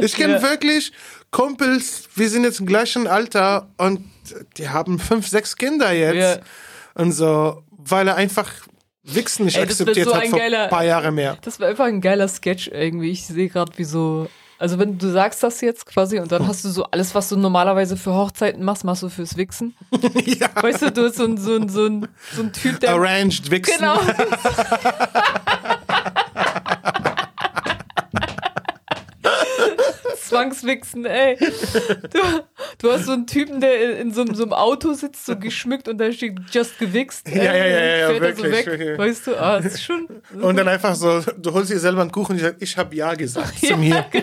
ich 0.00 0.14
kenne 0.14 0.34
Ja. 0.34 0.42
wirklich 0.42 0.92
Kumpels, 1.30 2.08
wir 2.14 2.30
sind 2.30 2.44
jetzt 2.44 2.60
im 2.60 2.66
gleichen 2.66 3.06
Alter 3.06 3.68
und 3.76 4.00
die 4.56 4.68
haben 4.68 4.98
fünf, 4.98 5.28
sechs 5.28 5.56
Kinder 5.56 5.92
jetzt. 5.92 6.38
Ja. 6.38 6.42
Und 6.94 7.12
so, 7.12 7.62
weil 7.70 8.08
er 8.08 8.16
einfach 8.16 8.50
Wichsen 9.02 9.44
nicht 9.46 9.56
Ey, 9.56 9.62
akzeptiert 9.64 10.06
so 10.08 10.14
hat 10.14 10.22
ein 10.22 10.30
vor 10.30 10.38
geiler- 10.38 10.64
ein 10.64 10.70
paar 10.70 10.84
Jahre 10.84 11.10
mehr. 11.12 11.36
das 11.42 11.58
war 11.60 11.68
einfach 11.68 11.86
ein 11.86 12.00
geiler 12.00 12.28
Sketch 12.28 12.68
irgendwie. 12.68 13.10
Ich 13.10 13.26
sehe 13.26 13.48
gerade, 13.48 13.72
wie 13.76 13.84
so. 13.84 14.28
Also, 14.58 14.78
wenn 14.78 14.98
du 14.98 15.10
sagst 15.10 15.42
das 15.42 15.60
jetzt 15.60 15.86
quasi 15.86 16.18
und 16.18 16.32
dann 16.32 16.46
hast 16.48 16.64
du 16.64 16.68
so 16.68 16.84
alles, 16.84 17.14
was 17.14 17.28
du 17.28 17.36
normalerweise 17.36 17.96
für 17.96 18.12
Hochzeiten 18.14 18.64
machst, 18.64 18.84
machst 18.84 19.02
du 19.02 19.08
fürs 19.08 19.36
Wichsen. 19.36 19.76
ja. 20.24 20.48
Weißt 20.54 20.82
du, 20.82 20.90
du 20.90 21.02
bist 21.02 21.16
so 21.16 21.24
ein, 21.24 21.38
so 21.38 21.54
ein, 21.54 21.68
so 21.68 21.86
ein, 21.86 22.08
so 22.34 22.42
ein 22.42 22.52
Typ, 22.52 22.80
der. 22.80 22.94
Arranged 22.94 23.50
Wichsen. 23.50 23.74
Genau. 23.78 24.00
Zwangswichsen, 30.38 31.04
ey. 31.06 31.36
Du, 31.38 32.18
du 32.78 32.92
hast 32.92 33.04
so 33.06 33.12
einen 33.12 33.26
Typen, 33.26 33.60
der 33.60 33.98
in 33.98 34.12
so, 34.12 34.22
einem- 34.22 34.34
so 34.34 34.42
einem 34.44 34.52
Auto 34.52 34.92
sitzt, 34.94 35.26
so 35.26 35.36
geschmückt 35.36 35.88
und 35.88 35.98
da 35.98 36.12
steht 36.12 36.38
just 36.52 36.78
gewichst. 36.78 37.28
Ja, 37.28 37.42
ja, 37.42 37.54
ja, 37.54 37.66
ja, 37.66 37.96
ja, 37.96 38.08
fährt 38.08 38.22
er 38.22 38.36
so 38.36 38.42
wirklich, 38.44 38.52
weg. 38.52 38.66
wirklich. 38.66 38.98
Weißt 38.98 39.26
du, 39.26 39.36
ah, 39.36 39.56
das 39.60 39.74
ist 39.74 39.82
schon. 39.84 40.08
Und 40.40 40.56
dann 40.56 40.68
einfach 40.68 40.94
so, 40.94 41.20
du 41.36 41.52
holst 41.52 41.70
dir 41.70 41.78
selber 41.78 42.00
einen 42.02 42.12
Kuchen 42.12 42.32
und 42.32 42.36
ich 42.38 42.42
sag, 42.44 42.56
ich 42.60 42.76
habe 42.76 42.94
ja 42.94 43.14
gesagt 43.14 43.58
zu 43.58 43.76
mir. 43.78 44.04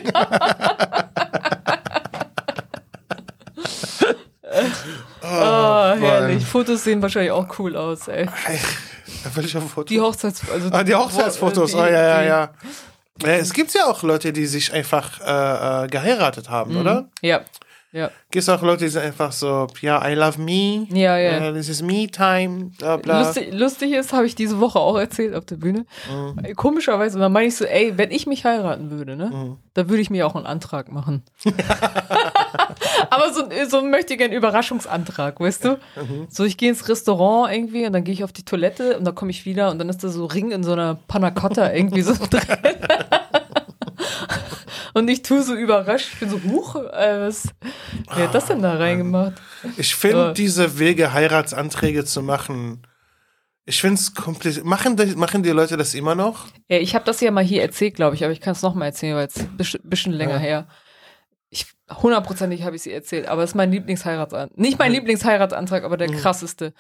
Ah, 5.22 5.96
herrlich. 5.98 6.38
Mann. 6.40 6.46
Fotos 6.46 6.84
sehen 6.84 7.02
wahrscheinlich 7.02 7.32
auch 7.32 7.48
cool 7.60 7.76
aus, 7.76 8.08
ey. 8.08 8.28
Welcher 9.34 9.62
Foto? 9.62 9.88
Die 9.88 10.00
Hochzeits... 10.00 10.42
Also 10.52 10.70
Ah, 10.72 10.84
die 10.84 10.94
Hochzeitsfotos, 10.96 11.72
die- 11.72 11.78
oh, 11.78 11.86
ja, 11.86 11.90
ja, 11.90 12.22
die- 12.22 12.28
ja. 12.28 12.50
Ja, 13.22 13.30
Es 13.30 13.54
gibt 13.54 13.74
ja 13.74 13.86
auch 13.86 14.04
Leute, 14.04 14.34
die 14.34 14.46
sich 14.46 14.74
einfach 14.74 15.22
äh, 15.22 15.86
äh, 15.86 15.88
geheiratet 15.88 16.50
haben, 16.50 16.74
Mhm. 16.74 16.82
oder? 16.82 17.10
Ja, 17.22 17.42
ja. 17.94 18.12
Gibt 18.30 18.42
es 18.44 18.50
auch 18.50 18.62
Leute, 18.62 18.84
die 18.84 18.90
sind 18.90 19.04
einfach 19.04 19.32
so, 19.32 19.68
ja, 19.80 20.06
I 20.06 20.16
love 20.16 20.38
me. 20.42 20.86
Ja, 20.90 21.18
ja. 21.18 21.48
Äh, 21.48 21.54
this 21.54 21.70
is 21.70 21.82
me 21.82 22.08
time, 22.08 22.72
bla 22.78 22.98
bla. 22.98 23.20
Lustig, 23.22 23.54
lustig 23.54 23.94
ist, 23.94 24.12
habe 24.12 24.26
ich 24.26 24.36
diese 24.36 24.60
Woche 24.60 24.80
auch 24.80 24.98
erzählt 24.98 25.34
auf 25.34 25.46
der 25.46 25.56
Bühne. 25.56 25.86
Mhm. 26.12 26.56
Komischerweise, 26.58 27.18
da 27.20 27.30
meine 27.30 27.48
ich 27.48 27.56
so, 27.56 27.64
ey, 27.64 27.98
wenn 27.98 28.12
ich 28.12 28.28
mich 28.28 28.44
heiraten 28.44 28.92
würde, 28.92 29.16
ne, 29.16 29.28
Mhm. 29.28 29.58
da 29.76 29.88
würde 29.88 30.02
ich 30.02 30.10
mir 30.10 30.28
auch 30.28 30.36
einen 30.36 30.46
Antrag 30.46 30.92
machen. 30.92 31.24
Aber 33.10 33.32
so, 33.34 33.44
so 33.70 33.82
möchte 33.82 34.14
ich 34.14 34.22
einen 34.22 34.34
Überraschungsantrag, 34.34 35.40
weißt 35.40 35.64
du? 35.64 35.70
Mhm. 35.96 36.28
So, 36.30 36.44
ich 36.44 36.58
gehe 36.58 36.70
ins 36.70 36.90
Restaurant 36.90 37.54
irgendwie 37.54 37.86
und 37.86 37.94
dann 37.94 38.04
gehe 38.04 38.14
ich 38.14 38.24
auf 38.26 38.34
die 38.34 38.44
Toilette 38.44 38.98
und 38.98 39.06
dann 39.06 39.16
komme 39.16 39.32
ich 39.32 39.46
wieder 39.46 39.72
und 39.72 39.80
dann 39.80 39.88
ist 39.88 40.04
da 40.04 40.10
so 40.10 40.26
Ring 40.26 40.52
in 40.52 40.64
so 40.64 40.74
einer 40.74 40.96
Panna 41.08 41.32
Cotta 41.32 41.72
irgendwie 41.72 42.02
so 42.02 42.14
drin. 42.30 42.42
Und 44.96 45.10
ich 45.10 45.22
tue 45.24 45.44
so 45.44 45.54
überrascht, 45.56 46.12
ich 46.14 46.20
bin 46.22 46.30
so, 46.30 46.42
huch, 46.42 46.76
äh, 46.78 47.20
was, 47.28 47.50
wer 48.16 48.24
hat 48.24 48.34
das 48.34 48.46
denn 48.46 48.62
da 48.62 48.76
reingemacht? 48.78 49.34
Ich 49.76 49.94
finde 49.94 50.18
Ja. 50.28 50.32
diese 50.32 50.80
Wege, 50.80 51.12
Heiratsanträge 51.12 52.06
zu 52.06 52.24
machen, 52.24 52.88
ich 53.66 53.82
finde 53.82 53.96
es 54.00 54.14
kompliziert. 54.16 54.66
Machen 54.66 54.96
die, 54.96 55.08
machen 55.16 55.44
die 55.44 55.50
Leute 55.50 55.76
das 55.76 55.96
immer 55.96 56.16
noch? 56.16 56.46
Ja, 56.70 56.78
ich 56.78 56.96
habe 56.96 57.04
das 57.04 57.20
ja 57.20 57.30
mal 57.32 57.44
hier 57.44 57.62
erzählt, 57.62 57.96
glaube 57.96 58.16
ich, 58.16 58.24
aber 58.24 58.32
ich 58.32 58.40
kann 58.40 58.54
es 58.54 58.62
nochmal 58.62 58.88
erzählen, 58.88 59.18
weil 59.18 59.28
es 59.28 59.36
ein 59.38 59.58
bisschen, 59.58 59.82
bisschen 59.84 60.14
länger 60.14 60.36
Ja. 60.36 60.40
her. 60.40 60.68
Ich, 61.58 61.68
hundertprozentig 62.02 62.64
habe 62.64 62.76
ich 62.76 62.82
sie 62.82 62.92
erzählt, 62.92 63.30
aber 63.30 63.42
es 63.42 63.52
ist 63.52 63.56
mein 63.56 63.72
Lieblingsheiratsantrag. 63.72 64.58
Nicht 64.58 64.78
mein 64.78 64.92
Lieblingsheiratantrag, 64.92 65.86
aber 65.86 65.96
der 65.96 66.10
krasseste. 66.10 66.74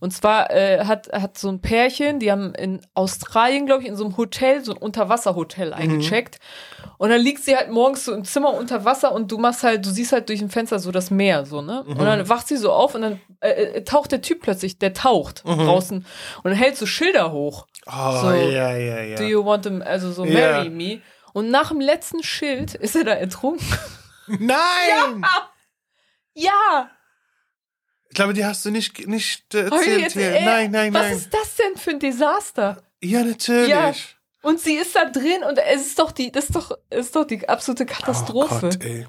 Und 0.00 0.12
zwar 0.12 0.50
äh, 0.50 0.84
hat, 0.84 1.08
hat 1.12 1.38
so 1.38 1.48
ein 1.48 1.62
Pärchen, 1.62 2.18
die 2.18 2.30
haben 2.30 2.52
in 2.54 2.82
Australien, 2.92 3.64
glaube 3.64 3.84
ich, 3.84 3.88
in 3.88 3.96
so 3.96 4.04
einem 4.04 4.18
Hotel, 4.18 4.62
so 4.62 4.72
ein 4.72 4.76
Unterwasserhotel 4.76 5.72
eingecheckt. 5.72 6.40
Und 6.98 7.08
dann 7.08 7.22
liegt 7.22 7.42
sie 7.42 7.56
halt 7.56 7.70
morgens 7.70 8.04
so 8.04 8.12
im 8.12 8.24
Zimmer 8.24 8.52
unter 8.52 8.84
Wasser 8.84 9.12
und 9.12 9.32
du 9.32 9.38
machst 9.38 9.62
halt, 9.62 9.86
du 9.86 9.88
siehst 9.88 10.12
halt 10.12 10.28
durch 10.28 10.42
ein 10.42 10.50
Fenster 10.50 10.78
so 10.78 10.90
das 10.92 11.10
Meer, 11.10 11.46
so, 11.46 11.62
ne? 11.62 11.84
Und 11.84 11.98
dann 12.04 12.28
wacht 12.28 12.48
sie 12.48 12.58
so 12.58 12.70
auf 12.72 12.94
und 12.94 13.00
dann 13.00 13.20
äh, 13.40 13.48
äh, 13.50 13.84
taucht 13.84 14.12
der 14.12 14.20
Typ 14.20 14.42
plötzlich, 14.42 14.78
der 14.78 14.92
taucht 14.92 15.42
draußen 15.44 15.98
und 15.98 16.44
dann 16.44 16.52
hält 16.54 16.76
so 16.76 16.84
Schilder 16.84 17.32
hoch. 17.32 17.66
Oh, 17.86 18.20
So, 18.20 18.30
ja, 18.32 18.76
ja, 18.76 19.00
ja. 19.00 19.16
Do 19.16 19.22
you 19.24 19.42
want 19.42 19.64
to, 19.64 19.78
also 19.82 20.12
so 20.12 20.26
marry 20.26 20.68
me? 20.68 21.00
Und 21.32 21.50
nach 21.50 21.68
dem 21.70 21.80
letzten 21.80 22.22
Schild 22.22 22.74
ist 22.74 22.94
er 22.94 23.04
da 23.04 23.12
ertrunken. 23.12 23.64
Nein! 24.28 25.24
Ja! 26.34 26.90
Ich 28.10 28.14
glaube, 28.14 28.32
die 28.32 28.44
hast 28.44 28.64
du 28.64 28.70
nicht, 28.70 29.06
nicht 29.06 29.54
äh, 29.54 29.64
erzählt 29.68 30.12
hier. 30.12 30.34
ey, 30.34 30.44
nein, 30.44 30.70
nein, 30.70 30.94
Was 30.94 31.02
nein. 31.02 31.12
ist 31.16 31.34
das 31.34 31.56
denn 31.56 31.76
für 31.76 31.90
ein 31.90 31.98
Desaster? 32.00 32.82
Ja, 33.02 33.22
natürlich. 33.22 33.68
Ja. 33.68 33.92
Und 34.42 34.60
sie 34.60 34.74
ist 34.74 34.94
da 34.94 35.04
drin 35.04 35.42
und 35.48 35.58
es 35.58 35.86
ist 35.88 35.98
doch 35.98 36.12
die, 36.12 36.30
das 36.32 36.44
ist 36.44 36.56
doch, 36.56 36.70
ist 36.90 37.14
doch 37.14 37.24
die 37.24 37.46
absolute 37.48 37.84
Katastrophe. 37.86 38.54
Oh 38.54 38.60
Gott, 38.60 38.84
ey. 38.84 39.06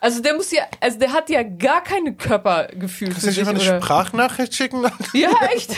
also 0.00 0.22
der 0.22 0.34
muss 0.34 0.50
ja, 0.52 0.62
also 0.80 0.98
der 0.98 1.12
hat 1.12 1.28
ja 1.30 1.42
gar 1.42 1.82
keine 1.82 2.14
Körpergefühl 2.14 3.08
Kannst 3.08 3.24
du 3.24 3.28
nicht 3.28 3.40
einfach 3.40 3.54
eine 3.54 3.62
oder? 3.62 3.82
Sprachnachricht 3.82 4.54
schicken? 4.54 4.82
Ja, 5.12 5.30
echt? 5.52 5.70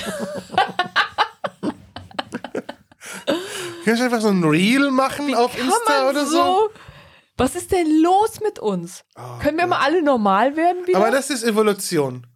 Kannst 3.84 4.00
du 4.00 4.04
einfach 4.04 4.20
so 4.20 4.28
ein 4.28 4.44
Reel 4.44 4.90
machen 4.90 5.34
auf 5.34 5.56
Kann 5.56 5.66
Insta 5.66 6.08
oder 6.08 6.26
so? 6.26 6.36
so? 6.36 6.70
Was 7.40 7.56
ist 7.56 7.72
denn 7.72 7.86
los 8.02 8.40
mit 8.42 8.58
uns? 8.58 9.04
Oh 9.16 9.38
Können 9.42 9.56
wir 9.56 9.62
Gott. 9.64 9.70
mal 9.70 9.80
alle 9.84 10.02
normal 10.02 10.56
werden 10.56 10.86
wieder? 10.86 10.98
Aber 10.98 11.10
das 11.10 11.30
ist 11.30 11.42
Evolution. 11.44 12.26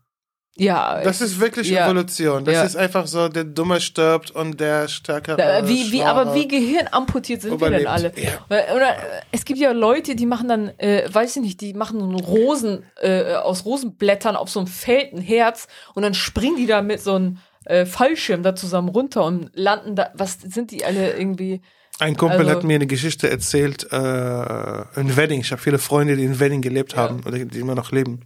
ja, 0.57 1.01
Das 1.03 1.21
ist 1.21 1.41
wirklich 1.41 1.69
Ja. 1.69 1.85
Evolution. 1.87 2.45
Das 2.45 2.55
Ja. 2.55 2.63
ist 2.63 2.77
einfach 2.77 3.07
so, 3.07 3.29
der 3.29 3.45
Dumme 3.45 3.81
stirbt 3.81 4.31
und 4.31 4.59
der 4.61 4.89
Stärkere. 4.89 5.37
Da, 5.37 5.69
wie, 5.69 5.91
wie, 5.93 6.03
aber 6.03 6.35
wie 6.35 6.47
gehirnamputiert 6.49 7.43
sind 7.43 7.61
wir 7.61 7.71
denn 7.71 7.81
überlebt. 7.83 8.17
alle? 8.19 8.63
Ja. 8.69 8.75
Oder, 8.75 8.97
es 9.33 9.45
gibt 9.45 9.59
ja 9.59 9.73
Leute, 9.73 10.15
die 10.15 10.27
machen 10.27 10.49
dann, 10.49 10.69
äh, 10.79 11.09
weiß 11.13 11.37
ich 11.37 11.43
nicht, 11.43 11.61
die 11.61 11.75
machen 11.75 11.99
so 11.99 12.07
einen 12.07 12.15
Rosen, 12.21 12.85
äh, 13.03 13.35
aus 13.35 13.65
Rosenblättern 13.65 14.37
auf 14.37 14.49
so 14.49 14.61
einem 14.61 14.69
Feld 14.69 15.13
ein 15.13 15.21
Herz 15.21 15.67
und 15.95 16.03
dann 16.03 16.15
springen 16.15 16.57
die 16.57 16.67
da 16.67 16.83
mit 16.83 17.01
so 17.01 17.15
einem 17.15 17.39
äh, 17.67 17.85
Fallschirm 17.87 18.43
da 18.43 18.55
zusammen 18.55 18.91
runter 18.91 19.25
und 19.25 19.51
landen 19.55 19.97
da. 19.97 20.11
Was 20.15 20.39
sind 20.41 20.71
die 20.71 20.85
alle 20.85 21.17
irgendwie? 21.17 21.63
Ein 22.01 22.17
Kumpel 22.17 22.41
Also- 22.41 22.51
hat 22.51 22.65
mir 22.65 22.75
eine 22.75 22.87
Geschichte 22.87 23.31
erzählt, 23.31 23.91
äh, 23.93 25.01
in 25.01 25.17
Wedding. 25.17 25.41
Ich 25.41 25.53
habe 25.53 25.63
viele 25.63 25.79
Freunde, 25.79 26.17
die 26.17 26.25
in 26.25 26.41
Wedding 26.41 26.61
gelebt 26.61 26.97
haben 26.97 27.23
oder 27.25 27.39
die 27.39 27.59
immer 27.61 27.75
noch 27.75 27.93
leben. 27.93 28.21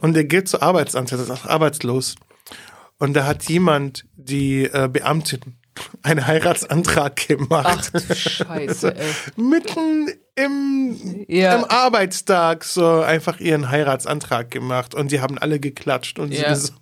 Und 0.00 0.14
der 0.14 0.24
geht 0.24 0.48
zur 0.48 0.62
Arbeitsamt, 0.62 1.12
er 1.12 1.18
ist 1.20 1.30
auch 1.30 1.46
arbeitslos. 1.46 2.14
Und 2.98 3.14
da 3.14 3.26
hat 3.26 3.44
jemand, 3.44 4.04
die 4.16 4.64
äh, 4.64 4.88
Beamtin, 4.90 5.40
einen 6.02 6.26
Heiratsantrag 6.26 7.16
gemacht. 7.28 7.90
Ach 7.94 8.00
du 8.00 8.14
Scheiße, 8.14 8.94
ey. 8.96 9.12
Mitten 9.36 10.08
im, 10.36 11.24
Ja. 11.28 11.56
im 11.56 11.64
Arbeitstag 11.64 12.64
so 12.64 13.00
einfach 13.00 13.40
ihren 13.40 13.70
Heiratsantrag 13.70 14.50
gemacht 14.50 14.94
und 14.94 15.12
die 15.12 15.20
haben 15.20 15.38
alle 15.38 15.58
geklatscht 15.60 16.18
und 16.18 16.32
Ja. 16.32 16.54
so, 16.54 16.72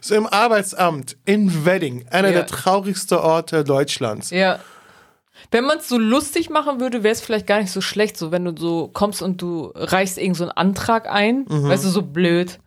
so 0.00 0.14
im 0.14 0.26
Arbeitsamt 0.26 1.16
in 1.24 1.64
Wedding, 1.64 2.06
einer 2.08 2.28
Ja. 2.28 2.34
der 2.34 2.46
traurigsten 2.46 3.18
Orte 3.18 3.64
Deutschlands. 3.64 4.30
Ja. 4.30 4.60
Wenn 5.50 5.64
man 5.64 5.78
es 5.78 5.88
so 5.88 5.96
lustig 5.98 6.50
machen 6.50 6.78
würde, 6.80 7.02
wäre 7.02 7.12
es 7.12 7.20
vielleicht 7.20 7.46
gar 7.46 7.60
nicht 7.60 7.70
so 7.72 7.80
schlecht, 7.80 8.16
so 8.18 8.30
wenn 8.32 8.44
du 8.44 8.54
so 8.56 8.88
kommst 8.88 9.22
und 9.22 9.40
du 9.40 9.72
reichst 9.74 10.18
irgend 10.18 10.36
so 10.36 10.44
einen 10.44 10.52
Antrag 10.52 11.08
ein, 11.08 11.46
weißt 11.48 11.84
du, 11.84 11.88
so 11.88 12.02
blöd. 12.02 12.58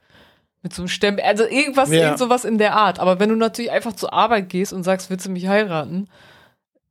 Mit 0.64 0.74
so 0.74 0.84
einem 0.84 0.90
Stempel, 0.90 1.24
also 1.26 1.44
irgendwas, 1.44 1.90
Ja. 1.90 2.04
irgend 2.06 2.20
sowas 2.20 2.46
in 2.46 2.58
der 2.60 2.76
Art. 2.76 3.00
Aber 3.00 3.20
wenn 3.20 3.30
du 3.30 3.36
natürlich 3.36 3.72
einfach 3.72 3.94
zur 3.94 4.14
Arbeit 4.14 4.50
gehst 4.50 4.74
und 4.74 4.84
sagst, 4.84 5.10
willst 5.10 5.26
du 5.26 5.32
mich 5.32 5.48
heiraten, 5.48 6.08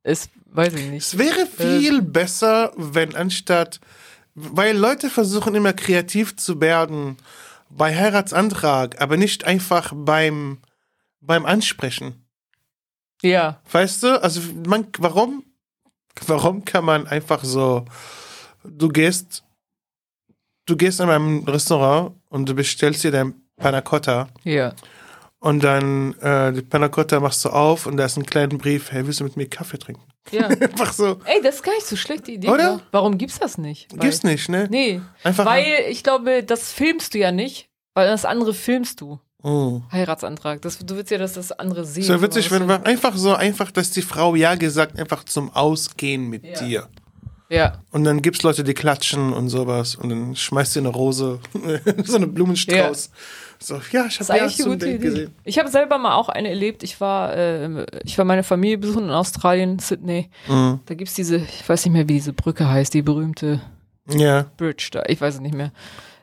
ist, 0.03 0.29
weiß 0.47 0.73
ich 0.73 0.89
nicht. 0.89 1.03
Es 1.05 1.17
wäre 1.17 1.45
viel 1.45 2.01
besser, 2.01 2.73
wenn 2.75 3.15
anstatt, 3.15 3.79
weil 4.35 4.75
Leute 4.77 5.09
versuchen 5.09 5.55
immer 5.55 5.71
kreativ 5.73 6.35
zu 6.35 6.59
werden 6.59 7.17
bei 7.69 7.95
Heiratsantrag, 7.95 8.99
aber 9.01 9.15
nicht 9.15 9.45
einfach 9.45 9.93
beim, 9.95 10.59
beim 11.21 11.45
Ansprechen. 11.45 12.25
Ja, 13.21 13.61
Weißt 13.71 14.03
du, 14.03 14.21
also 14.21 14.41
man, 14.67 14.87
warum, 14.97 15.43
warum 16.27 16.65
kann 16.65 16.85
man 16.85 17.07
einfach 17.07 17.43
so, 17.43 17.85
du 18.63 18.89
gehst, 18.89 19.43
du 20.65 20.75
gehst 20.75 20.99
in 20.99 21.09
einem 21.09 21.43
Restaurant 21.45 22.15
und 22.29 22.47
du 22.47 22.53
bestellst 22.53 23.03
dir 23.03 23.11
dein 23.11 23.33
Panna 23.57 23.81
Cotta 23.81 24.27
ja. 24.43 24.73
und 25.39 25.63
dann 25.63 26.13
äh, 26.19 26.51
die 26.53 26.61
Panna 26.61 26.89
Cotta 26.89 27.19
machst 27.19 27.45
du 27.45 27.49
auf 27.49 27.85
und 27.85 27.97
da 27.97 28.05
ist 28.05 28.17
ein 28.17 28.25
kleiner 28.25 28.57
Brief, 28.57 28.91
hey, 28.91 29.05
willst 29.05 29.19
du 29.19 29.23
mit 29.23 29.37
mir 29.37 29.47
Kaffee 29.47 29.77
trinken? 29.77 30.03
Ja. 30.31 30.47
Einfach 30.47 30.93
so, 30.93 31.19
Ey, 31.25 31.41
das 31.41 31.55
ist 31.55 31.63
gar 31.63 31.73
nicht 31.73 31.87
so 31.87 31.95
schlecht, 31.95 32.27
die 32.27 32.35
Idee. 32.35 32.49
Oder? 32.49 32.75
ne? 32.75 32.81
Warum 32.91 33.17
gibt's 33.17 33.39
das 33.39 33.57
nicht? 33.57 33.91
Weil- 33.91 33.99
gibt's 33.99 34.23
nicht, 34.23 34.49
ne? 34.49 34.67
Nee. 34.69 35.01
Einfach 35.23 35.45
Weil 35.45 35.85
ich 35.89 36.03
glaube, 36.03 36.43
das 36.43 36.71
filmst 36.71 37.13
du 37.13 37.19
ja 37.19 37.31
nicht, 37.31 37.69
weil 37.93 38.07
das 38.07 38.25
andere 38.25 38.53
filmst 38.53 39.01
du. 39.01 39.19
Oh. 39.43 39.81
Heiratsantrag. 39.91 40.61
Das, 40.61 40.77
du 40.79 40.95
willst 40.95 41.11
ja, 41.11 41.17
dass 41.17 41.33
das 41.33 41.51
andere 41.51 41.85
sehen. 41.85 42.03
So 42.03 42.21
witzig, 42.21 42.51
wenn 42.51 42.67
wir 42.67 42.85
einfach 42.85 43.15
so 43.15 43.33
einfach, 43.33 43.71
dass 43.71 43.89
die 43.91 44.01
Frau 44.03 44.35
ja 44.35 44.55
gesagt, 44.55 44.99
einfach 44.99 45.23
zum 45.23 45.53
Ausgehen 45.53 46.29
mit 46.29 46.45
Ja. 46.45 46.59
dir. 46.65 46.87
Ja. 47.49 47.73
Und 47.91 48.05
dann 48.05 48.21
gibt's 48.21 48.43
Leute, 48.43 48.63
die 48.63 48.73
klatschen 48.73 49.33
und 49.33 49.49
sowas 49.49 49.95
und 49.95 50.09
dann 50.09 50.35
schmeißt 50.37 50.75
dir 50.75 50.79
eine 50.79 50.89
Rose, 50.89 51.39
so 52.05 52.15
eine 52.15 52.27
Blumenstrauß. 52.27 53.09
So, 53.59 53.75
ja, 53.91 54.05
ich 54.07 54.19
habe 54.21 54.37
ja 54.37 54.47
zum 54.47 54.79
Date 54.79 55.01
gesehen. 55.01 55.35
Ich 55.43 55.59
habe 55.59 55.69
selber 55.69 55.97
mal 55.97 56.15
auch 56.15 56.29
eine 56.29 56.47
erlebt. 56.49 56.81
Ich 56.81 57.01
war, 57.01 57.35
äh, 57.35 57.85
ich 58.05 58.17
war 58.17 58.25
meine 58.25 58.43
Familie 58.43 58.77
besuchen 58.77 59.03
in 59.03 59.09
Australien, 59.11 59.79
Sydney. 59.79 60.29
Mhm. 60.47 60.79
Da 60.85 60.95
gibt's 60.95 61.13
diese, 61.13 61.37
ich 61.37 61.67
weiß 61.67 61.85
nicht 61.85 61.93
mehr, 61.93 62.07
wie 62.07 62.13
diese 62.13 62.31
Brücke 62.33 62.69
heißt, 62.69 62.93
die 62.93 63.01
berühmte 63.01 63.59
Ja. 64.09 64.45
Bridge 64.57 64.87
da. 64.93 65.03
Ich 65.07 65.19
weiß 65.19 65.35
es 65.35 65.41
nicht 65.41 65.53
mehr. 65.53 65.71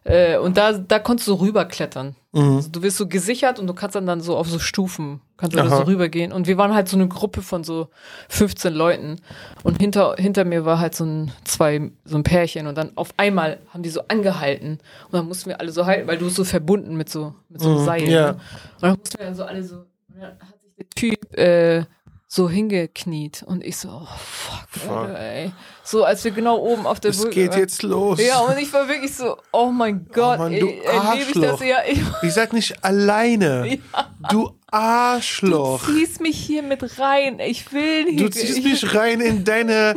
Äh, 0.09 0.39
und 0.39 0.57
da, 0.57 0.73
da 0.73 0.99
konntest 0.99 1.29
du 1.29 1.35
rüberklettern. 1.35 2.17
Mhm. 2.33 2.57
Also 2.57 2.71
du 2.71 2.83
wirst 2.83 2.97
so 2.97 3.07
gesichert 3.07 3.59
und 3.59 3.67
du 3.67 3.75
kannst 3.75 3.95
dann, 3.95 4.07
dann 4.07 4.23
so 4.23 4.39
auf 4.39 4.49
so 4.49 4.59
Stufen, 4.59 5.21
kannst 5.37 5.55
du 5.55 5.69
so 5.69 5.83
rübergehen. 5.83 6.33
Und 6.33 6.47
wir 6.47 6.57
waren 6.57 6.73
halt 6.75 6.89
so 6.89 6.97
eine 6.97 7.09
Gruppe 7.09 7.43
von 7.43 7.63
so 7.63 7.89
15 8.31 8.73
Leuten. 8.73 9.17
Und 9.65 9.79
hinter, 9.81 10.15
hinter 10.17 10.47
mir 10.47 10.65
war 10.65 10.79
halt 10.81 10.95
so 10.95 11.05
ein, 11.05 11.31
zwei, 11.45 11.91
so 12.07 12.17
ein 12.17 12.23
Pärchen. 12.23 12.67
Und 12.67 12.79
dann 12.79 12.93
auf 12.97 13.11
einmal 13.19 13.59
haben 13.69 13.83
die 13.83 13.91
so 13.91 14.01
angehalten. 14.09 14.79
Und 15.07 15.13
dann 15.13 15.27
mussten 15.27 15.51
wir 15.51 15.61
alle 15.61 15.73
so 15.73 15.85
halten, 15.85 16.09
weil 16.09 16.17
du 16.17 16.31
so 16.31 16.43
verbunden 16.45 16.97
mit 16.97 17.11
so, 17.11 17.35
mit 17.51 17.61
so 17.61 17.69
einem 17.69 17.81
Mhm, 17.81 17.85
Seil. 17.85 18.09
ja. 18.09 18.33
Ne? 18.33 18.39
Und 18.39 18.83
dann 18.83 18.99
mussten 18.99 19.19
wir 19.19 19.27
dann 19.27 19.35
so 19.35 19.45
alle 19.45 19.63
so, 19.63 19.77
und 19.77 20.21
dann 20.23 20.31
hat 20.41 20.61
sich 20.63 20.75
der 20.75 20.89
Typ, 20.91 21.37
äh, 21.39 21.85
so 22.31 22.49
hingekniet. 22.49 23.43
Und 23.43 23.65
ich 23.65 23.79
so, 23.79 23.89
oh 23.89 24.07
fuck, 24.19 24.69
Fuck. 24.69 25.09
Ey. 25.17 25.51
So, 25.83 26.05
als 26.05 26.23
wir 26.25 26.31
genau 26.31 26.59
oben 26.59 26.87
auf 26.87 27.01
der 27.01 27.13
Es 27.13 27.23
Brücke 27.23 27.35
geht 27.35 27.51
waren. 27.53 27.61
jetzt 27.61 27.83
los. 27.83 28.21
Ja, 28.23 28.41
und 28.41 28.59
ich 28.59 28.71
war 28.73 28.87
wirklich 28.87 29.15
so, 29.15 29.39
oh 29.51 29.71
mein 29.71 30.07
Gott, 30.13 30.39
Mann, 30.39 30.53
ey, 30.53 30.61
du 30.61 30.69
erlebe 30.69 31.31
ich 31.35 31.41
das 31.41 31.61
ja. 31.61 31.79
Ich, 31.89 32.01
Ich 32.23 32.33
sag 32.35 32.53
nicht 32.53 32.85
alleine. 32.85 33.67
ja. 33.93 34.11
Du 34.29 34.51
Arschloch. 34.71 35.87
Du 35.87 35.95
ziehst 35.95 36.21
mich 36.21 36.39
hier 36.39 36.63
mit 36.63 36.99
rein. 36.99 37.41
Ich 37.41 37.73
will 37.73 38.05
nicht. 38.05 38.21
Du 38.21 38.29
ziehst 38.29 38.59
ich, 38.59 38.65
mich 38.65 38.95
rein 38.95 39.23
in 39.23 39.45
deine 39.45 39.95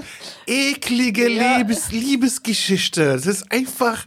eklige 0.47 1.29
Ja. 1.29 1.57
Liebes 1.57 1.91
Liebesgeschichte. 1.91 3.11
Das 3.13 3.25
ist 3.25 3.51
einfach, 3.51 4.05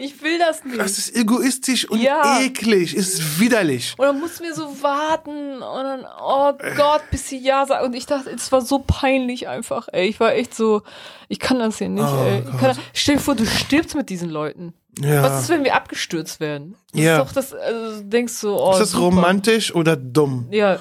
Ich 0.00 0.22
will 0.22 0.38
das 0.38 0.64
nicht. 0.64 0.78
das 0.78 0.98
ist 0.98 1.14
egoistisch 1.14 1.88
und 1.90 2.00
Ja. 2.00 2.40
eklig, 2.40 2.94
ist 2.96 3.38
widerlich. 3.38 3.94
und 3.98 4.04
dann 4.06 4.18
mussten 4.18 4.44
wir 4.44 4.54
so 4.54 4.82
warten 4.82 5.54
und 5.62 5.84
dann, 5.84 6.06
oh 6.20 6.52
Gott, 6.76 7.02
bis 7.10 7.28
sie 7.28 7.38
Ja 7.38 7.66
sagt. 7.66 7.84
Und 7.84 7.94
ich 7.94 8.06
dachte, 8.06 8.30
es 8.30 8.50
war 8.50 8.62
so 8.62 8.78
peinlich 8.78 9.46
einfach, 9.48 9.88
ey. 9.92 10.08
Ich 10.08 10.18
war 10.20 10.32
echt 10.34 10.54
so, 10.54 10.82
ich 11.28 11.38
kann 11.38 11.58
das 11.58 11.78
hier 11.78 11.88
nicht, 11.90 12.02
Oh 12.04 12.24
ey. 12.24 12.42
Ich 12.50 12.58
kann, 12.58 12.76
stell 12.94 13.16
dir 13.16 13.20
vor, 13.20 13.34
du 13.34 13.44
stirbst 13.46 13.94
mit 13.94 14.08
diesen 14.10 14.30
Leuten. 14.30 14.72
Ja. 14.98 15.22
Was 15.22 15.42
ist, 15.42 15.48
wenn 15.50 15.64
wir 15.64 15.74
abgestürzt 15.74 16.40
werden? 16.40 16.76
Das 16.92 17.00
Ja. 17.02 17.18
ist 17.20 17.28
doch 17.28 17.32
das, 17.34 17.54
also, 17.54 18.00
du 18.00 18.08
denkst 18.08 18.32
so, 18.32 18.60
oh. 18.60 18.72
ist 18.72 18.78
das 18.80 18.90
super. 18.92 19.04
romantisch 19.04 19.74
oder 19.74 19.96
dumm? 19.96 20.48
Ja, 20.50 20.78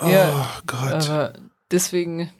Oh 0.00 0.06
Ja. 0.08 0.46
Gott. 0.66 0.92
aber 1.08 1.32
deswegen, 1.70 2.30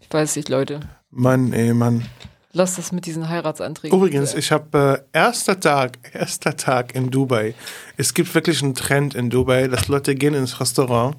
ich 0.00 0.12
weiß 0.12 0.34
nicht, 0.36 0.48
Leute. 0.48 0.80
Mann, 1.10 1.52
ey, 1.52 1.74
Mann. 1.74 2.06
Lass 2.54 2.76
das 2.76 2.92
mit 2.92 3.06
diesen 3.06 3.28
Heiratsanträgen. 3.30 3.96
Übrigens, 3.96 4.34
ich 4.34 4.52
habe 4.52 5.04
äh, 5.12 5.18
erster 5.18 5.58
Tag, 5.58 5.98
erster 6.12 6.54
Tag 6.56 6.94
in 6.94 7.10
Dubai. 7.10 7.54
Es 7.96 8.12
gibt 8.12 8.34
wirklich 8.34 8.62
einen 8.62 8.74
Trend 8.74 9.14
in 9.14 9.30
Dubai, 9.30 9.68
dass 9.68 9.88
Leute 9.88 10.14
gehen 10.14 10.34
ins 10.34 10.60
Restaurant 10.60 11.16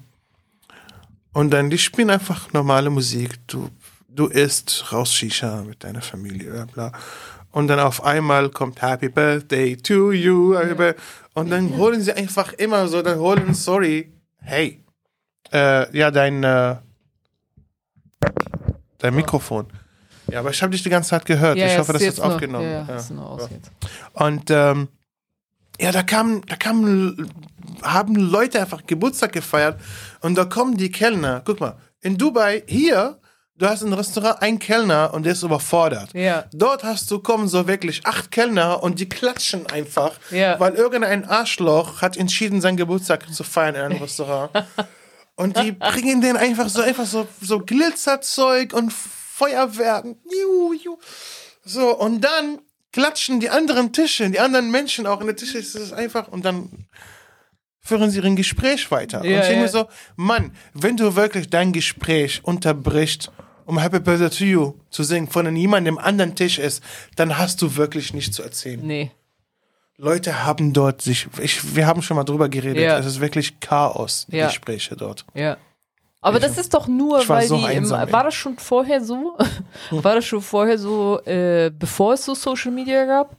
und 1.34 1.50
dann 1.52 1.72
die 1.72 1.80
spielen 1.80 2.12
einfach 2.12 2.54
normale 2.54 2.91
Musik. 2.91 3.39
Du, 3.48 3.69
du 4.10 4.28
isst 4.28 4.91
raus 4.91 5.12
Shisha 5.12 5.63
mit 5.63 5.84
deiner 5.84 6.02
Familie, 6.02 6.52
bla 6.52 6.65
bla. 6.65 6.91
Und 7.52 7.67
dann 7.67 7.80
auf 7.80 8.04
einmal 8.04 8.50
kommt 8.50 8.82
Happy 8.82 9.10
Birthday 9.10 9.76
to 9.78 10.12
you. 10.12 10.52
Bir- 10.76 10.96
Und 11.34 11.50
dann 11.50 11.76
holen 11.78 12.02
sie 12.02 12.13
einfach 12.13 12.54
immer 12.54 12.88
so, 12.88 13.02
dann 13.02 13.17
holen, 13.19 13.54
sorry, 13.56 14.12
hey, 14.38 14.84
äh, 15.52 15.98
ja, 15.98 16.12
dein, 16.12 16.43
äh, 16.43 16.76
dein 19.00 19.15
Mikrofon. 19.15 19.67
Ja, 20.28 20.40
aber 20.40 20.50
ich 20.52 20.62
habe 20.62 20.72
dich 20.72 20.84
die 20.84 20.90
ganze 20.90 21.10
Zeit 21.12 21.26
gehört. 21.26 21.58
Ja, 21.58 21.68
ich 21.68 21.78
hoffe, 21.78 21.94
das 21.94 22.02
ist 22.02 22.08
jetzt 22.08 22.18
noch- 22.20 22.34
aufgenommen. 22.34 22.66
Ja, 22.70 22.86
ja, 22.88 23.22
aus. 23.22 23.50
Und 24.14 24.50
ähm, 24.50 24.88
ja, 25.80 25.92
da 25.92 26.04
kamen, 26.04 26.42
da 26.48 26.56
kamen, 26.56 27.30
haben 27.82 28.16
Leute 28.16 28.60
einfach 28.62 28.86
Geburtstag 28.86 29.34
gefeiert 29.34 29.80
und 30.22 30.36
da 30.36 30.46
kommen 30.46 30.78
die 30.78 30.92
Kellner. 30.92 31.42
Guck 31.46 31.60
mal, 31.60 31.76
in 32.02 32.18
Dubai, 32.18 32.64
hier, 32.68 33.20
du 33.56 33.68
hast 33.68 33.82
ein 33.84 33.92
Restaurant, 33.94 34.42
ein 34.42 34.60
Kellner 34.60 35.14
und 35.14 35.24
der 35.24 35.34
ist 35.34 35.44
überfordert. 35.44 36.14
Ja. 36.14 36.46
Dort 36.54 36.84
hast 36.84 37.10
du, 37.12 37.20
kommen 37.20 37.48
so 37.48 37.68
wirklich 37.68 38.06
acht 38.06 38.30
Kellner 38.32 38.84
und 38.84 39.00
die 39.00 39.10
klatschen 39.10 39.66
einfach, 39.68 40.12
Ja. 40.32 40.60
weil 40.60 40.74
irgendein 40.76 41.26
Arschloch 41.28 42.02
hat 42.02 42.18
entschieden, 42.18 42.62
seinen 42.62 42.78
Geburtstag 42.78 43.32
zu 43.34 43.44
feiern 43.44 43.76
in 43.76 43.82
einem 43.82 44.02
Restaurant. 44.02 44.52
Und 45.36 45.58
die 45.58 45.72
bringen 45.72 46.22
den 46.22 46.38
einfach 46.38 46.70
so, 46.70 46.84
einfach 46.84 47.08
so, 47.08 47.28
so 47.42 47.58
Glitzerzeug 47.62 48.72
und 48.72 48.94
Feuerwerken. 49.38 50.17
Juhu, 50.32 50.74
juhu. 50.74 50.98
So, 51.63 51.98
und 51.98 52.22
dann 52.22 52.60
klatschen 52.91 53.39
die 53.39 53.50
anderen 53.50 53.91
Tische, 53.91 54.30
die 54.30 54.39
anderen 54.39 54.69
Menschen 54.69 55.08
auch 55.08 55.22
in 55.22 55.28
den 55.28 55.36
Tische. 55.36 55.58
Es 55.58 55.74
ist 55.76 55.91
einfach, 55.93 56.28
und 56.28 56.46
dann 56.46 56.86
führen 57.80 58.12
sie 58.12 58.22
ein 58.22 58.36
Gespräch 58.36 58.91
weiter. 58.91 59.22
und 59.22 59.26
Ja, 59.30 59.39
ich 59.41 59.48
denke 59.48 59.56
ja. 59.56 59.62
mir 59.63 59.69
so, 59.69 59.88
Mann, 60.15 60.52
wenn 60.74 60.98
du 60.98 61.15
wirklich 61.15 61.50
dein 61.50 61.74
Gespräch 61.74 62.41
unterbrichst, 62.43 63.32
um 63.65 63.80
Happy 63.80 64.00
Birthday 64.00 64.30
to 64.30 64.43
you 64.46 64.74
zu 64.89 65.04
singen, 65.04 65.28
von 65.30 65.56
jemandem 65.56 65.98
anderen 65.98 66.36
Tisch 66.36 66.60
ist, 66.60 66.84
dann 67.15 67.38
hast 67.38 67.62
du 67.62 67.76
wirklich 67.76 68.13
nichts 68.13 68.36
zu 68.36 68.43
erzählen. 68.43 68.82
Nee. 68.86 69.12
Leute 69.98 70.43
haben 70.46 70.74
dort 70.74 71.02
sich, 71.02 71.28
ich, 71.41 71.76
wir 71.76 71.88
haben 71.88 72.02
schon 72.02 72.17
mal 72.17 72.24
drüber 72.24 72.50
geredet, 72.50 72.84
Ja. 72.84 72.98
es 73.00 73.06
ist 73.06 73.19
wirklich 73.19 73.60
Chaos, 73.60 74.28
die. 74.30 74.46
Gespräche 74.48 74.96
dort. 74.96 75.26
Ja. 75.34 75.58
Aber 76.24 76.40
das 76.40 76.58
ist 76.58 76.74
doch 76.74 76.88
nur, 76.88 77.22
ich 77.22 77.30
war 77.30 77.38
weil 77.40 77.48
so 77.48 77.58
die 77.58 77.64
im, 77.64 77.70
einsam, 77.70 78.08
ey. 78.08 78.12
war 78.14 78.24
das 78.24 78.34
schon 78.34 78.58
vorher 78.58 79.04
so? 79.04 79.38
war 79.92 80.16
das 80.16 80.26
schon 80.26 80.42
vorher 80.42 80.78
so, 80.78 81.20
äh, 81.26 81.70
bevor 81.78 82.14
es 82.14 82.26
so 82.26 82.34
Social 82.34 82.72
Media 82.72 83.06
gab? 83.06 83.36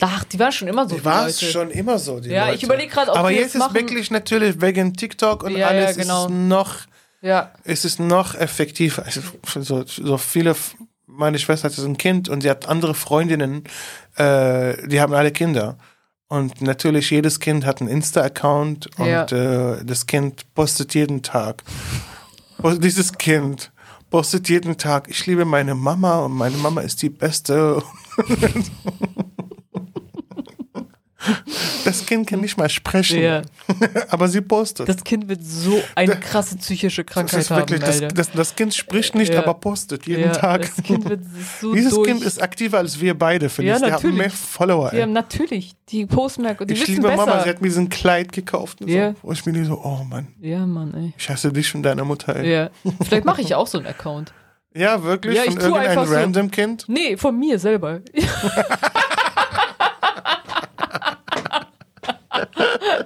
Ach, 0.00 0.24
die 0.24 0.38
waren 0.38 0.50
schon 0.52 0.68
immer 0.68 0.88
so. 0.88 0.96
Die 0.96 1.04
war 1.04 1.26
es 1.26 1.40
Leute. 1.40 1.52
schon 1.52 1.70
immer 1.70 1.98
so, 1.98 2.18
die 2.20 2.30
Ja, 2.30 2.44
Leute. 2.46 2.56
ich 2.56 2.62
überleg 2.64 2.90
grad, 2.90 3.08
ob 3.08 3.16
Aber 3.16 3.30
jetzt 3.30 3.54
ist 3.54 3.74
wirklich 3.74 4.10
natürlich 4.10 4.60
wegen 4.60 4.92
TikTok 4.94 5.42
und 5.44 5.52
Ja, 5.52 5.58
ja, 5.58 5.66
alles 5.68 5.96
genau. 5.96 6.24
ist 6.26 6.30
es 6.30 6.36
noch, 6.36 6.74
Ja, 7.20 7.52
es 7.64 7.84
ist 7.84 8.00
noch 8.00 8.34
effektiver. 8.34 9.04
Also, 9.04 9.20
so, 9.60 9.84
so 9.86 10.18
viele, 10.18 10.56
meine 11.06 11.38
Schwester 11.38 11.68
hat 11.68 11.78
ein 11.78 11.96
Kind 11.96 12.28
und 12.28 12.40
sie 12.42 12.50
hat 12.50 12.68
andere 12.68 12.94
Freundinnen, 12.94 13.64
äh, 14.16 14.86
die 14.88 15.00
haben 15.00 15.14
alle 15.14 15.30
Kinder. 15.30 15.78
Und 16.26 16.60
natürlich, 16.62 17.10
jedes 17.10 17.38
Kind 17.38 17.64
hat 17.64 17.80
einen 17.80 17.88
Insta-Account 17.90 18.98
und 18.98 19.06
Ja. 19.06 19.24
äh, 19.26 19.84
das 19.84 20.06
Kind 20.06 20.52
postet 20.54 20.94
jeden 20.94 21.22
Tag. 21.22 21.62
Dieses 22.62 23.12
Kind 23.12 23.72
postet 24.10 24.48
jeden 24.48 24.76
Tag, 24.78 25.08
ich 25.08 25.26
liebe 25.26 25.44
meine 25.44 25.74
Mama 25.74 26.20
und 26.20 26.32
meine 26.32 26.56
Mama 26.56 26.80
ist 26.80 27.02
die 27.02 27.10
Beste. 27.10 27.82
Das 31.98 32.06
Kind 32.06 32.26
kann 32.28 32.40
nicht 32.40 32.56
mal 32.56 32.68
sprechen, 32.68 33.22
Ja. 33.22 33.42
aber 34.08 34.28
sie 34.28 34.40
postet. 34.40 34.88
Das 34.88 35.02
Kind 35.04 35.28
wird 35.28 35.44
so 35.44 35.80
eine 35.94 36.16
krasse 36.16 36.56
psychische 36.56 37.04
Das 37.04 37.12
Krankheit 37.14 37.40
ist 37.40 37.50
wirklich, 37.50 37.80
haben, 37.82 38.00
das, 38.08 38.14
das, 38.14 38.30
das 38.32 38.56
Kind 38.56 38.74
spricht 38.74 39.14
nicht, 39.14 39.32
Ja. 39.32 39.40
aber 39.42 39.54
postet 39.54 40.06
jeden 40.06 40.24
ja, 40.24 40.32
Tag. 40.32 40.62
Das 40.62 40.84
Kind 40.84 41.04
so 41.60 41.74
Dieses 41.74 41.94
durch. 41.94 42.08
Kind 42.08 42.22
ist 42.24 42.42
aktiver 42.42 42.78
als 42.78 43.00
wir 43.00 43.16
beide, 43.18 43.48
finde 43.48 43.70
Ja, 43.70 43.76
ich. 43.76 43.80
Die 43.82 43.86
haben 43.86 43.92
natürlich. 43.92 44.16
mehr 44.18 44.30
Follower. 44.30 44.90
die 44.90 45.02
haben 45.02 45.12
natürlich, 45.12 45.72
die 45.88 46.06
posten 46.06 46.42
mehr, 46.42 46.54
die 46.54 46.74
ich 46.74 46.86
liebe 46.86 47.02
besser. 47.02 47.16
Mama, 47.16 47.42
sie 47.42 47.48
hat 47.50 47.60
mir 47.60 47.68
diesen 47.68 47.88
Kleid 47.88 48.32
gekauft. 48.32 48.80
Und 48.80 48.88
Ja. 48.88 49.12
so. 49.12 49.28
Und 49.28 49.34
ich 49.38 49.44
bin 49.44 49.64
so, 49.64 49.80
oh 49.82 50.04
Mann, 50.04 50.28
ja, 50.40 50.66
Mann, 50.66 50.92
ey. 50.94 51.12
ich 51.16 51.28
hasse 51.30 51.52
dich 51.52 51.74
und 51.74 51.82
deine 51.82 52.04
Mutter. 52.04 52.36
Ey. 52.36 52.52
Ja. 52.52 52.70
Vielleicht 53.04 53.24
mache 53.24 53.40
ich 53.42 53.54
auch 53.54 53.66
so 53.66 53.78
einen 53.78 53.86
Account. 53.86 54.32
Ja, 54.76 55.04
wirklich? 55.04 55.36
Ja, 55.36 55.42
ich 55.44 55.50
Von 55.52 55.58
tue 55.60 55.64
irgendeinem 55.68 55.88
einfach 55.90 56.06
so. 56.08 56.14
random 56.14 56.50
Kind? 56.50 56.84
Nee, 56.88 57.16
von 57.16 57.38
mir 57.38 57.60
selber. 57.60 58.00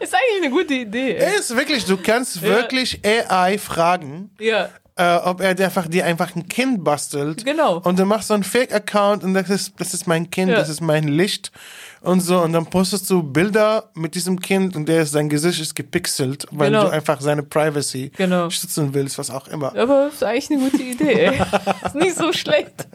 Ist 0.09 0.15
eigentlich 0.15 0.45
eine 0.47 0.51
gute 0.51 0.75
Idee. 0.75 1.17
Ey. 1.17 1.39
Ist 1.39 1.55
wirklich, 1.57 1.85
du 1.85 1.97
kannst 1.97 2.43
wirklich 2.43 3.01
AI 3.05 3.59
fragen, 3.59 4.31
Ja, 4.41 4.69
äh, 4.97 5.17
ob 5.25 5.41
er 5.41 5.55
dir 5.55 5.67
einfach, 5.67 5.87
dir 5.87 6.05
einfach 6.05 6.35
ein 6.35 6.49
Kind 6.49 6.83
bastelt. 6.83 7.45
genau. 7.45 7.79
Und 7.79 7.99
du 7.99 8.05
machst 8.05 8.29
so 8.29 8.35
einen 8.35 8.43
Fake-Account 8.45 9.23
und 9.25 9.35
das 9.35 9.49
ist, 9.51 9.73
das 9.79 9.95
ist 9.95 10.07
mein 10.07 10.29
Kind, 10.31 10.51
Ja. 10.51 10.57
das 10.57 10.69
ist 10.69 10.81
mein 10.81 11.07
Licht 11.07 11.53
und 12.01 12.21
so. 12.21 12.41
Und 12.41 12.53
dann 12.53 12.67
postest 12.67 13.09
du 13.11 13.23
Bilder 13.23 13.91
mit 13.95 14.15
diesem 14.17 14.41
Kind 14.41 14.75
und 14.77 14.89
der 14.89 15.03
ist, 15.03 15.13
sein 15.13 15.29
Gesicht 15.29 15.61
ist 15.61 15.75
gepixelt, 15.77 16.47
weil 16.51 16.71
Genau. 16.71 16.85
du 16.85 16.91
einfach 16.91 17.21
seine 17.21 17.43
Privacy 17.45 18.11
Genau. 18.17 18.51
schützen 18.51 18.93
willst, 18.95 19.19
was 19.19 19.31
auch 19.31 19.47
immer. 19.49 19.75
Aber 19.77 20.09
ist 20.09 20.23
eigentlich 20.25 20.51
eine 20.51 20.71
gute 20.71 20.83
Idee, 20.83 21.13
ey. 21.27 21.41
ist 21.87 21.95
nicht 21.95 22.17
so 22.17 22.33
schlecht. 22.33 22.89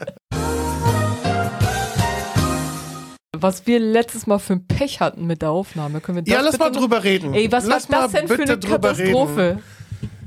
Was 3.40 3.66
wir 3.66 3.78
letztes 3.80 4.26
Mal 4.26 4.38
für 4.38 4.54
ein 4.54 4.66
Pech 4.66 5.00
hatten 5.00 5.26
mit 5.26 5.42
der 5.42 5.50
Aufnahme, 5.50 6.00
können 6.00 6.16
wir 6.16 6.22
das 6.22 6.32
Ja, 6.32 6.40
lass 6.40 6.58
mal 6.58 6.70
drüber 6.70 7.02
reden. 7.04 7.34
Ey, 7.34 7.50
was 7.52 7.66
lass 7.66 7.90
war 7.90 8.02
das 8.02 8.12
denn 8.12 8.28
für 8.28 8.42
eine 8.42 8.58
Katastrophe? 8.58 9.40
Reden. 9.58 9.62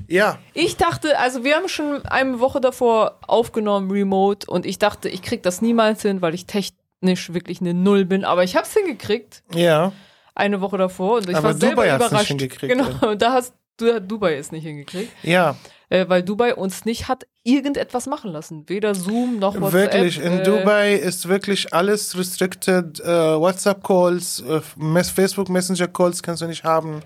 Ja, 0.10 0.38
Ich 0.54 0.78
dachte, 0.78 1.20
also 1.20 1.44
wir 1.44 1.56
haben 1.56 1.68
schon 1.68 2.06
eine 2.06 2.40
Woche 2.40 2.62
davor 2.62 3.20
aufgenommen, 3.28 3.92
remote, 3.92 4.50
und 4.50 4.66
ich 4.66 4.80
dachte, 4.80 5.10
ich 5.10 5.22
krieg 5.22 5.44
das 5.44 5.62
niemals 5.62 6.02
hin, 6.02 6.22
weil 6.22 6.34
ich 6.34 6.46
technisch 6.46 7.34
wirklich 7.34 7.60
eine 7.60 7.74
Null 7.74 8.06
bin, 8.06 8.24
aber 8.24 8.44
ich 8.46 8.56
hab's 8.56 8.74
hingekriegt, 8.74 9.44
ja. 9.54 9.92
eine 10.34 10.62
Woche 10.62 10.78
davor, 10.78 11.18
und 11.18 11.30
ich 11.30 11.36
Aber 11.36 11.50
war 11.50 11.54
selber 11.56 11.84
Dubai 11.84 11.98
nicht 11.98 12.08
überrascht. 12.08 12.28
hingekriegt, 12.28 12.74
genau, 12.74 13.16
da 13.16 13.34
hast 13.34 13.54
du 13.76 14.00
Dubai 14.02 14.36
es 14.36 14.52
nicht 14.54 14.64
hingekriegt, 14.64 15.12
Ja, 15.24 15.58
äh, 15.90 16.06
weil 16.10 16.24
Dubai 16.24 16.56
uns 16.56 16.86
nicht 16.86 17.08
hat 17.08 17.28
irgendetwas 17.44 18.08
machen 18.08 18.32
lassen, 18.32 18.68
weder 18.68 18.94
Zoom 18.94 19.40
noch 19.40 19.56
WhatsApp. 19.60 19.94
wirklich. 19.94 20.20
In 20.20 20.40
äh, 20.40 20.44
Dubai 20.44 20.94
ist 20.96 21.28
wirklich 21.28 21.74
alles 21.74 22.18
restricted. 22.18 23.00
Äh, 23.00 23.40
WhatsApp-Calls, 23.40 24.42
äh, 24.42 24.62
Mess- 24.76 25.12
Facebook-Messenger-Calls 25.12 26.22
kannst 26.24 26.42
du 26.42 26.48
nicht 26.48 26.64
haben. 26.64 27.02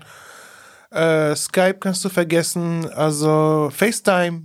Äh, 0.90 1.34
Skype 1.36 1.78
kannst 1.80 2.04
du 2.04 2.08
vergessen. 2.08 2.90
Also 2.90 3.70
FaceTime 3.72 4.42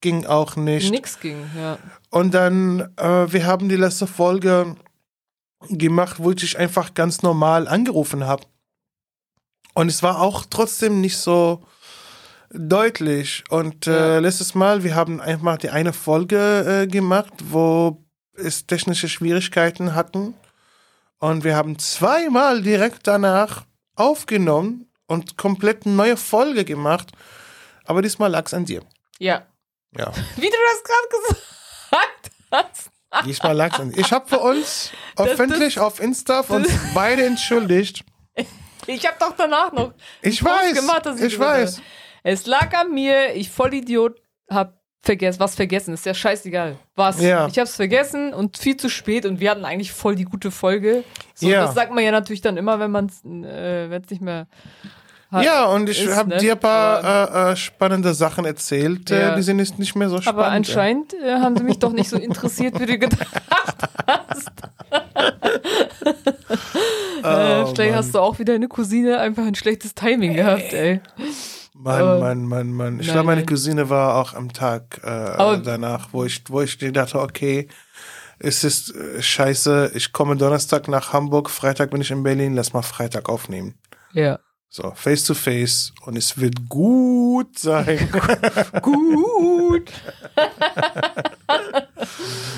ging 0.00 0.26
auch 0.26 0.56
nicht. 0.56 0.90
Nix 0.90 1.20
ging, 1.20 1.44
ja. 1.56 1.78
Und 2.10 2.34
dann, 2.34 2.80
äh, 2.96 3.32
wir 3.32 3.46
haben 3.46 3.68
die 3.68 3.76
letzte 3.76 4.06
Folge 4.06 4.76
gemacht, 5.68 6.16
wo 6.18 6.30
ich 6.30 6.36
dich 6.36 6.58
einfach 6.58 6.94
ganz 6.94 7.22
normal 7.22 7.68
angerufen 7.68 8.26
habe. 8.26 8.44
Und 9.74 9.88
es 9.88 10.02
war 10.02 10.20
auch 10.20 10.44
trotzdem 10.48 11.00
nicht 11.00 11.16
so 11.16 11.62
deutlich. 12.54 13.44
Und 13.50 13.86
äh, 13.86 14.14
Ja. 14.14 14.18
letztes 14.18 14.54
Mal, 14.54 14.82
wir 14.84 14.94
haben 14.94 15.20
einfach 15.20 15.58
die 15.58 15.70
eine 15.70 15.92
Folge 15.92 16.82
äh, 16.82 16.86
gemacht, 16.86 17.32
wo 17.50 18.02
es 18.36 18.66
technische 18.66 19.08
Schwierigkeiten 19.08 19.94
hatten. 19.94 20.34
Und 21.18 21.44
wir 21.44 21.56
haben 21.56 21.78
zweimal 21.78 22.62
direkt 22.62 23.06
danach 23.06 23.64
aufgenommen 23.96 24.90
und 25.06 25.36
komplett 25.36 25.86
eine 25.86 25.94
neue 25.94 26.16
Folge 26.16 26.64
gemacht. 26.64 27.12
Aber 27.84 28.02
diesmal 28.02 28.30
lag 28.30 28.46
es 28.46 28.54
an 28.54 28.64
dir. 28.64 28.82
Ja. 29.18 29.46
Ja. 29.96 30.12
Wie 30.36 30.50
du 30.50 30.56
das 30.72 30.82
gerade 30.84 31.08
gesagt 31.28 32.30
hast. 32.50 32.90
Diesmal 33.26 33.54
lag's 33.54 33.78
an. 33.78 33.92
Ich 33.96 34.10
habe 34.12 34.28
für 34.28 34.40
uns 34.40 34.90
öffentlich 35.16 35.78
auf 35.78 36.00
Insta 36.00 36.40
uns 36.40 36.68
beide 36.94 37.24
entschuldigt. 37.24 38.04
Ich 38.86 39.06
habe 39.06 39.16
doch 39.18 39.32
danach 39.34 39.72
noch 39.72 39.94
Ich 40.20 40.44
weiß, 40.44 40.74
gemacht, 40.74 41.06
ich 41.18 41.32
drüber- 41.36 41.46
weiß. 41.46 41.80
Es 42.26 42.46
lag 42.46 42.74
an 42.74 42.92
mir, 42.94 43.34
ich 43.36 43.50
Vollidiot 43.50 44.16
hab 44.50 44.80
vergessen, 45.02 45.40
was 45.40 45.54
vergessen, 45.54 45.92
ist 45.92 46.06
ja 46.06 46.14
scheißegal. 46.14 46.76
Was? 46.96 47.20
Ja. 47.20 47.46
Ich 47.48 47.58
hab's 47.58 47.76
vergessen 47.76 48.32
und 48.32 48.56
viel 48.56 48.78
zu 48.78 48.88
spät 48.88 49.26
und 49.26 49.40
wir 49.40 49.50
hatten 49.50 49.66
eigentlich 49.66 49.92
voll 49.92 50.14
die 50.16 50.24
gute 50.24 50.50
Folge. 50.50 51.04
So, 51.34 51.46
Ja. 51.50 51.66
das 51.66 51.74
sagt 51.74 51.92
man 51.92 52.02
ja 52.02 52.10
natürlich 52.10 52.40
dann 52.40 52.56
immer, 52.56 52.80
wenn 52.80 52.90
man 52.90 53.06
es 53.06 53.22
äh, 53.24 53.90
wenn's 53.90 54.08
nicht 54.08 54.22
mehr 54.22 54.46
hat. 55.30 55.44
Ja, 55.44 55.66
und 55.66 55.90
ich 55.90 56.08
habe 56.08 56.30
ne? 56.30 56.36
dir 56.38 56.52
ein 56.52 56.60
paar 56.60 57.50
äh, 57.50 57.52
äh, 57.52 57.56
spannende 57.56 58.14
Sachen 58.14 58.46
erzählt. 58.46 59.10
Ja. 59.10 59.32
Äh, 59.34 59.36
die 59.36 59.42
sind 59.42 59.58
jetzt 59.58 59.78
nicht 59.78 59.94
mehr 59.94 60.08
so 60.08 60.18
spannend. 60.22 60.40
Aber 60.40 60.48
anscheinend 60.50 61.12
äh, 61.12 61.34
haben 61.34 61.58
sie 61.58 61.64
mich 61.64 61.78
doch 61.78 61.92
nicht 61.92 62.08
so 62.08 62.16
interessiert, 62.28 62.80
wie 62.80 62.86
du 62.86 62.98
gedacht 62.98 63.42
hast. 64.06 64.50
äh, 67.22 67.62
Oh, 67.62 67.66
vielleicht 67.66 67.78
Mann. 67.90 67.94
hast 67.94 68.14
du 68.14 68.20
auch 68.20 68.38
wie 68.38 68.44
deine 68.46 68.68
Cousine 68.68 69.18
einfach 69.18 69.44
ein 69.44 69.54
schlechtes 69.54 69.94
Timing 69.94 70.32
gehabt, 70.34 70.72
ey. 70.72 71.00
Mann, 71.84 72.00
Aber- 72.00 72.18
Mann, 72.18 72.44
Mann, 72.46 72.72
Mann. 72.72 73.00
Ich 73.00 73.08
glaube, 73.08 73.24
meine. 73.26 73.44
Cousine 73.44 73.90
war 73.90 74.16
auch 74.16 74.32
am 74.32 74.52
Tag 74.52 75.00
äh, 75.04 75.60
danach, 75.62 76.08
wo 76.12 76.24
ich, 76.24 76.42
wo 76.48 76.62
ich 76.62 76.78
dachte, 76.78 77.20
okay, 77.20 77.68
es 78.38 78.64
ist 78.64 78.94
äh, 78.94 79.20
scheiße, 79.22 79.92
ich 79.94 80.12
komme 80.12 80.36
Donnerstag 80.36 80.88
nach 80.88 81.12
Hamburg, 81.12 81.50
Freitag 81.50 81.90
bin 81.90 82.00
ich 82.00 82.10
in 82.10 82.22
Berlin, 82.22 82.54
lass 82.54 82.72
mal 82.72 82.82
Freitag 82.82 83.28
aufnehmen. 83.28 83.74
Ja. 84.14 84.38
So, 84.70 84.92
face 84.96 85.24
to 85.24 85.34
face 85.34 85.92
und 86.06 86.16
es 86.16 86.38
wird 86.38 86.68
gut 86.68 87.58
sein. 87.58 88.08
Gut. 88.82 89.92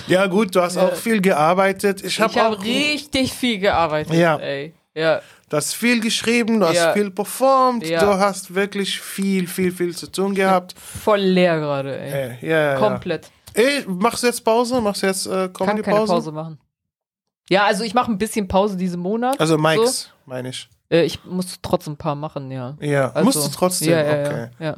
ja, 0.07 0.27
gut, 0.27 0.55
du 0.55 0.63
hast 0.63 0.77
Ja. 0.77 0.89
auch 0.89 0.95
viel 0.95 1.21
gearbeitet. 1.21 2.03
Ich 2.05 2.21
habe 2.21 2.35
habe 2.41 2.57
auch 2.57 2.65
richtig 2.65 3.33
viel 3.33 3.59
gearbeitet, 3.59 4.15
Ja. 4.15 4.37
ey. 4.39 4.75
Ja. 4.95 5.21
Du 5.49 5.57
hast 5.57 5.75
viel 5.75 6.01
geschrieben, 6.01 6.61
du 6.61 6.67
hast 6.67 6.77
Ja. 6.77 6.93
viel 6.93 7.11
performt, 7.11 7.87
Ja. 7.87 8.01
du 8.01 8.19
hast 8.19 8.55
wirklich 8.55 9.01
viel, 9.01 9.47
viel, 9.47 9.73
viel 9.73 9.95
zu 9.97 10.11
tun 10.11 10.35
gehabt. 10.35 10.75
Voll 10.79 11.21
leer 11.21 11.59
gerade, 11.59 11.99
ey. 11.99 12.39
Äh, 12.43 12.49
ja. 12.49 12.77
Komplett. 12.79 13.31
Ey, 13.55 13.85
machst 13.87 14.23
du 14.23 14.27
jetzt 14.27 14.45
Pause? 14.45 14.81
Machst 14.81 15.03
du 15.03 15.07
jetzt 15.07 15.27
äh, 15.27 15.31
Kann 15.31 15.53
Comedy 15.53 15.83
keine 15.83 15.97
Pause? 15.99 16.13
Pause 16.13 16.33
machen. 16.33 16.59
Ja, 17.49 17.65
also 17.65 17.85
ich 17.85 17.95
mache 17.95 18.11
ein 18.11 18.19
bisschen 18.19 18.49
Pause 18.49 18.77
diesen 18.77 19.01
Monat. 19.01 19.39
Also 19.41 19.57
Mikes, 19.57 20.11
meine 20.27 20.49
ich. 20.51 20.69
Äh, 20.91 21.03
ich 21.05 21.25
muss 21.25 21.59
trotzdem 21.63 21.95
ein 21.95 21.97
paar 21.97 22.15
machen, 22.17 22.51
ja. 22.51 22.77
Ja, 22.81 23.11
Also, 23.13 23.25
musst 23.25 23.45
du 23.47 23.51
trotzdem. 23.57 23.91
Ja, 23.91 24.03
ja, 24.03 24.21
okay. 24.21 24.49
ja. 24.59 24.67
ja. 24.67 24.77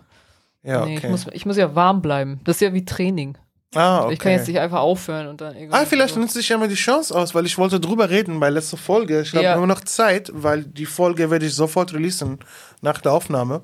Ja, 0.64 0.84
Nee, 0.84 0.96
okay. 0.98 1.06
ich, 1.06 1.10
muss, 1.10 1.26
ich 1.32 1.46
muss 1.46 1.56
ja 1.56 1.74
warm 1.74 2.02
bleiben. 2.02 2.40
Das 2.44 2.56
ist 2.56 2.60
ja 2.60 2.74
wie 2.74 2.84
Training. 2.84 3.38
Ah, 3.74 4.04
okay. 4.04 4.12
Ich 4.14 4.18
kann 4.18 4.32
jetzt 4.32 4.48
nicht 4.48 4.58
einfach 4.58 4.80
aufhören 4.80 5.28
und 5.28 5.40
dann 5.40 5.54
irgendwie. 5.56 5.74
Ah, 5.76 5.84
vielleicht 5.84 6.14
so. 6.14 6.20
nutze 6.20 6.40
ich 6.40 6.48
ja 6.48 6.58
mal 6.58 6.68
die 6.68 6.74
Chance 6.74 7.14
aus, 7.14 7.34
weil 7.34 7.46
ich 7.46 7.58
wollte 7.58 7.78
drüber 7.80 8.08
reden 8.10 8.40
bei 8.40 8.50
letzter 8.50 8.76
Folge. 8.76 9.20
Ich 9.22 9.32
habe 9.32 9.44
Ja. 9.44 9.54
immer 9.54 9.66
noch 9.66 9.80
Zeit, 9.82 10.30
weil 10.32 10.64
die 10.64 10.86
Folge 10.86 11.30
werde 11.30 11.46
ich 11.46 11.54
sofort 11.54 11.92
releasen 11.94 12.38
nach 12.80 13.00
der 13.00 13.12
Aufnahme. 13.12 13.62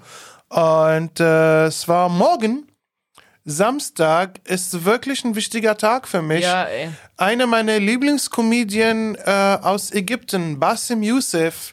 Und 0.49 1.21
äh, 1.21 1.67
es 1.67 1.89
war 1.89 2.09
morgen, 2.09 2.69
Samstag, 3.45 4.41
ist 4.45 4.85
wirklich 4.85 5.25
ein 5.25 5.35
wichtiger 5.35 5.77
Tag 5.77 6.09
für 6.09 6.23
mich. 6.23 6.43
Ja, 6.45 6.65
ey. 6.65 6.91
Einer 7.17 7.47
meiner 7.47 7.79
Lieblingscomedien 7.79 9.17
äh, 9.17 9.59
aus 9.63 9.93
Ägypten, 9.93 10.59
Basim 10.59 11.03
Youssef, 11.03 11.73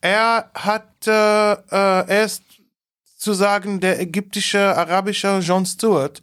er 0.00 0.50
hat, 0.54 1.06
äh, 1.06 1.52
äh, 1.52 1.56
er 1.70 2.24
ist 2.24 2.42
zu 3.16 3.32
sagen 3.32 3.80
der 3.80 4.00
ägyptische, 4.00 4.60
arabische 4.76 5.38
Jon 5.38 5.66
Stewart. 5.66 6.20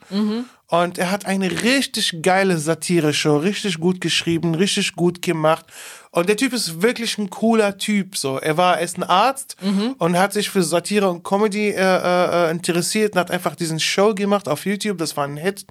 Und 0.68 0.97
er 0.97 1.11
hat 1.11 1.26
eine 1.26 1.63
richtig 1.63 2.24
geile 2.24 2.57
Satire-Show, 2.57 3.38
richtig 3.38 3.80
gut 3.80 4.01
geschrieben, 4.01 4.55
richtig 4.55 4.95
gut 4.95 5.22
gemacht. 5.22 5.66
Und 6.09 6.28
der 6.28 6.38
Typ 6.38 6.53
ist 6.53 6.82
wirklich 6.82 7.18
ein 7.18 7.30
cooler 7.30 7.78
Typ. 7.78 8.18
So, 8.18 8.39
er 8.39 8.57
war, 8.57 8.78
er 8.78 8.84
ist 8.84 8.97
ein 8.97 9.03
Arzt 9.03 9.57
und 9.99 10.18
hat 10.18 10.34
sich 10.34 10.49
für 10.49 10.63
Satire 10.63 11.09
und 11.09 11.24
Comedy 11.24 11.70
äh, 11.70 12.47
äh, 12.47 12.51
interessiert 12.51 13.13
und 13.13 13.20
hat 13.20 13.32
einfach 13.32 13.55
diesen 13.55 13.80
Show 13.80 14.16
gemacht 14.16 14.47
auf 14.47 14.66
YouTube. 14.66 14.97
Das 14.97 15.16
war 15.18 15.26
ein 15.26 15.38
Hit. 15.38 15.66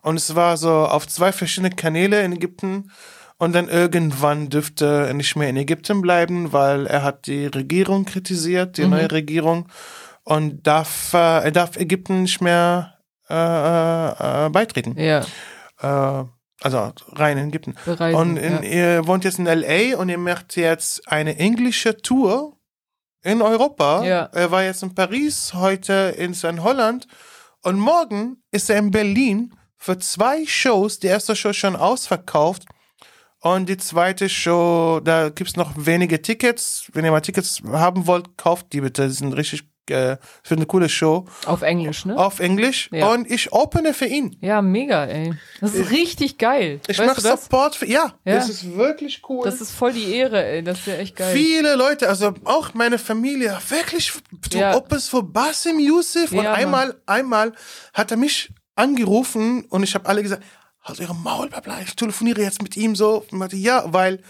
Und 0.00 0.16
es 0.16 0.34
war 0.34 0.56
so 0.56 0.70
auf 0.70 1.06
zwei 1.06 1.32
verschiedene 1.32 1.70
Kanäle 1.70 2.22
in 2.22 2.32
Ägypten. 2.32 2.90
Und 3.36 3.52
dann 3.52 3.68
irgendwann 3.68 4.48
dürfte 4.48 5.06
er 5.08 5.14
nicht 5.14 5.36
mehr 5.36 5.50
in 5.50 5.56
Ägypten 5.56 6.00
bleiben, 6.00 6.52
weil 6.52 6.86
er 6.86 7.02
hat 7.02 7.26
die 7.26 7.46
Regierung 7.46 8.04
kritisiert, 8.04 8.78
die 8.78 8.86
neue 8.86 9.10
Regierung. 9.10 9.68
Und 10.22 10.66
darf, 10.66 11.12
äh, 11.12 11.44
er 11.44 11.50
darf 11.50 11.76
Ägypten 11.76 12.22
nicht 12.22 12.40
mehr 12.40 12.93
äh, 13.34 14.44
äh, 14.44 14.46
äh, 14.46 14.50
beitreten. 14.50 14.98
Ja. 14.98 15.24
Äh, 15.80 16.24
also 16.62 16.92
rein 17.12 17.36
in 17.36 17.48
Ägypten. 17.48 17.74
Bereisen, 17.84 18.18
und 18.18 18.36
in, 18.36 18.62
ja. 18.62 18.68
er 18.68 19.06
wohnt 19.06 19.24
jetzt 19.24 19.38
in 19.38 19.46
L.A. 19.46 19.98
und 19.98 20.08
er 20.08 20.18
macht 20.18 20.56
jetzt 20.56 21.06
eine 21.08 21.36
englische 21.38 21.96
Tour 21.96 22.56
in 23.22 23.42
Europa. 23.42 24.04
Ja. 24.04 24.28
Er 24.32 24.50
war 24.50 24.62
jetzt 24.62 24.82
in 24.82 24.94
Paris, 24.94 25.52
heute 25.54 26.14
in, 26.16 26.32
in 26.32 26.62
Holland. 26.62 27.08
Und 27.62 27.78
morgen 27.78 28.42
ist 28.50 28.70
er 28.70 28.78
in 28.78 28.90
Berlin 28.90 29.54
für 29.76 29.98
zwei 29.98 30.46
Shows. 30.46 31.00
Die 31.00 31.08
erste 31.08 31.34
Show 31.34 31.50
ist 31.50 31.56
schon 31.56 31.76
ausverkauft. 31.76 32.64
Und 33.40 33.68
die 33.68 33.76
zweite 33.76 34.30
Show, 34.30 35.00
da 35.04 35.28
gibt's 35.28 35.56
noch 35.56 35.72
wenige 35.76 36.22
Tickets. 36.22 36.88
Wenn 36.94 37.04
ihr 37.04 37.10
mal 37.10 37.20
Tickets 37.20 37.62
haben 37.66 38.06
wollt, 38.06 38.38
kauft 38.38 38.72
die 38.72 38.80
bitte. 38.80 39.06
Die 39.06 39.12
sind 39.12 39.34
richtig, 39.34 39.64
äh, 39.90 40.16
für 40.42 40.54
eine 40.54 40.66
coole 40.66 40.88
Show. 40.88 41.26
Auf 41.46 41.62
Englisch, 41.62 42.04
ne? 42.06 42.16
Auf 42.16 42.40
Englisch. 42.40 42.88
Ja. 42.92 43.08
Und 43.12 43.30
ich 43.30 43.52
opene 43.52 43.94
für 43.94 44.06
ihn. 44.06 44.36
Ja, 44.40 44.62
mega, 44.62 45.04
ey. 45.04 45.34
Das 45.60 45.74
ist 45.74 45.90
richtig 45.90 46.38
geil. 46.38 46.80
Ich 46.88 46.98
weißt 46.98 47.22
mache? 47.22 47.36
Support 47.38 47.76
für, 47.76 47.86
ja, 47.86 48.14
Ja. 48.24 48.36
das 48.36 48.48
ist 48.48 48.76
wirklich 48.76 49.22
cool. 49.28 49.44
Das 49.44 49.60
ist 49.60 49.70
voll 49.72 49.92
die 49.92 50.14
Ehre, 50.14 50.44
ey. 50.44 50.62
Das 50.62 50.80
ist 50.80 50.86
ja 50.86 50.94
echt 50.94 51.16
geil. 51.16 51.34
Viele 51.34 51.76
Leute, 51.76 52.08
also 52.08 52.34
auch 52.44 52.74
meine 52.74 52.98
Familie, 52.98 53.56
wirklich, 53.68 54.12
du 54.50 54.58
Ja. 54.58 54.74
operst 54.76 55.10
für 55.10 55.22
Basim 55.22 55.78
Yusuf. 55.78 56.30
Und 56.32 56.38
Ja, 56.38 56.42
Mann. 56.44 56.54
einmal, 56.54 56.94
einmal 57.06 57.52
hat 57.92 58.10
er 58.10 58.16
mich 58.16 58.50
angerufen 58.76 59.64
und 59.70 59.82
ich 59.82 59.94
habe 59.94 60.08
alle 60.08 60.22
gesagt, 60.22 60.42
halt 60.82 61.00
ihre 61.00 61.14
Maul, 61.14 61.48
bla 61.48 61.60
bla, 61.60 61.80
ich 61.82 61.94
telefoniere 61.96 62.42
jetzt 62.42 62.62
mit 62.62 62.76
ihm 62.76 62.94
so. 62.94 63.24
Und 63.30 63.38
meinte, 63.38 63.56
ja, 63.56 63.84
weil 63.86 64.20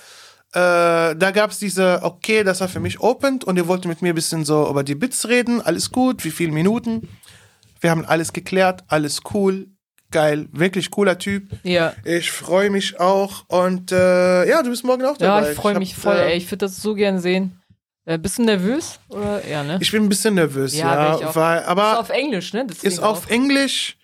äh, 0.54 1.16
da 1.16 1.30
gab 1.32 1.50
es 1.50 1.58
diese, 1.58 2.00
okay, 2.02 2.44
dass 2.44 2.60
er 2.60 2.68
für 2.68 2.78
mich 2.80 3.00
opent 3.00 3.42
und 3.44 3.56
er 3.56 3.66
wollte 3.66 3.88
mit 3.88 4.02
mir 4.02 4.10
ein 4.10 4.14
bisschen 4.14 4.44
so 4.44 4.68
über 4.70 4.84
die 4.84 4.94
Bits 4.94 5.28
reden, 5.28 5.60
alles 5.60 5.90
gut, 5.90 6.24
wie 6.24 6.30
viele 6.30 6.52
Minuten. 6.52 7.08
Wir 7.80 7.90
haben 7.90 8.04
alles 8.04 8.32
geklärt, 8.32 8.84
alles 8.86 9.20
cool, 9.34 9.66
geil, 10.12 10.48
wirklich 10.52 10.90
cooler 10.92 11.18
Typ. 11.18 11.48
Ja. 11.64 11.92
Ich 12.04 12.30
freue 12.30 12.70
mich 12.70 13.00
auch 13.00 13.44
und 13.48 13.90
äh, 13.90 14.48
ja, 14.48 14.62
du 14.62 14.70
bist 14.70 14.84
morgen 14.84 15.04
auch 15.04 15.18
Ja, 15.18 15.40
dabei. 15.40 15.50
ich 15.50 15.56
freue 15.56 15.74
hab, 15.74 15.80
mich 15.80 15.96
voll, 15.96 16.14
äh, 16.16 16.30
ey. 16.32 16.36
Ich 16.38 16.46
würde 16.46 16.66
das 16.66 16.76
so 16.80 16.94
gern 16.94 17.18
sehen. 17.18 17.60
Äh, 18.06 18.18
bist 18.18 18.38
du 18.38 18.44
nervös? 18.44 19.00
Oder? 19.08 19.44
Ja, 19.48 19.64
ne? 19.64 19.78
Ich 19.80 19.90
bin 19.90 20.04
ein 20.04 20.08
bisschen 20.08 20.34
nervös, 20.34 20.74
Ja, 20.76 21.18
ja, 21.20 21.28
ich 21.30 21.34
weil, 21.36 21.60
ist 21.62 21.66
aber 21.68 21.98
auf 21.98 22.10
Englisch, 22.10 22.52
ne? 22.52 22.64
Deswegen 22.68 22.86
ist 22.92 23.00
auf 23.00 23.26
auch. 23.26 23.30
Englisch. 23.30 23.96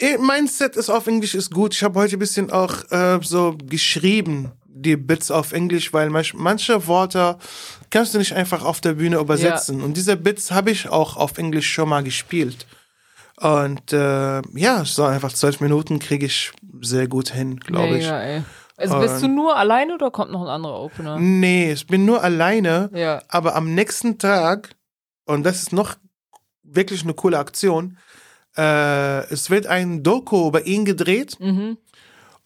Eh, 0.00 0.16
Mein 0.18 0.46
Set 0.48 0.74
ist 0.76 0.90
auf 0.90 1.06
Englisch 1.06 1.34
ist 1.34 1.52
gut. 1.52 1.74
Ich 1.74 1.82
habe 1.82 1.98
heute 2.00 2.16
ein 2.16 2.18
bisschen 2.18 2.50
auch 2.50 2.90
äh, 2.90 3.18
so 3.22 3.56
geschrieben 3.64 4.52
die 4.76 4.96
Bits 4.96 5.30
auf 5.30 5.52
Englisch, 5.52 5.92
weil 5.92 6.10
manch, 6.10 6.34
manche 6.34 6.86
Worte 6.86 7.38
kannst 7.90 8.12
du 8.12 8.18
nicht 8.18 8.34
einfach 8.34 8.64
auf 8.64 8.80
der 8.80 8.94
Bühne 8.94 9.18
übersetzen. 9.18 9.82
Und 9.82 9.96
diese 9.96 10.16
Bits 10.16 10.50
habe 10.50 10.70
ich 10.72 10.88
auch 10.88 11.16
auf 11.16 11.38
Englisch 11.38 11.70
schon 11.72 11.88
mal 11.88 12.02
gespielt. 12.02 12.66
Und 13.40 13.92
äh, 13.92 14.42
ja, 14.54 14.84
so 14.84 15.04
einfach 15.04 15.32
zwölf 15.32 15.60
Minuten 15.60 15.98
kriege 15.98 16.26
ich 16.26 16.52
sehr 16.80 17.08
gut 17.08 17.30
hin, 17.30 17.58
glaube 17.60 17.98
ich. 17.98 18.06
Ey. 18.06 18.42
Also 18.76 18.98
bist 18.98 19.22
du 19.22 19.28
nur 19.28 19.56
alleine 19.56 19.94
oder 19.94 20.10
kommt 20.10 20.32
noch 20.32 20.42
ein 20.42 20.48
anderer 20.48 20.80
Opener? 20.80 21.18
Nee, 21.18 21.72
ich 21.72 21.86
bin 21.86 22.04
nur 22.04 22.22
alleine. 22.24 22.90
Ja. 22.92 23.22
Aber 23.28 23.54
am 23.54 23.72
nächsten 23.74 24.18
Tag, 24.18 24.70
und 25.24 25.44
das 25.44 25.62
ist 25.62 25.72
noch 25.72 25.94
wirklich 26.64 27.04
eine 27.04 27.14
coole 27.14 27.38
Aktion, 27.38 27.98
äh, 28.56 29.24
es 29.32 29.50
wird 29.50 29.66
ein 29.66 30.02
Doku 30.02 30.48
über 30.48 30.66
ihn 30.66 30.84
gedreht 30.84 31.38
Mhm. 31.38 31.78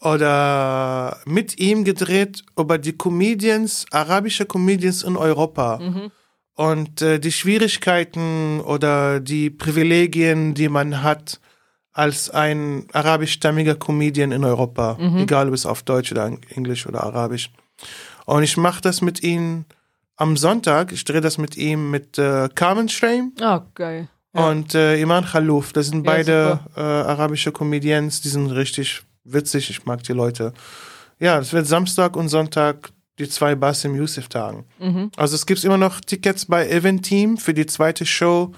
Oder 0.00 1.18
mit 1.26 1.58
ihm 1.58 1.84
gedreht 1.84 2.44
über 2.58 2.78
die 2.78 2.96
Comedians, 2.96 3.86
arabische 3.90 4.46
Comedians 4.46 5.02
in 5.02 5.16
Europa. 5.16 5.78
Mhm. 5.78 6.10
Und 6.54 7.02
äh, 7.02 7.20
die 7.20 7.30
Schwierigkeiten 7.32 8.60
oder 8.60 9.20
die 9.20 9.48
Privilegien, 9.50 10.54
die 10.54 10.68
man 10.68 11.02
hat 11.02 11.40
als 11.92 12.30
ein 12.30 12.86
arabischstämmiger 12.92 13.74
Comedian 13.76 14.32
in 14.32 14.44
Europa. 14.44 14.96
Mhm. 14.98 15.18
Egal 15.18 15.48
ob 15.48 15.54
es 15.54 15.66
auf 15.66 15.82
Deutsch 15.82 16.10
oder 16.12 16.30
Englisch 16.54 16.86
oder 16.86 17.02
Arabisch. 17.04 17.50
Und 18.26 18.42
ich 18.42 18.56
mache 18.56 18.80
das 18.80 19.02
mit 19.02 19.22
ihm 19.22 19.64
am 20.16 20.36
Sonntag. 20.36 20.90
Ich 20.92 21.04
drehe 21.04 21.20
das 21.20 21.38
mit 21.38 21.56
ihm 21.56 21.90
mit 21.90 22.18
äh, 22.18 22.48
Carmen 22.54 22.88
Stream 22.88 23.32
Ah, 23.40 23.62
geil. 23.74 24.08
Ja. 24.34 24.48
und 24.48 24.74
äh, 24.74 25.00
Iman 25.00 25.24
Khalouf. 25.24 25.72
Das 25.72 25.86
sind 25.88 26.04
Ja, 26.04 26.12
beide 26.12 26.60
äh, 26.76 26.80
arabische 26.80 27.52
Comedians. 27.52 28.20
Die 28.20 28.28
sind 28.28 28.50
richtig 28.50 29.02
witzig. 29.32 29.70
Ich 29.70 29.84
mag 29.86 30.02
die 30.02 30.12
Leute. 30.12 30.52
Ja, 31.18 31.38
es 31.38 31.52
wird 31.52 31.66
Samstag 31.66 32.16
und 32.16 32.28
Sonntag 32.28 32.90
die 33.18 33.28
zwei 33.28 33.54
Basim 33.56 33.96
Youssef 33.96 34.28
Tagen. 34.28 34.64
Mhm. 34.78 35.10
Also 35.16 35.34
es 35.34 35.44
gibt 35.46 35.64
immer 35.64 35.78
noch 35.78 36.00
Tickets 36.00 36.46
bei 36.46 36.68
Event 36.68 37.04
Team 37.04 37.36
für 37.36 37.52
die 37.54 37.66
zweite 37.66 38.06
Show. 38.06 38.52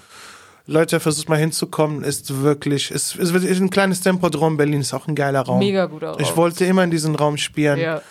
Leute, 0.67 1.01
versucht 1.01 1.29
mal 1.29 1.39
hinzukommen. 1.39 2.05
Ist 2.05 2.43
wirklich, 2.43 2.91
es, 2.91 3.17
es 3.17 3.33
wird 3.33 3.45
ist 3.45 3.61
ein 3.61 3.71
kleines 3.71 4.03
Tempodrom. 4.03 4.57
Berlin 4.57 4.83
ist 4.83 4.93
auch 4.93 5.09
ein 5.09 5.15
geiler 5.15 5.41
Raum. 5.41 5.59
Mega 5.59 5.87
guter 5.87 6.11
Raum. 6.11 6.21
Ich 6.21 6.37
wollte 6.37 6.65
immer 6.67 6.85
in 6.85 6.91
diesem 6.91 7.15
Raum 7.15 7.37
spielen. 7.39 7.79
Ja, 7.81 8.03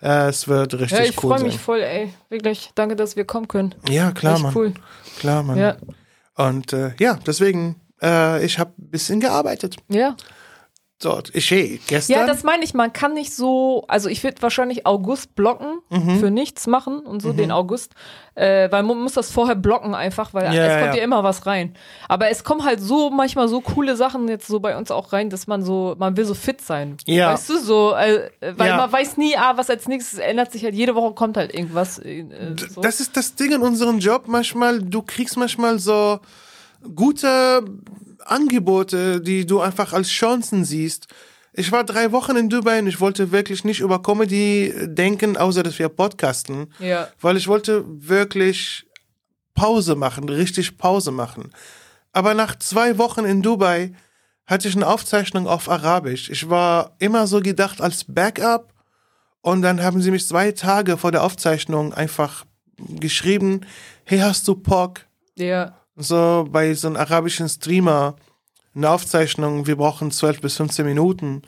Äh, 0.00 0.28
es 0.28 0.46
wird 0.46 0.74
richtig 0.74 0.96
ja 0.98 1.04
ich 1.04 1.22
cool 1.24 1.36
freue 1.36 1.42
mich 1.42 1.58
voll, 1.58 1.80
ey. 1.80 2.14
Wirklich. 2.28 2.70
Danke, 2.76 2.94
dass 2.94 3.16
wir 3.16 3.24
kommen 3.24 3.48
können. 3.48 3.74
Ja, 3.88 4.12
klar, 4.12 4.34
Echt 4.34 4.42
Mann. 4.44 4.52
cool. 4.56 4.72
Klar, 5.18 5.42
Mann. 5.42 5.58
Ja. 5.58 5.76
Und 6.36 6.72
äh, 6.72 6.92
ja, 7.00 7.18
deswegen, 7.26 7.80
äh, 8.00 8.44
ich 8.44 8.60
habe 8.60 8.70
ein 8.78 8.90
bisschen 8.90 9.18
gearbeitet 9.18 9.76
Ja. 9.88 10.16
Dort. 11.00 11.34
Ich, 11.34 11.50
hey, 11.50 11.80
gestern. 11.86 12.20
Ja, 12.20 12.26
das 12.26 12.42
meine 12.42 12.64
ich, 12.64 12.74
man 12.74 12.92
kann 12.92 13.14
nicht 13.14 13.32
so, 13.34 13.84
also 13.88 14.08
ich 14.08 14.22
würde 14.24 14.42
wahrscheinlich 14.42 14.86
August 14.86 15.34
blocken, 15.34 15.78
Mhm. 15.90 16.18
für 16.20 16.30
nichts 16.30 16.66
machen 16.66 17.00
und 17.00 17.22
so 17.22 17.32
den 17.32 17.50
August, 17.52 17.92
äh, 18.34 18.70
weil 18.70 18.82
man 18.82 18.98
muss 19.00 19.14
das 19.14 19.30
vorher 19.30 19.54
blocken 19.56 19.94
einfach, 19.94 20.34
weil 20.34 20.52
Ja, 20.54 20.64
es 20.64 20.80
kommt 20.82 20.94
ja. 20.94 20.98
ja. 20.98 21.02
immer 21.04 21.22
was 21.24 21.46
rein. 21.46 21.74
Aber 22.08 22.28
es 22.30 22.44
kommen 22.44 22.64
halt 22.64 22.80
so 22.80 23.10
manchmal 23.10 23.48
so 23.48 23.60
coole 23.60 23.96
Sachen 23.96 24.28
jetzt 24.28 24.46
so 24.48 24.60
bei 24.60 24.76
uns 24.76 24.90
auch 24.90 25.12
rein, 25.12 25.30
dass 25.30 25.46
man 25.46 25.62
so, 25.62 25.94
man 25.98 26.16
will 26.16 26.24
so 26.24 26.34
fit 26.34 26.60
sein. 26.60 26.96
Ja. 27.06 27.32
Weißt 27.32 27.48
du, 27.50 27.58
so, 27.58 27.94
äh, 27.94 28.30
weil 28.56 28.68
Ja. 28.68 28.76
man 28.76 28.92
weiß 28.92 29.16
nie, 29.16 29.36
ah, 29.36 29.52
was 29.56 29.70
als 29.70 29.88
nächstes 29.88 30.18
ändert 30.18 30.52
sich 30.52 30.64
halt, 30.64 30.74
jede 30.74 30.94
Woche 30.94 31.14
kommt 31.14 31.36
halt 31.36 31.54
irgendwas. 31.54 31.98
Äh, 32.00 32.24
so. 32.74 32.80
Das 32.80 33.00
ist 33.00 33.16
das 33.16 33.34
Ding 33.34 33.52
in 33.52 33.62
unserem 33.62 33.98
Job 33.98 34.24
manchmal. 34.26 34.80
Du 34.82 35.02
kriegst 35.02 35.36
manchmal 35.36 35.78
so 35.78 36.18
gute 36.94 37.64
Angebote, 38.24 39.20
die 39.20 39.46
du 39.46 39.60
einfach 39.60 39.92
als 39.92 40.08
Chancen 40.08 40.64
siehst. 40.64 41.06
Ich 41.52 41.72
war 41.72 41.84
drei 41.84 42.12
Wochen 42.12 42.36
in 42.36 42.48
Dubai 42.48 42.78
und 42.78 42.86
ich 42.86 43.00
wollte 43.00 43.32
wirklich 43.32 43.64
nicht 43.64 43.80
über 43.80 44.00
Comedy 44.02 44.72
denken, 44.84 45.36
außer 45.36 45.62
dass 45.62 45.78
wir 45.78 45.88
podcasten. 45.88 46.72
ja. 46.78 47.08
Weil 47.20 47.36
ich 47.36 47.48
wollte 47.48 47.84
wirklich 47.86 48.86
Pause 49.54 49.96
machen, 49.96 50.28
richtig 50.28 50.78
Pause 50.78 51.10
machen. 51.10 51.50
Aber 52.12 52.34
nach 52.34 52.56
zwei 52.58 52.98
Wochen 52.98 53.24
in 53.24 53.42
Dubai 53.42 53.92
hatte 54.46 54.68
ich 54.68 54.76
eine 54.76 54.86
Aufzeichnung 54.86 55.46
auf 55.46 55.68
Arabisch. 55.68 56.30
Ich 56.30 56.48
war 56.48 56.94
immer 56.98 57.26
so 57.26 57.40
gedacht 57.40 57.80
als 57.80 58.04
Backup 58.04 58.72
und 59.40 59.62
dann 59.62 59.82
haben 59.82 60.00
sie 60.00 60.10
mich 60.10 60.26
zwei 60.26 60.52
Tage 60.52 60.96
vor 60.96 61.12
der 61.12 61.22
Aufzeichnung 61.22 61.92
einfach 61.92 62.44
geschrieben, 62.76 63.62
hey, 64.04 64.20
hast 64.20 64.46
du 64.48 64.54
Pock? 64.54 65.00
Ja. 65.36 65.76
So 65.98 66.46
bei 66.50 66.72
so 66.74 66.86
einem 66.86 66.96
arabischen 66.96 67.48
Streamer 67.48 68.14
eine 68.74 68.90
Aufzeichnung, 68.90 69.66
wir 69.66 69.76
brauchen 69.76 70.10
12 70.12 70.40
bis 70.40 70.56
15 70.56 70.86
Minuten. 70.86 71.42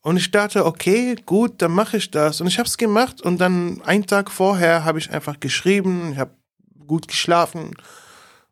Und 0.00 0.16
ich 0.16 0.30
dachte, 0.30 0.64
okay, 0.64 1.16
gut, 1.26 1.60
dann 1.62 1.72
mache 1.72 1.98
ich 1.98 2.10
das. 2.10 2.40
Und 2.40 2.46
ich 2.46 2.58
habe 2.58 2.66
es 2.66 2.76
gemacht 2.78 3.20
und 3.20 3.38
dann 3.38 3.82
einen 3.84 4.06
Tag 4.06 4.30
vorher 4.30 4.84
habe 4.84 4.98
ich 4.98 5.10
einfach 5.10 5.38
geschrieben, 5.40 6.12
ich 6.12 6.18
habe 6.18 6.32
gut 6.86 7.08
geschlafen 7.08 7.74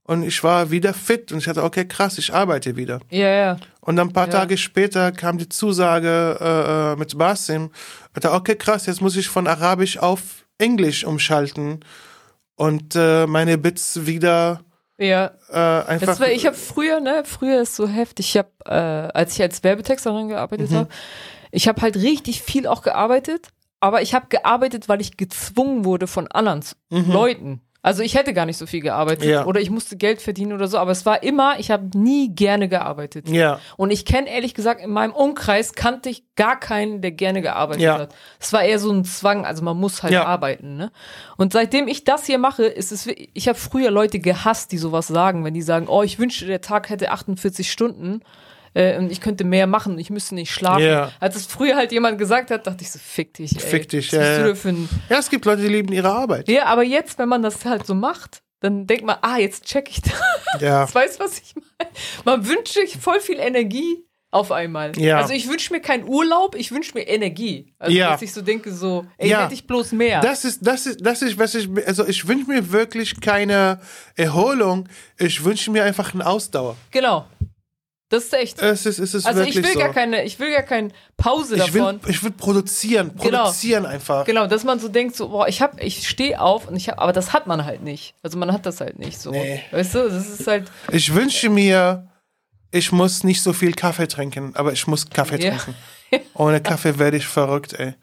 und 0.05 0.23
ich 0.23 0.43
war 0.45 0.71
wieder 0.71 0.93
fit 0.95 1.33
und 1.33 1.39
ich 1.39 1.49
hatte, 1.49 1.63
okay, 1.63 1.87
krass, 1.87 2.19
ich 2.19 2.33
arbeite 2.35 2.77
wieder. 2.77 3.01
Ja, 3.11 3.29
ja. 3.29 3.57
Und 3.81 3.97
dann 3.97 4.09
ein 4.09 4.13
paar 4.13 4.27
Ja. 4.27 4.33
Tage 4.41 4.59
später 4.59 5.13
kam 5.13 5.39
die 5.39 5.49
Zusage 5.49 6.39
äh, 6.41 6.93
äh, 6.93 6.97
mit 6.97 7.17
Basim. 7.17 7.71
Ich 8.15 8.21
dachte, 8.21 8.33
okay, 8.37 8.57
krass, 8.57 8.87
jetzt 8.87 9.01
muss 9.01 9.17
ich 9.17 9.29
von 9.29 9.47
Arabisch 9.47 9.99
auf 9.99 10.21
Englisch 10.59 11.05
umschalten 11.05 11.81
und 12.57 12.95
äh, 12.97 13.27
meine 13.27 13.59
Bits 13.59 14.07
wieder 14.07 14.61
Ja. 14.99 15.33
äh, 15.51 15.57
einfach. 15.89 16.07
Das 16.07 16.21
war, 16.21 16.29
ich 16.31 16.47
habe 16.47 16.57
früher, 16.57 17.01
ne, 17.01 17.23
früher 17.25 17.63
ist 17.63 17.75
so 17.77 17.89
heftig. 17.89 18.29
Ich 18.31 18.37
habe, 18.39 18.51
äh, 18.67 18.73
als 19.19 19.35
ich 19.35 19.43
als 19.43 19.65
Werbetexterin 19.65 20.29
gearbeitet 20.29 20.71
Mhm. 20.71 20.77
habe, 20.77 20.89
ich 21.51 21.69
habe 21.69 21.81
halt 21.83 21.97
richtig 21.97 22.43
viel 22.43 22.67
auch 22.67 22.83
gearbeitet, 22.83 23.49
aber 23.81 24.03
ich 24.03 24.15
habe 24.15 24.27
gearbeitet, 24.29 24.89
weil 24.89 25.01
ich 25.01 25.17
gezwungen 25.17 25.85
wurde 25.85 26.07
von 26.07 26.29
anderen 26.31 26.63
Z- 26.63 26.77
Leuten. 26.91 27.61
Also 27.85 28.03
ich 28.05 28.15
hätte 28.15 28.33
gar 28.33 28.47
nicht 28.47 28.57
so 28.59 28.67
viel 28.67 28.81
gearbeitet. 28.81 29.25
Ja. 29.25 29.45
oder 29.45 29.61
ich 29.61 29.69
musste 29.69 29.97
Geld 29.97 30.23
verdienen 30.23 30.53
oder 30.53 30.69
so, 30.69 30.79
aber 30.79 30.93
es 30.93 31.05
war 31.05 31.23
immer, 31.25 31.59
ich 31.59 31.71
habe 31.73 31.99
nie 31.99 32.33
gerne 32.33 32.69
gearbeitet. 32.69 33.29
ja, 33.29 33.59
Und 33.77 33.91
ich 33.91 34.05
kenne 34.05 34.29
ehrlich 34.31 34.55
gesagt, 34.55 34.81
in 34.81 34.91
meinem 34.91 35.13
Umkreis 35.13 35.73
kannte 35.73 36.09
ich 36.09 36.23
gar 36.37 36.59
keinen, 36.61 37.01
der 37.03 37.11
gerne 37.11 37.43
gearbeitet 37.43 37.83
Ja. 37.83 37.99
hat. 37.99 38.15
Es 38.39 38.53
war 38.53 38.63
eher 38.63 38.79
so 38.79 38.91
ein 38.93 39.05
Zwang, 39.05 39.45
also 39.45 39.65
man 39.65 39.77
muss 39.77 40.03
halt 40.05 40.13
Ja. 40.13 40.25
arbeiten. 40.27 40.77
Ne? 40.77 40.93
Und 41.37 41.53
seitdem 41.53 41.89
ich 41.89 42.05
das 42.05 42.25
hier 42.25 42.39
mache, 42.39 42.65
ist 42.65 42.93
es, 42.93 43.07
ich 43.09 43.49
habe 43.49 43.59
früher 43.59 43.91
Leute 43.91 44.21
gehasst, 44.21 44.71
die 44.71 44.79
sowas 44.79 45.09
sagen, 45.09 45.45
wenn 45.45 45.55
die 45.55 45.63
sagen, 45.63 45.89
oh, 45.89 46.03
ich 46.05 46.19
wünschte, 46.21 46.47
der 46.47 46.61
Tag 46.61 46.89
hätte 46.89 47.11
48 47.11 47.71
Stunden. 47.71 48.21
Äh, 48.75 48.97
und 48.99 49.13
ich 49.13 49.21
könnte 49.21 49.45
mehr 49.45 49.67
machen, 49.67 49.99
ich 49.99 50.11
müsste 50.11 50.35
nicht 50.35 50.51
schlafen. 50.51 50.85
Ja. 50.85 51.13
Als 51.21 51.37
es 51.37 51.47
früher 51.47 51.77
halt 51.77 51.93
jemand 51.93 52.19
gesagt 52.19 52.51
hat, 52.51 52.67
dachte 52.67 52.83
ich 52.83 52.91
so, 52.91 52.99
fick 52.99 53.35
dich, 53.35 53.55
ey. 53.55 53.61
Fick 53.61 53.89
dich, 53.89 54.11
ja, 54.13 54.47
ja. 54.47 54.55
es 55.09 55.29
gibt 55.31 55.45
Leute, 55.45 55.63
die 55.63 55.69
lieben 55.69 55.93
ihre 55.93 56.11
Arbeit. 56.11 56.49
ja, 56.49 56.65
aber 56.67 56.83
jetzt, 56.83 57.19
wenn 57.19 57.29
man 57.29 57.43
das 57.43 57.65
halt 57.65 57.87
so 57.87 57.95
macht, 57.95 58.43
dann 58.61 58.87
denkt 58.87 59.05
man, 59.05 59.17
ah, 59.23 59.39
jetzt 59.39 59.65
check 59.65 59.91
ich 59.91 60.01
das. 60.03 60.13
Ja, 60.61 60.87
Weißt 60.95 61.19
du, 61.21 61.25
was 61.25 61.39
ich 61.41 61.55
meine? 61.55 61.91
Man 62.25 62.49
wünscht 62.49 62.75
sich 62.75 62.97
voll 62.97 63.21
viel 63.21 63.39
Energie 63.41 64.05
auf 64.31 64.51
einmal. 64.51 64.97
Ja. 64.99 65.19
Also 65.19 65.35
ich 65.35 65.47
wünsche 65.49 65.75
mir 65.75 65.81
keinen 65.81 66.09
Urlaub, 66.09 66.55
ich 66.55 66.73
wünsche 66.73 66.95
mir 66.95 67.03
Energie. 67.03 67.75
Also 67.79 67.95
Ja. 67.95 68.13
dass 68.13 68.23
ich 68.23 68.33
so 68.33 68.41
denke, 68.41 68.73
so, 68.73 69.05
ey, 69.19 69.29
Ja. 69.29 69.45
hätte 69.45 69.53
ich 69.55 69.67
bloß 69.67 69.93
mehr. 69.93 70.21
das 70.21 70.47
ist, 70.47 70.67
das 70.67 70.87
ist, 70.87 71.05
das 71.05 71.21
ist, 71.21 71.39
was 71.39 71.55
ich, 71.55 71.69
also 71.87 72.07
ich 72.07 72.27
wünsche 72.27 72.49
mir 72.49 72.73
wirklich 72.73 73.21
keine 73.21 73.81
Erholung. 74.17 74.89
Ich 75.19 75.45
wünsche 75.45 75.71
mir 75.71 75.85
einfach 75.85 76.15
eine 76.15 76.25
Ausdauer. 76.27 76.77
genau. 76.91 77.27
Das 78.13 78.25
ist 78.25 78.35
echt. 78.35 78.61
Es 78.61 78.85
ist, 78.85 78.99
es 78.99 79.15
ist 79.15 79.25
also 79.25 79.41
ich 79.41 79.57
will 79.57 79.73
so. 79.73 79.79
gar 79.79 79.89
keine, 79.89 80.23
ich 80.25 80.39
will 80.39 80.53
gar 80.53 80.63
keine 80.65 80.91
Pause 81.17 81.57
ich 81.57 81.73
will, 81.73 81.81
davon. 81.81 82.01
ich 82.07 82.23
will 82.23 82.31
produzieren, 82.31 83.13
Genau. 83.23 83.45
produzieren 83.45 83.87
einfach. 83.87 84.27
Genau, 84.27 84.47
dass 84.47 84.65
man 84.65 84.79
so 84.79 84.89
denkt, 84.89 85.17
so, 85.17 85.31
boah, 85.31 85.49
ich 85.49 85.63
hab, 85.63 85.83
ich 85.83 86.07
stehe 86.07 86.39
auf 86.39 86.69
und 86.69 86.77
ich 86.77 86.91
hab, 86.91 87.01
aber 87.01 87.15
das 87.15 87.33
hat 87.33 87.47
man 87.47 87.65
halt 87.65 87.83
nicht. 87.83 88.15
Also 88.23 88.37
man 88.37 88.53
hat 88.53 88.67
das 88.67 88.83
halt 88.83 88.99
nicht 88.99 89.19
so. 89.19 89.31
Nee. 89.31 89.63
Weißt 89.71 89.95
du, 89.95 90.11
das 90.11 90.29
ist 90.29 90.47
halt, 90.47 90.71
Ich 90.91 91.15
wünsche 91.15 91.49
mir, 91.49 92.07
ich 92.71 92.93
muss 92.93 93.25
nicht 93.25 93.43
so 93.43 93.55
viel 93.55 93.73
Kaffee 93.73 94.07
trinken, 94.09 94.55
aber 94.57 94.75
ich 94.75 94.87
muss 94.87 95.09
Kaffee 95.09 95.43
Ja. 95.43 95.57
trinken. 95.57 95.75
Ohne 96.35 96.61
Kaffee 96.61 96.99
werde 96.99 97.17
ich 97.17 97.27
verrückt, 97.27 97.73
ey. 97.73 97.95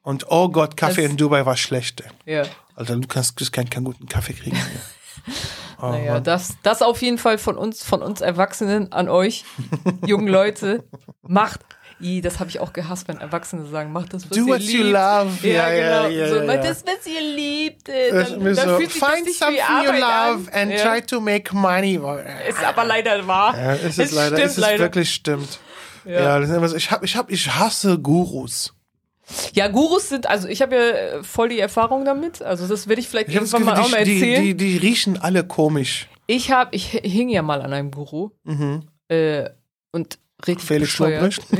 Und 0.00 0.24
oh 0.30 0.48
Gott, 0.48 0.78
Kaffee 0.78 1.02
Das- 1.02 1.10
in 1.10 1.16
Dubai 1.18 1.44
war 1.44 1.58
schlecht, 1.58 2.00
ey. 2.24 2.36
ja. 2.36 2.42
Alter, 2.76 2.96
du 2.96 3.06
kannst, 3.06 3.38
du 3.38 3.44
kannst 3.52 3.72
keinen 3.72 3.84
guten 3.84 4.06
Kaffee 4.08 4.32
kriegen. 4.32 4.56
Oh, 5.80 5.86
Naja, 5.90 6.14
Mann. 6.14 6.24
das, 6.24 6.56
das 6.62 6.82
auf 6.82 7.00
jeden 7.02 7.18
Fall 7.18 7.38
von 7.38 7.56
uns, 7.56 7.82
von 7.84 8.02
uns 8.02 8.20
Erwachsenen 8.20 8.92
an 8.92 9.08
euch, 9.08 9.44
jungen 10.06 10.26
Leute, 10.28 10.84
macht. 11.22 11.60
I, 12.00 12.20
das 12.20 12.38
habe 12.38 12.48
ich 12.48 12.60
auch 12.60 12.72
gehasst, 12.72 13.08
wenn 13.08 13.18
Erwachsene 13.18 13.66
sagen, 13.66 13.90
macht 13.92 14.14
das, 14.14 14.22
was 14.30 14.36
Do 14.36 14.44
ihr 14.44 14.52
what 14.54 14.60
liebt. 14.60 14.72
you 14.72 14.82
love. 14.84 15.30
Ja, 15.42 15.68
Ja, 15.68 15.72
ja, 15.72 16.02
genau. 16.06 16.16
ja, 16.16 16.28
so, 16.28 16.36
ja, 16.36 16.44
macht 16.44 16.56
ja. 16.56 16.62
das, 16.62 16.84
was 16.86 17.06
ihr 17.06 17.20
liebt. 17.34 17.88
äh, 17.88 18.10
Das 18.12 18.30
Dann, 18.30 18.46
ist 18.46 18.58
dann 18.62 18.68
so, 18.68 18.76
fühlt 18.76 18.90
sich 18.92 19.00
das 19.00 19.10
find 19.10 19.24
nicht 19.26 19.38
something 19.40 19.56
wie 19.58 19.86
you 19.86 19.92
love 19.92 20.52
an. 20.52 20.60
and 20.60 20.70
ja. 20.72 20.78
try 20.94 21.02
to 21.02 21.20
make 21.20 21.54
money. 21.56 22.00
Ist 22.48 22.62
aber 22.64 22.84
leider 22.84 23.26
wahr. 23.26 23.56
Ja, 23.56 23.72
es 23.74 23.98
ist 23.98 24.12
leider, 24.12 24.36
stimmt 24.36 24.46
es 24.46 24.52
ist 24.52 24.58
leider. 24.58 24.78
wirklich 24.78 25.12
stimmt. 25.12 25.58
Ja. 26.04 26.20
Ja, 26.20 26.38
das 26.40 26.50
ist 26.50 26.56
immer 26.56 26.68
so, 26.68 26.76
ich 26.76 26.88
hab, 26.90 27.02
ich 27.02 27.16
hab, 27.16 27.30
ich 27.32 27.52
hasse 27.52 27.98
Gurus. 27.98 28.72
Ja, 29.52 29.68
Gurus 29.68 30.08
sind, 30.08 30.26
also 30.26 30.48
ich 30.48 30.62
habe 30.62 30.74
ja 30.76 30.80
äh, 30.82 31.22
voll 31.22 31.48
die 31.50 31.58
Erfahrung 31.60 32.04
damit. 32.04 32.40
Also 32.42 32.66
das 32.66 32.88
werde 32.88 33.00
ich 33.00 33.08
vielleicht 33.08 33.28
Ich 33.28 33.34
irgendwann 33.34 33.64
mal 33.64 33.78
auch 33.78 33.90
mal 33.90 34.04
die, 34.04 34.18
die, 34.20 34.30
erzählen. 34.32 34.42
die, 34.44 34.54
die 34.56 34.76
riechen 34.78 35.18
alle 35.20 35.44
komisch. 35.44 36.08
Ich 36.26 36.50
habe, 36.50 36.74
ich 36.74 36.88
hing 36.90 37.28
ja 37.28 37.42
mal 37.42 37.60
an 37.62 37.72
einem 37.72 37.90
Guru 37.90 38.30
Mhm. 38.44 38.82
äh, 39.08 39.50
und 39.92 40.18
richtig 40.46 40.66
Felix. 40.66 40.98
Lobrecht. 40.98 41.42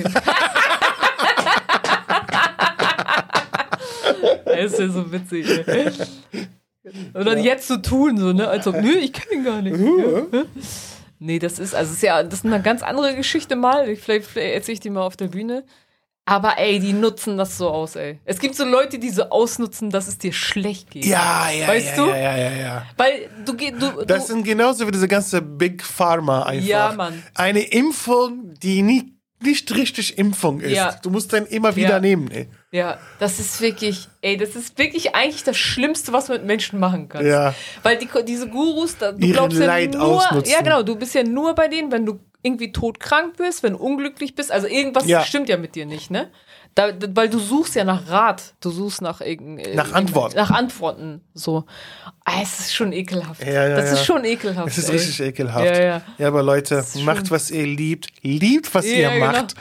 Das 4.44 4.72
ist 4.72 4.78
ja 4.78 4.88
so 4.88 5.12
witzig. 5.12 5.46
Ey. 5.66 5.90
Und 7.12 7.24
dann 7.26 7.42
jetzt 7.42 7.68
so 7.68 7.76
tun, 7.76 8.16
so, 8.18 8.32
ne? 8.32 8.48
Als 8.48 8.66
ob, 8.66 8.76
nö, 8.76 8.90
ich 8.92 9.12
kenne 9.12 9.34
ihn 9.40 9.44
gar 9.44 9.62
nicht. 9.62 9.76
Ja. 9.76 10.42
Nee, 11.20 11.38
das 11.38 11.58
ist, 11.58 11.74
also, 11.74 11.92
ist 11.92 12.02
ja, 12.02 12.22
das 12.22 12.40
ist 12.40 12.46
eine 12.46 12.62
ganz 12.62 12.82
andere 12.82 13.14
Geschichte 13.14 13.56
mal. 13.56 13.88
Ich- 13.88 14.00
Vielleicht, 14.00 14.26
vielleicht 14.26 14.54
erzähle 14.54 14.74
ich 14.74 14.80
die 14.80 14.90
mal 14.90 15.02
auf 15.02 15.16
der 15.16 15.28
Bühne. 15.28 15.64
Aber 16.31 16.59
ey, 16.59 16.79
die 16.79 16.93
nutzen 16.93 17.39
das 17.39 17.57
so 17.57 17.70
aus, 17.70 17.97
ey. 17.97 18.18
Es 18.26 18.39
gibt 18.39 18.55
so 18.55 18.62
Leute, 18.66 18.99
die 18.99 19.09
so 19.09 19.22
ausnutzen, 19.31 19.89
dass 19.89 20.09
es 20.09 20.18
dir 20.18 20.31
schlecht 20.35 20.91
geht. 20.91 21.07
Ja, 21.07 21.49
ja, 21.51 21.66
Weißt 21.68 21.97
ja, 21.97 22.05
du? 22.05 22.11
ja, 22.11 22.16
ja, 22.16 22.37
ja, 22.37 22.51
ja. 22.51 22.87
Weil 22.99 23.31
du 23.47 23.55
gehst, 23.55 23.81
du, 23.81 24.05
Das 24.05 24.26
du 24.26 24.35
sind 24.35 24.45
genauso 24.45 24.87
wie 24.87 24.91
diese 24.91 25.09
ganze 25.09 25.41
Big 25.41 25.83
Pharma 25.83 26.43
einfach. 26.43 26.68
Ja, 26.68 26.93
Mann. 26.93 27.22
Eine 27.35 27.61
Impfung, 27.61 28.53
die 28.62 28.83
nie, 28.83 29.14
nicht 29.41 29.74
richtig 29.74 30.18
Impfung 30.18 30.61
ist. 30.61 30.72
Ja. 30.76 30.97
Du 31.03 31.09
musst 31.09 31.33
dann 31.33 31.47
immer 31.47 31.74
wieder 31.76 31.93
Ja. 31.93 32.01
nehmen, 32.01 32.31
ey. 32.31 32.49
Ja, 32.72 32.99
das 33.18 33.39
ist 33.39 33.62
wirklich, 33.62 34.07
ey, 34.20 34.37
das 34.37 34.51
ist 34.55 34.76
wirklich 34.76 35.14
eigentlich 35.14 35.45
das 35.45 35.57
Schlimmste, 35.57 36.12
was 36.12 36.29
man 36.29 36.37
mit 36.39 36.47
Menschen 36.47 36.79
machen 36.79 37.09
kann. 37.09 37.24
Ja. 37.26 37.55
Weil 37.83 37.97
die, 37.97 38.09
diese 38.26 38.49
Gurus, 38.49 38.99
da, 38.99 39.12
du 39.12 39.18
Ihren 39.24 39.33
glaubst 39.33 39.59
ja 39.59 39.66
Leid 39.66 39.95
nur, 39.95 40.03
ausnutzen. 40.03 40.53
ja 40.53 40.61
genau, 40.61 40.83
du 40.83 40.95
bist 40.97 41.14
ja 41.14 41.22
nur 41.22 41.55
bei 41.55 41.68
denen, 41.68 41.91
wenn 41.91 42.05
du 42.05 42.20
irgendwie 42.43 42.72
todkrank 42.72 43.36
bist, 43.36 43.62
wenn 43.62 43.72
du 43.72 43.78
unglücklich 43.78 44.34
bist, 44.34 44.53
also 44.53 44.66
irgendwas 44.66 45.07
Ja. 45.07 45.22
stimmt 45.22 45.49
ja 45.49 45.57
mit 45.57 45.74
dir 45.74 45.86
nicht, 45.86 46.11
ne? 46.11 46.30
Da, 46.79 46.93
da, 46.93 47.09
weil 47.12 47.29
du 47.29 47.41
suchst 47.41 47.74
ja 47.74 47.83
nach 47.83 48.09
Rat, 48.09 48.55
du 48.61 48.70
suchst 48.70 49.03
nach 49.03 49.20
irgendein, 49.20 49.74
Nach 49.74 49.93
Antworten. 49.95 50.37
Nach 50.37 50.53
Antworten, 50.53 51.22
so. 51.35 51.64
Ah, 52.24 52.35
es 52.41 52.61
ist 52.61 52.72
schon 52.72 52.93
ekelhaft. 52.93 53.45
Ja, 53.45 53.66
ja, 53.66 53.76
das 53.76 53.87
ja. 53.87 53.93
ist 53.95 54.05
schon 54.05 54.24
ekelhaft. 54.24 54.68
Es 54.68 54.79
ist 54.79 54.89
ey. 54.89 54.95
richtig 54.95 55.20
ekelhaft. 55.20 55.66
Ja, 55.66 55.83
ja. 55.83 56.03
Ja, 56.18 56.29
aber 56.29 56.45
Leute, 56.45 56.85
macht, 57.03 57.33
was 57.33 57.51
ihr 57.51 57.66
liebt. 57.66 58.07
Liebt, 58.22 58.72
was 58.72 58.87
ihr 58.87 59.11
genau. 59.11 59.26
macht. 59.26 59.57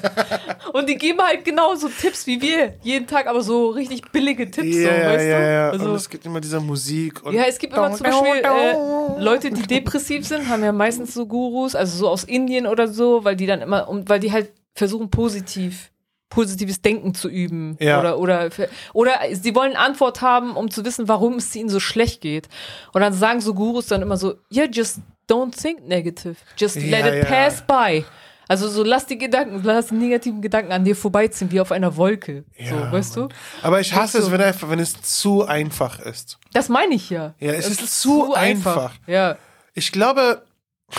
Und 0.72 0.88
die 0.88 0.96
geben 0.96 1.20
halt 1.20 1.44
genauso 1.44 1.90
Tipps 1.90 2.26
wie 2.26 2.40
wir, 2.40 2.76
jeden 2.80 3.06
Tag, 3.06 3.26
aber 3.26 3.42
so 3.42 3.68
richtig 3.68 4.10
billige 4.10 4.50
Tipps, 4.50 4.76
so, 4.76 4.80
Ja, 4.80 5.10
weißt 5.10 5.26
ja, 5.26 5.38
du? 5.38 5.44
ja. 5.44 5.70
Also, 5.72 5.84
und 5.90 5.94
es 5.96 6.08
gibt 6.08 6.24
immer 6.24 6.40
diese 6.40 6.58
Musik. 6.60 7.22
Und 7.22 7.34
Ja, 7.34 7.42
es 7.46 7.58
gibt 7.58 7.76
immer 7.76 7.92
zum 7.92 8.06
Beispiel 8.06 8.42
äh, 8.42 9.22
Leute, 9.22 9.50
die 9.50 9.62
depressiv 9.62 10.26
sind, 10.26 10.48
haben 10.48 10.64
ja 10.64 10.72
meistens 10.72 11.12
so 11.12 11.26
Gurus, 11.26 11.74
also 11.74 11.98
so 11.98 12.08
aus 12.08 12.24
Indien 12.24 12.66
oder 12.66 12.88
so, 12.88 13.24
weil 13.24 13.36
die 13.36 13.46
dann 13.46 13.60
immer, 13.60 13.86
weil 14.06 14.20
die 14.20 14.32
halt 14.32 14.52
versuchen 14.74 15.10
positiv, 15.10 15.90
positives 16.28 16.82
Denken 16.82 17.14
zu 17.14 17.28
üben. 17.28 17.76
Ja. 17.80 18.00
Oder, 18.00 18.18
oder, 18.18 18.50
oder 18.92 19.12
sie 19.32 19.54
wollen 19.54 19.76
eine 19.76 19.78
Antwort 19.78 20.20
haben, 20.22 20.56
um 20.56 20.70
zu 20.70 20.84
wissen, 20.84 21.08
warum 21.08 21.34
es 21.34 21.54
ihnen 21.54 21.68
so 21.68 21.80
schlecht 21.80 22.20
geht. 22.20 22.48
Und 22.92 23.00
dann 23.00 23.12
sagen 23.12 23.40
so 23.40 23.54
Gurus 23.54 23.86
dann 23.86 24.02
immer 24.02 24.16
so, 24.16 24.34
yeah, 24.52 24.66
just 24.70 24.98
don't 25.28 25.60
think 25.60 25.86
negative. 25.86 26.36
Just 26.56 26.76
Ja, 26.76 26.98
let 26.98 27.06
it 27.14 27.22
ja. 27.22 27.24
pass 27.24 27.62
by. 27.62 28.04
Also 28.48 28.68
so 28.68 28.84
lass 28.84 29.06
die 29.06 29.18
Gedanken, 29.18 29.60
lass 29.64 29.88
die 29.88 29.94
negativen 29.94 30.40
Gedanken 30.40 30.70
an 30.70 30.84
dir 30.84 30.94
vorbeiziehen, 30.94 31.50
wie 31.50 31.60
auf 31.60 31.72
einer 31.72 31.96
Wolke. 31.96 32.44
Ja, 32.56 32.70
so, 32.70 32.92
weißt 32.92 33.16
du? 33.16 33.28
Aber 33.62 33.80
ich 33.80 33.92
hasse 33.92 34.18
es, 34.18 34.30
wenn, 34.30 34.40
einfach, 34.40 34.70
wenn 34.70 34.78
es 34.78 35.00
zu 35.02 35.44
einfach 35.44 35.98
ist. 35.98 36.38
Das 36.52 36.68
meine 36.68 36.94
ich 36.94 37.10
ja. 37.10 37.34
Ja, 37.40 37.52
es 37.52 37.68
Das 37.68 37.80
ist 37.80 38.00
zu 38.00 38.34
einfach. 38.34 38.92
Ja. 39.08 39.36
Ich 39.74 39.90
glaube, 39.90 40.42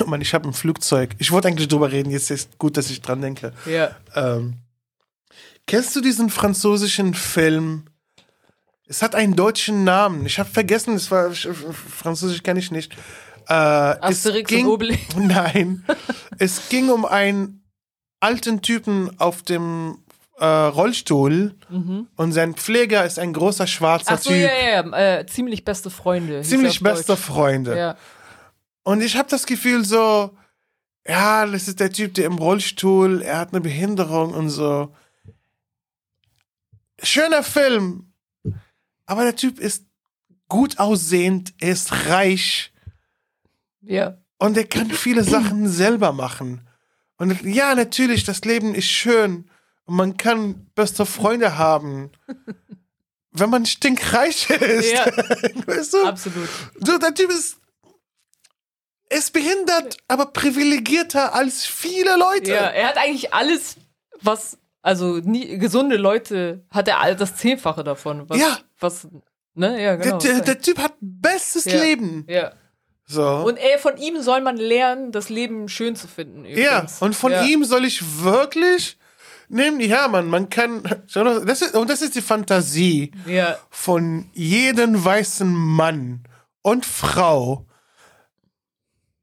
Mann, 0.06 0.20
ich 0.20 0.34
habe 0.34 0.48
ein 0.48 0.54
Flugzeug. 0.54 1.12
Ich 1.20 1.32
wollte 1.32 1.48
eigentlich 1.48 1.70
drüber 1.70 1.92
reden, 1.92 2.12
jetzt 2.12 2.32
ist 2.32 2.58
gut, 2.58 2.76
dass 2.76 2.90
ich 2.90 3.02
dran 3.02 3.22
denke. 3.22 3.54
Ja. 3.66 3.96
Ähm, 4.14 4.56
kennst 5.68 5.96
du 5.96 6.02
diesen 6.02 6.30
französischen 6.30 7.14
Film? 7.14 7.86
Es 8.88 9.02
hat 9.02 9.16
einen 9.16 9.36
deutschen 9.36 9.84
Namen. 9.84 10.26
Ich 10.26 10.40
habe 10.40 10.50
vergessen, 10.50 10.96
es 10.96 11.12
war 11.12 11.32
Französisch 11.32 12.42
kenne 12.42 12.60
ich 12.60 12.72
nicht. 12.72 12.94
Äh, 13.48 13.54
Asterix 13.54 14.50
es 14.50 14.58
ging, 14.58 14.66
und 14.66 14.74
Obelix. 14.74 15.02
Nein, 15.18 15.86
es 16.40 16.70
ging 16.70 16.90
um 16.90 17.06
einen 17.06 17.64
alten 18.20 18.62
Typen 18.62 19.12
auf 19.20 19.44
dem 19.44 20.00
äh, 20.40 20.46
Rollstuhl 20.46 21.56
und 22.16 22.32
sein 22.32 22.54
Pfleger 22.56 23.06
ist 23.06 23.20
ein 23.20 23.34
großer 23.34 23.66
schwarzer 23.68 24.12
Mhm. 24.12 24.18
Ach 24.18 24.24
so, 24.24 24.30
Typ. 24.30 24.40
ja, 24.40 24.54
ja, 24.54 24.84
ja. 24.84 25.20
Äh, 25.20 25.26
ziemlich 25.26 25.64
beste 25.66 25.90
Freunde. 25.90 26.42
Ziemlich 26.42 26.82
beste 26.82 27.14
Deutsch. 27.14 27.22
Freunde. 27.22 27.78
Ja. 27.78 27.98
Und 28.84 29.02
ich 29.02 29.18
habe 29.18 29.30
das 29.30 29.46
Gefühl 29.46 29.84
so, 29.84 30.32
ja, 31.08 31.46
das 31.46 31.68
ist 31.68 31.80
der 31.80 31.92
Typ, 31.92 32.14
der 32.14 32.26
im 32.26 32.38
Rollstuhl, 32.38 33.22
er 33.22 33.40
hat 33.40 33.54
eine 33.54 33.62
Behinderung 33.62 34.34
und 34.34 34.50
so. 34.50 34.94
Schöner 37.02 37.44
Film, 37.44 38.14
aber 39.06 39.24
der 39.24 39.36
Typ 39.36 39.60
ist 39.60 39.86
gut 40.48 40.80
aussehend, 40.80 41.54
er 41.60 41.72
ist 41.72 42.08
reich 42.08 42.72
ja. 43.82 44.18
und 44.38 44.58
er 44.58 44.66
kann 44.66 44.90
viele 44.92 45.24
Sachen 45.24 45.68
selber 45.70 46.14
machen. 46.14 46.68
Und 47.18 47.42
ja, 47.44 47.74
natürlich, 47.76 48.24
das 48.24 48.42
Leben 48.42 48.76
ist 48.76 48.90
schön 48.90 49.50
und 49.86 49.96
man 49.96 50.18
kann 50.18 50.68
beste 50.76 51.06
Freunde 51.06 51.58
haben, 51.58 52.12
wenn 53.32 53.50
man 53.50 53.66
stinkreich 53.66 54.50
ist. 54.50 54.92
Ja, 54.92 55.06
weißt 55.66 55.94
du? 55.94 56.06
absolut. 56.06 56.50
So, 56.80 56.98
der 56.98 57.14
Typ 57.14 57.30
ist, 57.32 57.58
ist 59.10 59.34
behindert, 59.34 59.98
aber 60.08 60.28
privilegierter 60.28 61.34
als 61.34 61.66
viele 61.66 62.18
Leute. 62.18 62.52
Ja, 62.52 62.68
er 62.68 62.90
hat 62.90 62.98
eigentlich 62.98 63.34
alles, 63.34 63.78
was, 64.22 64.58
also 64.88 65.18
nie, 65.18 65.58
gesunde 65.58 65.98
Leute, 65.98 66.64
hat 66.72 66.88
er 66.88 67.02
all 67.02 67.16
das 67.16 67.36
Zehnfache 67.36 67.84
davon. 67.84 68.30
Was, 68.30 68.38
Ja. 68.40 68.58
Was, 68.80 69.08
ne, 69.54 69.82
ja, 69.84 69.96
genau. 69.98 70.18
der, 70.18 70.34
der, 70.36 70.42
der 70.42 70.62
Typ 70.62 70.80
hat 70.80 70.94
bestes 71.02 71.66
Ja. 71.66 71.82
Leben. 71.82 72.26
ja. 72.30 72.54
So. 73.10 73.26
Und 73.26 73.58
er, 73.58 73.80
von 73.80 73.96
ihm 73.98 74.22
soll 74.22 74.42
man 74.42 74.58
lernen, 74.58 75.14
das 75.14 75.30
Leben 75.30 75.70
schön 75.70 75.96
zu 75.96 76.08
finden. 76.10 76.44
ja, 76.44 76.80
Übrigens. 76.80 77.02
und 77.02 77.16
von 77.16 77.32
ja. 77.32 77.44
ihm 77.44 77.64
soll 77.64 77.86
ich 77.86 78.22
wirklich 78.22 78.98
nehmen, 79.48 79.80
ja, 79.80 80.10
man, 80.10 80.28
man 80.28 80.50
kann, 80.50 80.84
das 81.14 81.62
ist, 81.62 81.74
und 81.76 81.90
das 81.90 82.02
ist 82.02 82.16
die 82.16 82.22
Fantasie 82.22 83.12
Ja, 83.26 83.58
von 83.70 84.30
jedem 84.34 85.04
weißen 85.06 85.48
Mann 85.54 86.24
und 86.62 86.86
Frau, 86.86 87.66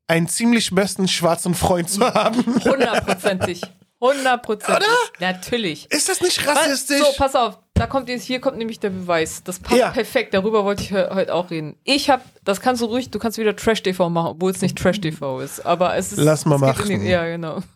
einen 0.06 0.28
ziemlich 0.28 0.70
besten 0.74 1.06
schwarzen 1.08 1.54
Freund 1.54 1.90
zu 1.90 2.02
haben. 2.12 2.42
hundertprozentig. 2.64 3.60
Hundertprozentig. 4.01 4.76
Oder? 4.86 4.86
Natürlich. 5.32 5.90
Ist 5.90 6.09
das 6.09 6.20
nicht 6.20 6.47
rassistisch? 6.47 6.99
So, 6.99 7.07
pass 7.16 7.34
auf. 7.34 7.59
Da 7.74 7.86
kommt 7.86 8.09
jetzt, 8.09 8.24
hier 8.24 8.40
kommt 8.40 8.59
nämlich 8.59 8.78
der 8.78 8.90
Beweis. 8.90 9.42
Das 9.45 9.59
passt 9.59 9.80
Ja. 9.80 9.90
perfekt. 9.90 10.34
Darüber 10.34 10.64
wollte 10.64 10.82
ich 10.82 10.90
he- 10.90 11.09
heute 11.11 11.34
auch 11.34 11.51
reden. 11.51 11.76
Ich 11.84 12.11
habe, 12.11 12.22
das 12.45 12.61
kannst 12.61 12.82
du 12.82 12.86
ruhig, 12.86 13.11
du 13.11 13.18
kannst 13.18 13.38
wieder 13.38 13.57
Trash 13.57 13.82
TV 13.82 14.11
machen, 14.11 14.28
obwohl 14.28 14.51
es 14.53 14.61
nicht 14.61 14.76
Trash 14.78 15.01
TV 15.01 15.40
ist. 15.40 15.64
Aber 15.64 15.97
es 15.97 16.12
ist. 16.12 16.18
Lass 16.18 16.45
mal 16.45 16.59
machen. 16.59 16.86
Die, 16.88 17.09
ja, 17.09 17.24
genau. 17.24 17.62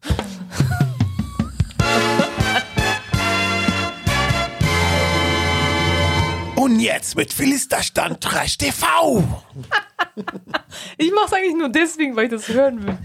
Und 6.57 6.81
jetzt 6.81 7.17
mit 7.17 7.33
Philisterstand 7.33 8.21
Trash 8.21 8.59
TV. 8.59 9.23
Ich 10.97 11.13
mache 11.13 11.27
es 11.27 11.33
eigentlich 11.33 11.55
nur 11.57 11.69
deswegen, 11.69 12.15
weil 12.17 12.25
ich 12.27 12.31
das 12.31 12.49
hören 12.49 12.85
will. 12.87 12.99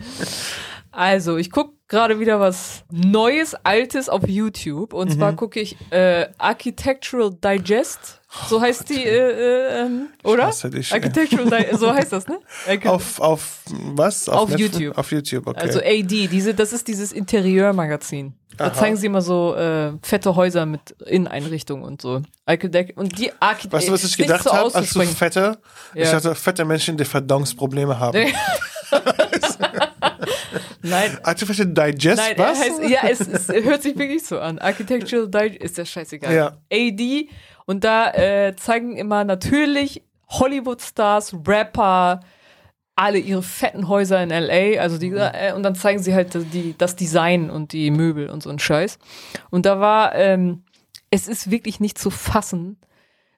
Also, 0.91 1.37
ich 1.37 1.49
gucke 1.51 1.73
gerade 1.93 2.19
wieder 2.19 2.39
was 2.39 2.83
Neues, 2.91 3.53
Altes 3.63 4.09
auf 4.09 4.27
YouTube. 4.27 4.93
Und 4.93 5.09
Mhm. 5.09 5.17
zwar 5.17 5.33
gucke 5.33 5.59
ich 5.59 5.77
äh, 5.91 6.25
Architectural 6.39 7.31
Digest. 7.31 8.19
So 8.49 8.59
heißt 8.59 8.89
die, 8.89 9.03
äh, 9.05 9.09
äh, 9.09 9.81
ähm, 9.85 10.07
oder? 10.23 10.49
dich, 10.51 10.91
ey. 10.91 10.97
Architectural, 10.97 11.45
Di 11.45 11.77
so 11.77 11.93
heißt 11.93 12.11
das, 12.13 12.27
ne? 12.27 12.39
Auf, 12.85 13.19
auf 13.19 13.59
was? 13.69 14.27
Auf 14.27 14.49
Netflix? 14.49 14.79
YouTube. 14.79 14.97
Auf 14.97 15.11
YouTube, 15.11 15.45
okay. 15.47 15.59
Also 15.59 15.79
AD, 15.79 16.27
diese, 16.27 16.55
das 16.55 16.73
ist 16.73 16.87
dieses 16.87 17.11
Interieurmagazin. 17.11 18.33
Da 18.57 18.65
Aha. 18.65 18.73
zeigen 18.73 18.97
sie 18.97 19.05
immer 19.05 19.21
so 19.21 19.53
äh, 19.55 19.91
fette 20.01 20.35
Häuser 20.35 20.65
mit 20.65 20.95
Inneneinrichtungen 21.05 21.83
und 21.83 22.01
so. 22.01 22.21
Und 22.95 23.19
die 23.19 23.31
Architekt. 23.39 23.73
weißt 23.73 23.87
du, 23.87 23.91
was 23.93 24.03
ich 24.03 24.17
gedacht 24.17 24.45
habe, 24.45 24.73
als 24.73 24.93
du 24.93 25.01
fette? 25.03 25.59
Ich 25.93 26.01
Ja. 26.05 26.13
dachte, 26.13 26.33
fette 26.33 26.65
Menschen, 26.65 26.97
die 26.97 27.05
Verdauungsprobleme 27.05 27.99
haben. 27.99 28.17
Nein, 30.83 31.17
Artificial 31.23 31.67
Digest, 31.67 32.17
Nein, 32.17 32.33
was? 32.37 32.59
heißt, 32.59 32.83
ja, 32.89 33.07
es, 33.09 33.21
es 33.21 33.47
hört 33.47 33.81
sich 33.81 33.97
wirklich 33.97 34.23
so 34.23 34.39
an. 34.39 34.59
Architectural 34.59 35.29
Digest 35.29 35.61
ist 35.61 35.77
ja 35.77 35.85
scheißegal. 35.85 36.33
Ja. 36.33 36.57
AD 36.71 37.29
und 37.65 37.83
da 37.83 38.11
äh, 38.11 38.55
zeigen 38.55 38.97
immer 38.97 39.23
natürlich 39.23 40.03
Hollywood-Stars, 40.29 41.35
Rapper, 41.47 42.19
alle 42.95 43.17
ihre 43.17 43.41
fetten 43.41 43.87
Häuser 43.87 44.21
in 44.21 44.29
LA, 44.29 44.79
also 44.79 44.97
die, 44.97 45.11
äh, 45.11 45.53
und 45.53 45.63
dann 45.63 45.75
zeigen 45.75 46.01
sie 46.01 46.13
halt 46.13 46.33
die, 46.53 46.75
das 46.77 46.95
Design 46.95 47.49
und 47.49 47.71
die 47.71 47.89
Möbel 47.89 48.29
und 48.29 48.43
so 48.43 48.49
ein 48.49 48.59
Scheiß. 48.59 48.99
Und 49.49 49.65
da 49.65 49.79
war, 49.79 50.13
ähm, 50.15 50.63
es 51.09 51.27
ist 51.27 51.49
wirklich 51.49 51.79
nicht 51.79 51.97
zu 51.97 52.09
fassen, 52.09 52.77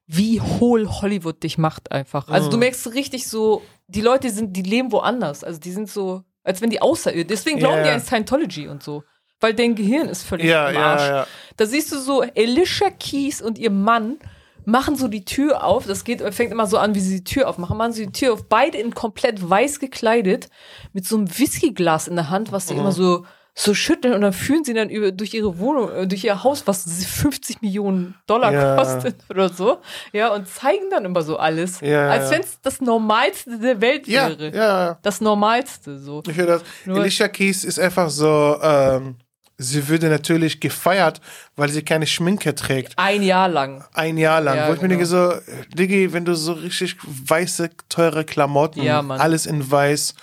wie 0.08 0.42
hohl 0.42 0.88
Hollywood 0.88 1.42
dich 1.44 1.58
macht 1.58 1.92
einfach. 1.92 2.28
Also 2.30 2.50
du 2.50 2.58
merkst 2.58 2.94
richtig 2.94 3.28
so, 3.28 3.62
die 3.88 4.02
Leute 4.02 4.30
sind, 4.30 4.56
die 4.56 4.62
leben 4.62 4.92
woanders. 4.92 5.44
Also 5.44 5.60
die 5.60 5.72
sind 5.72 5.90
so, 5.90 6.24
als 6.46 6.62
wenn 6.62 6.70
die 6.70 6.82
außerirdisch. 6.82 7.28
Deswegen 7.28 7.60
glauben 7.60 7.78
Ja, 7.80 7.84
die 7.84 7.90
ja. 7.90 7.96
an 7.96 8.02
Scientology 8.02 8.68
und 8.70 8.82
so. 8.84 9.04
Weil 9.42 9.54
dein 9.54 9.76
Gehirn 9.76 10.08
ist 10.08 10.24
völlig 10.24 10.46
Ja, 10.48 10.70
im 10.70 10.76
ja, 10.76 10.82
Arsch. 10.94 11.02
ja. 11.10 11.28
Da 11.58 11.66
siehst 11.66 11.92
du 11.92 12.00
so, 12.00 12.22
Alicia 12.22 12.90
Keys 12.90 13.42
und 13.42 13.58
ihr 13.58 13.70
Mann 13.72 14.18
machen 14.64 14.96
so 14.96 15.08
die 15.10 15.26
Tür 15.26 15.64
auf. 15.64 15.86
Das 15.86 16.04
geht, 16.06 16.22
fängt 16.34 16.52
immer 16.52 16.68
so 16.68 16.78
an, 16.78 16.96
wie 16.96 17.00
sie 17.02 17.18
die 17.18 17.24
Tür 17.26 17.50
aufmachen. 17.50 17.78
Machen 17.78 17.92
sie 17.92 18.06
die 18.08 18.12
Tür 18.14 18.34
auf. 18.34 18.48
Beide 18.48 18.78
in 18.78 18.96
komplett 18.96 19.48
weiß 19.48 19.80
gekleidet, 19.80 20.50
mit 20.94 21.06
so 21.06 21.18
einem 21.18 21.28
Whiskyglas 21.38 22.08
in 22.08 22.16
der 22.16 22.30
Hand, 22.30 22.52
was 22.54 22.68
sie 22.68 22.74
Mhm. 22.76 22.80
immer 22.80 22.92
so, 22.94 23.26
so 23.58 23.74
schütteln 23.74 24.14
und 24.14 24.20
dann 24.22 24.34
führen 24.34 24.66
sie 24.66 24.74
dann 24.74 24.90
über, 24.90 25.14
durch 25.14 25.34
ihre 25.34 25.58
Wohnung, 25.60 25.90
äh, 25.90 26.06
durch 26.08 26.26
ihr 26.26 26.44
Haus, 26.44 26.68
was 26.68 26.84
50 27.06 27.62
Millionen 27.62 28.16
Dollar 28.28 28.52
Ja. 28.52 28.76
kostet 28.76 29.16
oder 29.30 29.48
so. 29.48 29.78
Ja, 30.12 30.34
und 30.34 30.46
zeigen 30.48 30.90
dann 30.92 31.06
immer 31.06 31.22
so 31.22 31.38
alles. 31.38 31.80
Ja, 31.80 32.10
als 32.10 32.32
wenn 32.32 32.42
es 32.42 32.60
das 32.62 32.82
Normalste 32.82 33.58
der 33.58 33.80
Welt 33.80 34.08
Ja, 34.08 34.28
wäre. 34.28 34.54
ja. 34.56 34.98
Das 35.02 35.22
Normalste, 35.22 35.98
so. 36.00 36.22
Ich 36.28 36.36
höre 36.36 36.48
das. 36.48 36.64
Nur- 36.86 37.00
Alicia 37.00 37.30
Keys 37.30 37.64
ist 37.64 37.80
einfach 37.80 38.10
so, 38.10 38.60
ähm, 38.62 39.16
sie 39.58 39.88
würde 39.88 40.10
natürlich 40.10 40.60
gefeiert, 40.60 41.22
weil 41.56 41.70
sie 41.70 41.82
keine 41.82 42.08
Schminke 42.08 42.54
trägt. 42.56 42.92
Ein 42.98 43.24
Jahr 43.24 43.48
lang. 43.48 43.86
Ein 43.94 44.18
Jahr 44.18 44.42
lang. 44.42 44.58
Ja, 44.58 44.68
wo 44.68 44.74
ich 44.74 44.82
mir 44.82 44.90
genau. 44.90 45.00
denke 45.00 45.06
so, 45.06 45.34
Diggi, 45.74 46.12
wenn 46.12 46.26
du 46.26 46.36
so 46.36 46.52
richtig 46.52 46.98
weiße, 47.06 47.70
teure 47.88 48.26
Klamotten, 48.26 48.82
Ja, 48.84 49.00
alles 49.08 49.46
in 49.46 49.72
weiß 49.72 50.14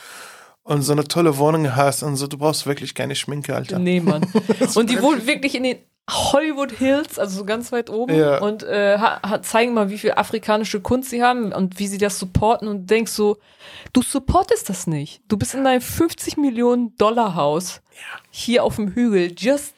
und 0.64 0.82
so 0.82 0.92
eine 0.92 1.04
tolle 1.04 1.36
Wohnung 1.38 1.74
hast 1.74 2.02
und 2.02 2.16
so, 2.16 2.26
du 2.26 2.38
brauchst 2.38 2.66
wirklich 2.66 2.94
keine 2.94 3.14
Schminke, 3.14 3.54
Alter. 3.54 3.78
Nee, 3.78 4.00
Mann. 4.00 4.26
und 4.74 4.90
die 4.90 5.00
wohnen 5.02 5.26
wirklich 5.26 5.54
in 5.54 5.64
den 5.64 5.78
Hollywood 6.10 6.72
Hills, 6.72 7.18
also 7.18 7.38
so 7.38 7.44
ganz 7.44 7.70
weit 7.72 7.88
oben, 7.88 8.14
Ja. 8.14 8.38
und 8.40 8.62
äh, 8.64 8.98
zeigen 9.42 9.72
mal, 9.74 9.88
wie 9.90 9.98
viel 9.98 10.12
afrikanische 10.12 10.80
Kunst 10.80 11.10
sie 11.10 11.22
haben 11.22 11.52
und 11.52 11.78
wie 11.78 11.86
sie 11.86 11.98
das 11.98 12.18
supporten 12.18 12.66
und 12.68 12.90
denkst 12.90 13.12
so, 13.12 13.38
du 13.92 14.02
supportest 14.02 14.68
das 14.68 14.86
nicht. 14.86 15.22
Du 15.28 15.36
bist 15.36 15.54
in 15.54 15.64
deinem 15.64 15.80
50 15.80 16.36
Millionen 16.36 16.96
Dollar 16.96 17.34
Haus 17.36 17.80
hier 18.30 18.64
auf 18.64 18.76
dem 18.76 18.94
Hügel. 18.94 19.32
Just 19.38 19.74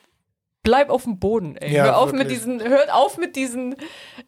bleib 0.65 0.91
auf 0.91 1.05
dem 1.05 1.21
Boden, 1.21 1.57
ey. 1.57 1.73
Ja, 1.73 1.85
Hör 1.85 1.99
auf 1.99 2.12
mit 2.12 2.31
diesen, 2.31 2.61
hört 2.61 2.93
auf 2.93 3.17
mit 3.19 3.37
diesen, 3.37 3.77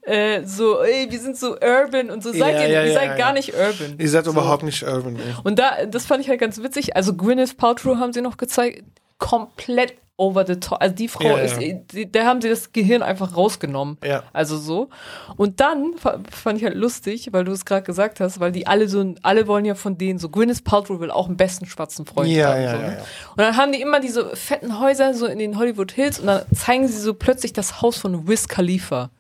äh, 0.03 0.45
so, 0.45 0.80
ey, 0.82 1.11
wir 1.11 1.18
sind 1.18 1.37
so 1.37 1.57
urban 1.61 2.11
und 2.11 2.22
so. 2.22 2.30
Seid 2.30 2.55
Ja, 2.55 2.62
ihr, 2.62 2.68
ja, 2.68 2.84
ihr 2.84 2.93
seid 2.93 3.18
gar 3.18 3.32
nicht 3.32 3.53
urban. 3.55 3.97
Ihr 3.99 4.09
seid 4.09 4.26
so. 4.26 4.30
überhaupt 4.30 4.62
nicht 4.62 4.84
urban, 4.84 5.16
ey. 5.16 5.34
Und 5.43 5.59
da, 5.59 5.87
das 5.87 6.07
fand 6.07 6.20
ich 6.22 6.28
halt 6.28 6.39
ganz 6.39 6.62
witzig. 6.62 6.95
Also 6.95 7.14
Gwyneth 7.14 7.57
Paltrow 7.57 7.97
haben 7.97 8.12
sie 8.12 8.20
noch 8.20 8.37
gezeigt, 8.37 8.84
komplett 9.18 9.95
over 10.18 10.46
the 10.46 10.56
top. 10.56 10.80
Also 10.80 10.94
die 10.94 11.08
Frau 11.08 11.24
Ja, 11.24 11.36
ist, 11.38 11.60
ja. 11.60 11.74
die, 11.92 12.10
da 12.10 12.24
haben 12.24 12.40
sie 12.40 12.48
das 12.48 12.72
Gehirn 12.72 13.02
einfach 13.02 13.36
rausgenommen. 13.36 13.98
Ja. 14.02 14.22
Also 14.32 14.56
so. 14.56 14.88
Und 15.36 15.60
dann 15.60 15.92
fa- 15.98 16.18
fand 16.30 16.58
ich 16.58 16.64
halt 16.64 16.74
lustig, 16.74 17.28
weil 17.32 17.44
du 17.44 17.52
es 17.52 17.64
gerade 17.66 17.82
gesagt 17.82 18.20
hast, 18.20 18.40
weil 18.40 18.50
die 18.50 18.66
alle 18.66 18.88
so, 18.88 19.14
alle 19.22 19.46
wollen 19.46 19.66
ja 19.66 19.74
von 19.74 19.98
denen 19.98 20.18
so, 20.18 20.30
Gwyneth 20.30 20.64
Paltrow 20.64 21.00
will 21.00 21.10
auch 21.10 21.26
einen 21.26 21.36
besten 21.36 21.66
schwarzen 21.66 22.06
Freund 22.06 22.30
Ja, 22.30 22.48
haben. 22.54 22.62
ja, 22.62 22.70
so, 22.70 22.76
ja, 22.76 22.88
ne? 22.88 22.96
ja. 22.96 23.00
Und 23.02 23.38
dann 23.38 23.56
haben 23.58 23.72
die 23.72 23.80
immer 23.82 24.00
diese 24.00 24.34
fetten 24.34 24.80
Häuser 24.80 25.12
so 25.12 25.26
in 25.26 25.38
den 25.38 25.58
Hollywood 25.58 25.92
Hills 25.92 26.18
und 26.18 26.28
dann 26.28 26.42
zeigen 26.54 26.88
sie 26.88 26.98
so 26.98 27.12
plötzlich 27.12 27.52
das 27.52 27.82
Haus 27.82 27.98
von 27.98 28.26
Wiz 28.26 28.48
Khalifa, 28.48 29.10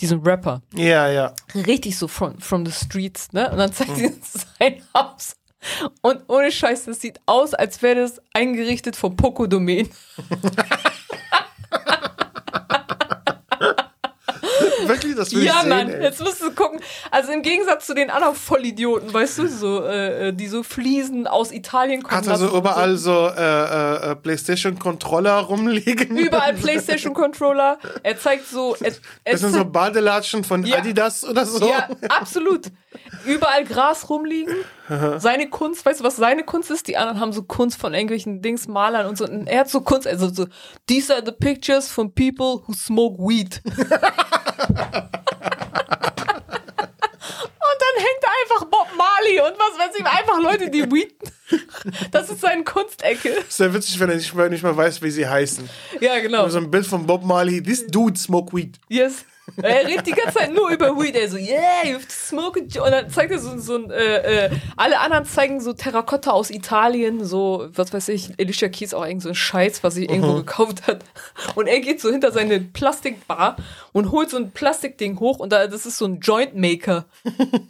diesem 0.00 0.20
Rapper 0.22 0.62
Ja, 0.74 1.08
ja. 1.08 1.32
richtig 1.54 1.96
so 1.96 2.08
from, 2.08 2.40
from 2.40 2.66
the 2.66 2.72
streets, 2.72 3.32
ne? 3.32 3.50
Und 3.52 3.58
dann 3.58 3.72
zeigt 3.72 3.96
sie 3.96 4.06
uns 4.06 4.46
sein 4.58 4.82
Haus. 4.96 5.36
Und 6.00 6.22
ohne 6.28 6.50
Scheiß, 6.50 6.86
das 6.86 7.00
sieht 7.00 7.20
aus, 7.26 7.54
als 7.54 7.82
wäre 7.82 8.00
das 8.00 8.20
eingerichtet 8.32 8.96
vom 8.96 9.16
Poco 9.16 9.46
Domain. 9.46 9.88
Wirklich, 14.86 15.14
das 15.14 15.32
will 15.32 15.44
Ja, 15.44 15.52
ich 15.56 15.60
sehen, 15.60 15.68
Mann, 15.68 15.88
ey. 15.88 16.02
jetzt 16.02 16.20
musst 16.20 16.42
du 16.42 16.50
gucken. 16.52 16.80
Also 17.10 17.32
im 17.32 17.42
Gegensatz 17.42 17.86
zu 17.86 17.94
den 17.94 18.10
anderen 18.10 18.34
Vollidioten, 18.34 19.12
weißt 19.12 19.38
du, 19.38 19.46
so, 19.48 19.84
äh, 19.84 20.28
äh, 20.28 20.32
die 20.32 20.48
so 20.48 20.62
Fliesen 20.62 21.26
aus 21.26 21.52
Italien 21.52 22.02
kommen 22.02 22.16
Hat 22.16 22.26
er 22.26 22.36
so 22.38 22.56
überall 22.56 22.96
so 22.96 23.28
äh, 23.28 23.40
äh, 23.40 24.10
äh, 24.12 24.16
Playstation-Controller 24.16 25.32
rumliegen? 25.38 26.16
Überall 26.16 26.54
Playstation-Controller. 26.60 27.78
Er 28.02 28.18
zeigt 28.18 28.48
so. 28.48 28.74
Er, 28.80 28.92
er 29.24 29.32
Das 29.32 29.40
sind 29.42 29.52
so 29.52 29.64
Badelatschen 29.64 30.42
von 30.44 30.64
Ja. 30.64 30.78
Adidas 30.78 31.24
oder 31.24 31.44
so. 31.46 31.68
Ja, 31.68 31.88
absolut. 32.08 32.66
Überall 33.26 33.64
Gras 33.64 34.08
rumliegen. 34.08 34.54
Seine 35.18 35.48
Kunst, 35.48 35.86
weißt 35.86 36.00
du, 36.00 36.04
was 36.04 36.16
seine 36.16 36.44
Kunst 36.44 36.70
ist? 36.70 36.88
Die 36.88 36.96
anderen 36.96 37.20
haben 37.20 37.32
so 37.32 37.42
Kunst 37.42 37.80
von 37.80 37.94
irgendwelchen 37.94 38.42
Dings, 38.42 38.66
Malern 38.66 39.06
und 39.06 39.16
so. 39.16 39.24
Und 39.24 39.46
er 39.46 39.60
hat 39.60 39.70
so 39.70 39.82
Kunst, 39.82 40.06
also 40.06 40.28
so, 40.28 40.46
these 40.86 41.14
are 41.14 41.22
the 41.24 41.32
pictures 41.32 41.88
from 41.88 42.12
people 42.12 42.62
who 42.66 42.72
smoke 42.72 43.18
weed. 43.18 43.60
und 43.64 43.76
dann 43.76 43.96
hängt 47.96 48.20
da 48.20 48.28
einfach 48.42 48.64
Bob 48.66 48.88
Marley 48.96 49.40
und 49.40 49.56
was 49.58 49.78
weiß 49.78 49.96
ich, 49.96 50.04
einfach 50.04 50.40
Leute, 50.42 50.70
die 50.70 50.90
Weed. 50.90 51.14
Das 52.10 52.28
ist 52.28 52.40
seine 52.42 52.62
Kunstecke. 52.62 53.28
Ist 53.28 53.58
ja 53.58 53.72
witzig, 53.72 53.98
wenn 53.98 54.10
er 54.10 54.16
nicht 54.16 54.34
mal, 54.34 54.50
nicht 54.50 54.62
mal 54.62 54.76
weiß, 54.76 55.00
wie 55.02 55.10
sie 55.10 55.26
heißen. 55.26 55.68
Ja, 56.00 56.20
genau. 56.20 56.48
So 56.48 56.58
ein 56.58 56.70
Bild 56.70 56.86
von 56.86 57.06
Bob 57.06 57.24
Marley. 57.24 57.62
This 57.62 57.86
dude 57.86 58.18
smoke 58.18 58.54
weed. 58.54 58.78
Yes. 58.88 59.24
Er 59.62 59.86
redet 59.86 60.06
die 60.06 60.12
ganze 60.12 60.38
Zeit 60.38 60.52
nur 60.54 60.70
über 60.70 60.96
Weed. 60.98 61.16
Er 61.16 61.28
so, 61.28 61.36
yeah, 61.36 61.84
you 61.84 61.94
have 61.94 62.06
to 62.06 62.12
smoke 62.12 62.58
it. 62.58 62.76
Und 62.76 62.90
dann 62.90 63.10
zeigt 63.10 63.32
er 63.32 63.38
so, 63.38 63.58
so 63.58 63.76
ein, 63.76 63.90
äh, 63.90 64.46
äh, 64.46 64.50
alle 64.76 65.00
anderen 65.00 65.24
zeigen 65.24 65.60
so 65.60 65.72
Terrakotta 65.72 66.30
aus 66.30 66.50
Italien, 66.50 67.24
so, 67.24 67.68
was 67.74 67.92
weiß 67.92 68.08
ich, 68.08 68.30
Alicia 68.38 68.68
Keys 68.68 68.94
auch 68.94 69.04
irgend 69.04 69.22
so 69.22 69.28
ein 69.30 69.34
Scheiß, 69.34 69.82
was 69.82 69.94
sie 69.94 70.06
irgendwo 70.06 70.34
gekauft 70.34 70.86
hat. 70.86 71.04
Und 71.54 71.66
er 71.66 71.80
geht 71.80 72.00
so 72.00 72.10
hinter 72.10 72.32
seine 72.32 72.60
Plastikbar 72.60 73.56
und 73.92 74.10
holt 74.10 74.30
so 74.30 74.36
ein 74.36 74.50
Plastikding 74.50 75.18
hoch 75.20 75.38
und 75.38 75.52
da, 75.52 75.66
das 75.66 75.86
ist 75.86 75.98
so 75.98 76.04
ein 76.06 76.20
Joint 76.20 76.54
Maker. 76.54 77.06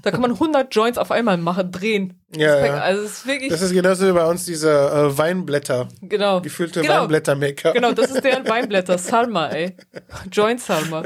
Da 0.03 0.11
kann 0.11 0.21
man 0.21 0.33
100 0.33 0.75
Joints 0.75 0.99
auf 0.99 1.11
einmal 1.11 1.37
machen, 1.37 1.73
drehen. 1.73 2.15
Ja, 2.37 2.57
das 2.61 2.67
ja. 2.67 2.75
Also, 2.79 3.03
es 3.03 3.11
ist 3.13 3.27
wirklich, 3.27 3.51
Das 3.51 3.61
ist 3.63 3.73
genauso 3.73 4.07
wie 4.07 4.13
bei 4.13 4.25
uns 4.25 4.45
diese 4.45 4.71
äh, 4.71 5.19
Weinblätter. 5.19 5.89
genau. 6.03 6.41
Gefüllte 6.41 6.81
genau. 6.83 7.03
Weinblättermaker. 7.03 7.73
Genau, 7.73 7.93
das 7.93 8.13
ist 8.13 8.23
deren 8.25 8.49
Weinblätter. 8.49 8.99
Salma, 8.99 9.49
ey. 9.49 9.77
Joint 10.31 10.61
Salma. 10.61 11.03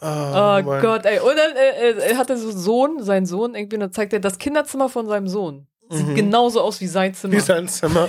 Oh, 0.00 0.04
Mann. 0.04 0.80
Gott, 0.80 1.04
ey. 1.06 1.18
Und 1.20 1.36
dann 1.36 1.56
äh, 1.56 1.90
äh, 1.90 2.14
hat 2.16 2.30
er 2.30 2.36
so 2.36 2.50
einen 2.50 2.58
Sohn, 2.58 3.02
seinen 3.02 3.26
Sohn, 3.26 3.54
irgendwie, 3.54 3.76
und 3.76 3.80
dann 3.80 3.92
zeigt 3.92 4.12
er 4.12 4.20
das 4.20 4.38
Kinderzimmer 4.38 4.88
von 4.88 5.06
seinem 5.06 5.28
Sohn. 5.28 5.66
Sieht 5.90 6.14
genauso 6.14 6.60
aus 6.60 6.80
wie 6.80 6.86
sein 6.86 7.14
Zimmer. 7.14 7.34
Wie 7.34 7.40
sein 7.40 7.66
Zimmer. 7.66 8.08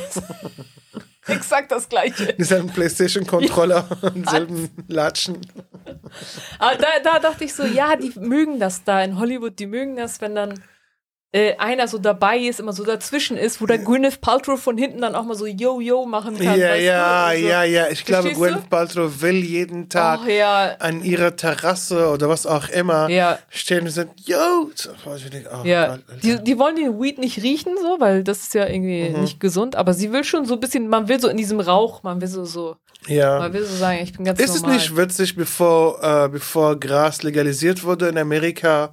Exakt 1.28 1.72
das 1.72 1.88
gleiche. 1.88 2.34
Wie 2.38 2.44
sein 2.44 2.68
Playstation-Controller 2.68 3.88
und 4.16 4.30
selben 4.30 4.70
Latschen. 4.88 5.38
Aber 6.58 6.76
da, 6.76 6.88
da 7.04 7.20
dachte 7.20 7.46
ich 7.46 7.54
so, 7.54 7.64
ja, 7.64 7.96
die 7.96 8.12
mögen 8.20 8.60
das 8.60 8.84
da 8.84 9.02
in 9.02 9.20
Hollywood, 9.20 9.60
die 9.60 9.68
mögen 9.68 9.96
das, 9.96 10.20
wenn 10.22 10.36
dann 10.36 10.62
äh, 11.32 11.56
einer 11.58 11.88
so 11.88 12.00
dabei 12.00 12.40
ist, 12.40 12.60
immer 12.60 12.74
so 12.74 12.84
dazwischen 12.84 13.38
ist, 13.38 13.62
wo 13.62 13.68
der 13.68 13.78
Gwyneth 13.78 14.20
Paltrow 14.20 14.60
von 14.60 14.80
hinten 14.80 15.02
dann 15.02 15.14
auch 15.14 15.24
mal 15.26 15.36
so 15.36 15.46
Yo-Yo 15.46 16.08
machen 16.08 16.36
kann. 16.40 16.60
Ja, 16.60 16.74
ja, 16.74 17.32
du? 17.32 17.40
So. 17.40 17.48
ja, 17.48 17.64
ja. 17.64 17.88
Ich 17.92 18.04
glaube, 18.04 18.30
Verstehst 18.30 18.42
du? 18.42 18.46
Gwyneth 18.56 18.70
Paltrow 18.72 19.22
will 19.22 19.36
jeden 19.44 19.90
Tag 19.90 20.22
Ach 20.24 20.28
ja, 20.28 20.76
an 20.80 21.04
ihrer 21.04 21.36
Terrasse 21.36 22.10
oder 22.10 22.30
was 22.30 22.48
auch 22.48 22.68
immer 22.70 23.08
Ja. 23.10 23.38
stehen 23.50 23.82
und 23.86 23.92
sagen, 23.92 24.10
yo. 24.26 24.72
Denke, 25.32 25.50
oh 25.54 25.64
Ja, 25.68 25.98
Gott, 25.98 26.02
die, 26.24 26.44
die 26.44 26.58
wollen 26.58 26.76
den 26.76 27.00
Weed 27.00 27.20
nicht 27.20 27.44
riechen, 27.44 27.74
so, 27.80 27.98
weil 28.00 28.24
das 28.24 28.40
ist 28.40 28.56
ja 28.56 28.66
irgendwie 28.68 29.10
Mhm. 29.10 29.22
nicht 29.22 29.40
gesund, 29.40 29.76
aber 29.76 29.94
sie 29.94 30.12
will 30.12 30.24
schon 30.24 30.46
so 30.46 30.56
ein 30.56 30.60
bisschen, 30.60 30.88
man 30.88 31.08
will 31.10 31.20
so 31.20 31.28
in 31.28 31.38
diesem 31.38 31.60
Rauch, 31.60 32.02
man 32.02 32.20
will 32.22 32.28
so, 32.28 32.44
so, 32.46 32.76
ja. 33.08 33.38
man 33.38 33.54
will 33.54 33.64
so 33.66 33.76
sagen, 33.76 34.00
ich 34.02 34.14
bin 34.14 34.26
ganz 34.26 34.40
Ist 34.40 34.56
es 34.56 34.62
normal. 34.62 34.78
nicht 34.78 34.98
witzig, 34.98 35.36
bevor, 35.36 36.02
äh, 36.04 36.28
bevor 36.28 36.80
Gras 36.80 37.22
legalisiert 37.22 37.84
wurde 37.84 38.08
in 38.10 38.18
Amerika, 38.18 38.92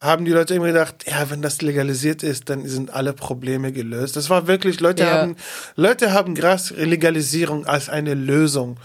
haben 0.00 0.24
die 0.26 0.32
Leute 0.32 0.54
immer 0.54 0.66
gedacht, 0.66 1.04
ja, 1.08 1.30
wenn 1.30 1.40
das 1.42 1.62
legalisiert 1.62 2.22
ist, 2.22 2.50
dann 2.50 2.66
sind 2.66 2.92
alle 2.92 3.12
Probleme 3.14 3.72
gelöst. 3.72 4.14
Das 4.16 4.28
war 4.28 4.46
wirklich, 4.46 4.80
Leute 4.80 5.04
Ja. 5.04 5.12
haben, 5.22 5.36
Leute 5.74 6.12
haben 6.12 6.34
Graslegalisierung 6.34 7.66
als 7.66 7.88
eine 7.88 8.14
Lösung 8.14 8.76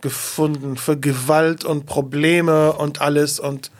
gefunden 0.00 0.76
für 0.76 0.96
Gewalt 0.98 1.64
und 1.64 1.86
Probleme 1.86 2.72
und 2.72 3.00
alles. 3.00 3.40
Und 3.40 3.70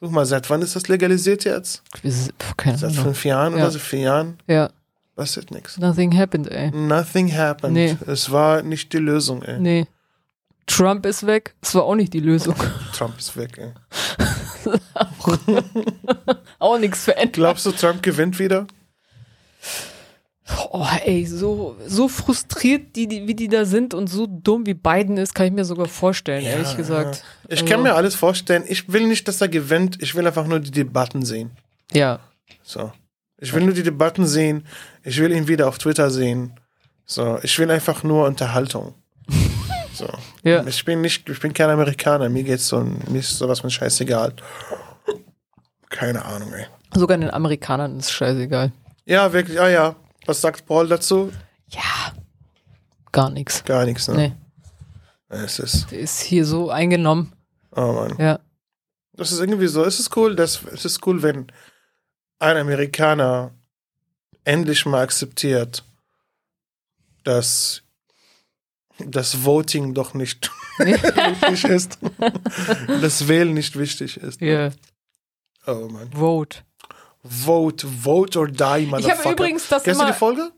guck 0.00 0.10
mal, 0.10 0.24
seit 0.26 0.48
wann 0.50 0.62
ist 0.62 0.74
das 0.74 0.88
legalisiert 0.88 1.44
jetzt? 1.44 1.82
Keine 2.56 2.78
Seit 2.78 2.92
fünf 2.94 3.24
Jahren 3.24 3.52
Ja. 3.56 3.64
oder 3.64 3.70
so, 3.70 3.78
vier 3.78 4.00
Jahren? 4.00 4.38
Ja, 4.46 4.70
Passiert 5.16 5.50
nichts. 5.50 5.78
nothing 5.78 6.16
happened, 6.16 6.48
ey. 6.50 6.70
Nothing 6.70 7.30
happened. 7.36 7.74
Nee. 7.74 7.96
Es 8.06 8.30
war 8.30 8.62
nicht 8.62 8.92
die 8.92 8.98
Lösung, 8.98 9.42
ey. 9.42 9.58
Nee. 9.60 9.86
Trump 10.66 11.06
ist 11.06 11.26
weg. 11.26 11.54
Das 11.60 11.74
war 11.74 11.84
auch 11.84 11.94
nicht 11.94 12.12
die 12.12 12.20
Lösung. 12.20 12.54
Trump 12.96 13.18
ist 13.18 13.36
weg, 13.36 13.58
ey. 13.58 13.72
auch 16.58 16.78
nichts 16.78 17.04
verändert. 17.04 17.32
Glaubst 17.34 17.66
du, 17.66 17.72
Trump 17.72 18.02
gewinnt 18.02 18.38
wieder? 18.38 18.66
Oh, 20.70 20.86
ey, 21.04 21.26
so, 21.26 21.76
so 21.86 22.08
frustriert, 22.08 22.96
die, 22.96 23.06
die, 23.06 23.26
wie 23.26 23.34
die 23.34 23.48
da 23.48 23.66
sind 23.66 23.92
und 23.92 24.06
so 24.06 24.26
dumm 24.26 24.64
wie 24.64 24.72
Biden 24.72 25.18
ist, 25.18 25.34
kann 25.34 25.46
ich 25.46 25.52
mir 25.52 25.64
sogar 25.66 25.86
vorstellen, 25.86 26.42
ehrlich 26.44 26.74
gesagt. 26.76 27.22
Ich 27.48 27.60
Also- 27.60 27.70
kann 27.72 27.82
mir 27.82 27.94
alles 27.94 28.14
vorstellen. 28.14 28.64
Ich 28.66 28.90
will 28.90 29.06
nicht, 29.06 29.28
dass 29.28 29.40
er 29.42 29.48
gewinnt. 29.48 30.00
Ich 30.00 30.14
will 30.14 30.26
einfach 30.26 30.46
nur 30.46 30.60
die 30.60 30.70
Debatten 30.70 31.22
sehen. 31.24 31.50
Ja. 31.92 32.20
So. 32.62 32.92
Ich 33.38 33.52
will 33.52 33.62
nur 33.62 33.74
die 33.74 33.82
Debatten 33.82 34.26
sehen. 34.26 34.66
Ich 35.04 35.18
will 35.20 35.32
ihn 35.32 35.48
wieder 35.48 35.68
auf 35.68 35.78
Twitter 35.78 36.10
sehen. 36.10 36.52
So. 37.04 37.38
Ich 37.42 37.58
will 37.58 37.70
einfach 37.70 38.02
nur 38.02 38.26
Unterhaltung. 38.26 38.94
So. 39.98 40.08
Ja. 40.42 40.64
Ich 40.66 40.84
bin 40.84 41.00
nicht, 41.00 41.28
ich 41.28 41.40
bin 41.40 41.52
kein 41.52 41.70
Amerikaner. 41.70 42.28
Mir 42.28 42.44
geht's 42.44 42.68
so, 42.68 42.80
mir 42.80 43.18
ist 43.18 43.36
sowas 43.36 43.60
von 43.60 43.70
scheißegal. 43.70 44.34
Keine 45.90 46.24
Ahnung, 46.24 46.52
ey. 46.52 46.66
Sogar 46.94 47.16
den 47.18 47.30
Amerikanern 47.30 47.98
ist 47.98 48.12
scheißegal. 48.12 48.72
Ja, 49.04 49.32
wirklich. 49.32 49.60
Ah 49.60 49.68
ja. 49.68 49.96
Was 50.26 50.40
sagt 50.40 50.66
Paul 50.66 50.88
dazu? 50.88 51.32
Ja. 51.70 52.12
Gar 53.12 53.30
nichts. 53.30 53.64
Gar 53.64 53.84
nichts, 53.86 54.08
ne? 54.08 54.14
Nee. 54.16 54.32
Es 55.30 55.58
ist, 55.58 55.90
Der 55.90 55.98
ist 56.00 56.20
hier 56.20 56.44
so 56.46 56.70
eingenommen. 56.70 57.32
oh 57.76 57.92
Mann. 57.92 58.14
Ja. 58.18 58.38
Das 59.14 59.32
ist 59.32 59.40
irgendwie 59.40 59.66
so. 59.66 59.84
Es 59.84 59.98
ist 59.98 60.16
cool, 60.16 60.36
dass, 60.36 60.62
es 60.72 60.84
ist 60.84 61.06
cool, 61.06 61.22
wenn 61.22 61.46
ein 62.38 62.56
Amerikaner 62.56 63.50
endlich 64.44 64.86
mal 64.86 65.02
akzeptiert, 65.02 65.82
dass 67.24 67.82
das 68.98 69.44
Voting 69.44 69.94
doch 69.94 70.14
nicht 70.14 70.50
wichtig 70.78 71.64
ist. 71.64 71.98
das 73.00 73.28
Wählen 73.28 73.54
nicht 73.54 73.78
wichtig 73.78 74.16
ist. 74.16 74.40
Ja. 74.40 74.70
Oh 75.66 75.88
Mann. 75.90 76.10
Vote. 76.12 76.58
Vote, 77.24 77.86
vote 77.86 78.38
or 78.38 78.48
die, 78.48 78.62
Ich 78.84 78.88
motherfucker. 78.88 79.18
habe 79.24 79.32
übrigens 79.32 79.68
das 79.68 79.82
Kennst 79.82 80.00
du 80.00 80.06
die 80.06 80.12
Folge? 80.12 80.50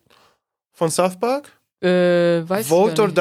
Von 0.73 0.91
South 0.91 1.19
Park? 1.19 1.51
äh, 1.83 2.43
weiß 2.49 2.67
Vote 2.69 3.03
or 3.03 3.09
ich 3.09 3.15
nicht. 3.15 3.19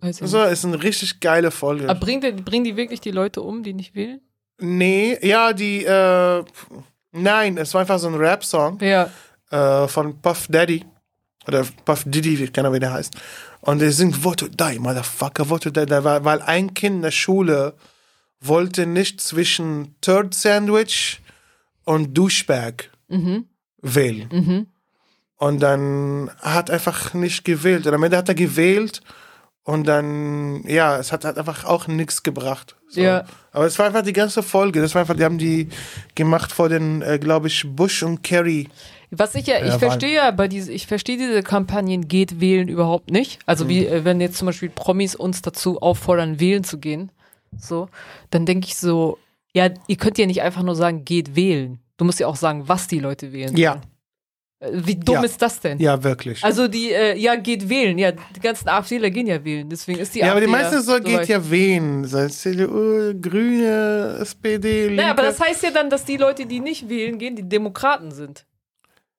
die? 0.00 0.04
Weiß 0.06 0.16
ich 0.16 0.22
Also, 0.22 0.42
nicht. 0.42 0.52
ist 0.52 0.64
eine 0.64 0.82
richtig 0.82 1.20
geile 1.20 1.50
Folge. 1.50 1.88
Aber 1.88 1.98
bringen 2.00 2.20
die, 2.20 2.32
bringen 2.42 2.64
die 2.64 2.76
wirklich 2.76 3.00
die 3.00 3.12
Leute 3.12 3.40
um, 3.42 3.62
die 3.62 3.72
nicht 3.74 3.94
wählen? 3.94 4.20
nee, 4.60 5.18
ja, 5.26 5.52
die, 5.52 5.84
äh, 5.84 6.44
nein, 7.12 7.56
es 7.58 7.72
war 7.74 7.80
einfach 7.80 7.98
so 7.98 8.08
ein 8.08 8.14
Rap-Song. 8.14 8.78
Ja. 8.80 9.10
äh, 9.50 9.88
von 9.88 10.20
Puff 10.20 10.46
Daddy. 10.48 10.84
Oder 11.46 11.66
Puff 11.84 12.04
Diddy, 12.06 12.38
wie 12.38 12.48
keine 12.48 12.68
Ahnung, 12.68 12.76
wie 12.76 12.80
der 12.80 12.92
heißt. 12.92 13.14
Und 13.60 13.80
der 13.80 13.92
singt 13.92 14.16
Vote 14.16 14.46
or 14.46 14.50
Die, 14.50 14.78
Motherfucker, 14.78 15.46
Vote 15.46 15.68
or 15.68 15.72
Die. 15.72 15.90
Weil 15.90 16.42
ein 16.42 16.74
Kind 16.74 16.96
in 16.96 17.02
der 17.02 17.10
Schule 17.10 17.74
wollte 18.40 18.86
nicht 18.86 19.20
zwischen 19.20 19.94
Third 20.00 20.34
Sandwich 20.34 21.20
und 21.84 22.16
Douchebag 22.16 22.90
wählen. 23.80 24.28
Mhm. 24.32 24.66
Und 25.36 25.60
dann 25.60 26.30
hat 26.40 26.70
einfach 26.70 27.14
nicht 27.14 27.44
gewählt. 27.44 27.86
Und 27.86 27.94
am 27.94 28.02
Ende 28.02 28.16
hat 28.16 28.28
er 28.28 28.34
gewählt 28.34 29.02
und 29.64 29.86
dann, 29.86 30.62
ja, 30.66 30.98
es 30.98 31.10
hat, 31.10 31.24
hat 31.24 31.38
einfach 31.38 31.64
auch 31.64 31.86
nichts 31.86 32.22
gebracht. 32.22 32.76
So. 32.88 33.00
Ja. 33.00 33.24
Aber 33.50 33.66
es 33.66 33.78
war 33.78 33.86
einfach 33.86 34.02
die 34.02 34.12
ganze 34.12 34.42
Folge. 34.42 34.80
Das 34.80 34.94
war 34.94 35.00
einfach, 35.00 35.16
die 35.16 35.24
haben 35.24 35.38
die 35.38 35.68
gemacht 36.14 36.52
vor 36.52 36.68
den, 36.68 37.00
äh, 37.02 37.18
glaube 37.18 37.48
ich, 37.48 37.64
Bush 37.66 38.02
und 38.02 38.22
Kerry. 38.22 38.68
Was 39.10 39.34
ich 39.34 39.46
ja, 39.46 39.58
ich 39.58 39.72
Ja, 39.72 39.78
verstehe 39.78 40.14
ja 40.14 40.30
bei 40.30 40.48
diese, 40.48 40.72
ich 40.72 40.86
verstehe 40.86 41.16
diese 41.16 41.42
Kampagnen 41.42 42.08
geht 42.08 42.40
wählen 42.40 42.68
überhaupt 42.68 43.10
nicht. 43.10 43.38
Also 43.46 43.68
wie, 43.68 43.80
Mhm. 43.80 43.86
äh, 43.86 44.04
wenn 44.04 44.20
jetzt 44.20 44.36
zum 44.38 44.46
Beispiel 44.46 44.70
Promis 44.70 45.14
uns 45.14 45.42
dazu 45.42 45.80
auffordern, 45.82 46.40
wählen 46.40 46.64
zu 46.64 46.78
gehen, 46.78 47.10
so, 47.56 47.88
dann 48.30 48.46
denke 48.46 48.66
ich 48.66 48.76
so, 48.76 49.18
ja, 49.52 49.68
ihr 49.86 49.96
könnt 49.96 50.18
ja 50.18 50.26
nicht 50.26 50.42
einfach 50.42 50.62
nur 50.62 50.74
sagen, 50.76 51.04
geht 51.04 51.36
wählen. 51.36 51.78
Du 51.96 52.04
musst 52.04 52.18
ja 52.18 52.26
auch 52.26 52.36
sagen, 52.36 52.64
was 52.66 52.88
die 52.88 52.98
Leute 52.98 53.32
wählen. 53.32 53.56
Ja, 53.56 53.72
sollen. 53.72 53.82
Äh, 54.74 54.86
Wie 54.86 54.96
dumm 54.96 55.16
Ja. 55.16 55.22
ist 55.22 55.40
das 55.42 55.60
denn? 55.60 55.78
ja, 55.78 56.02
wirklich. 56.02 56.42
Also 56.42 56.66
die, 56.66 56.90
äh, 56.92 57.16
ja, 57.16 57.36
geht 57.36 57.68
wählen. 57.68 57.96
Ja, 57.98 58.10
die 58.12 58.40
ganzen 58.40 58.68
AfDler 58.68 59.10
gehen 59.10 59.26
ja 59.28 59.44
wählen. 59.44 59.68
Deswegen 59.68 60.00
ist 60.00 60.14
die 60.14 60.20
Ja, 60.20 60.30
aber 60.32 60.40
die 60.40 60.46
AfD 60.48 60.56
meisten 60.62 60.80
so 60.82 60.94
geht 61.00 61.18
weit. 61.18 61.28
ja 61.28 61.50
wen. 61.50 62.04
So 62.04 62.26
CDU, 62.28 63.12
Grüne, 63.20 64.18
SPD, 64.20 64.86
Linke. 64.86 64.96
Naja, 64.96 65.10
aber 65.10 65.22
das 65.22 65.38
heißt 65.40 65.62
ja 65.62 65.70
dann, 65.70 65.90
dass 65.90 66.04
die 66.04 66.16
Leute, 66.16 66.46
die 66.46 66.60
nicht 66.60 66.88
wählen 66.88 67.18
gehen, 67.18 67.36
die 67.36 67.48
Demokraten 67.48 68.10
sind. 68.10 68.44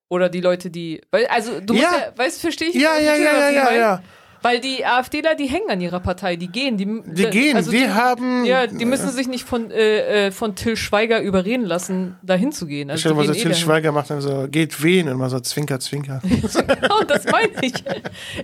Oder 0.09 0.29
die 0.29 0.41
Leute, 0.41 0.69
die. 0.69 1.01
Weil, 1.11 1.25
also, 1.27 1.59
du 1.59 1.73
musst 1.73 1.85
Ja. 1.85 2.11
weißt, 2.15 2.39
verstehe 2.41 2.69
ich? 2.69 2.75
ja, 2.75 2.97
ja, 2.97 3.15
ja, 3.15 3.23
ja, 3.39 3.49
ich 3.49 3.55
ja, 3.55 3.73
ja. 3.75 4.03
Weil 4.41 4.59
die 4.59 4.85
AfDler, 4.85 5.33
die 5.33 5.47
hängen 5.47 5.71
an 5.71 5.81
ihrer 5.81 5.99
Partei, 5.99 6.35
die 6.35 6.49
gehen. 6.49 6.77
Die, 6.77 6.85
Die 6.85 7.29
gehen, 7.31 7.55
also 7.57 7.71
wir 7.71 7.95
haben. 7.95 8.45
Ja, 8.45 8.67
die 8.67 8.85
müssen 8.85 9.09
sich 9.09 9.27
nicht 9.27 9.43
von, 9.43 9.71
äh, 9.71 10.27
äh, 10.27 10.31
von 10.31 10.53
Till 10.53 10.77
Schweiger 10.77 11.19
überreden 11.21 11.65
lassen, 11.65 12.19
dahin 12.21 12.51
zu 12.51 12.67
gehen. 12.67 12.91
Stell 12.95 13.09
Also 13.09 13.09
dir 13.09 13.15
mal 13.15 13.25
so, 13.25 13.31
die 13.31 13.37
gehen 13.39 13.41
Till 13.41 13.51
eh 13.51 13.53
dahin. 13.55 13.65
Schweiger 13.65 13.91
macht 13.91 14.11
dann 14.11 14.21
so, 14.21 14.45
geht 14.47 14.83
wen? 14.83 15.09
Und 15.09 15.17
mal 15.17 15.31
so 15.31 15.39
Zwinker, 15.39 15.79
Zwinker. 15.79 16.21
Genau, 16.67 17.01
das 17.07 17.25
meine 17.25 17.53
ich. 17.61 17.73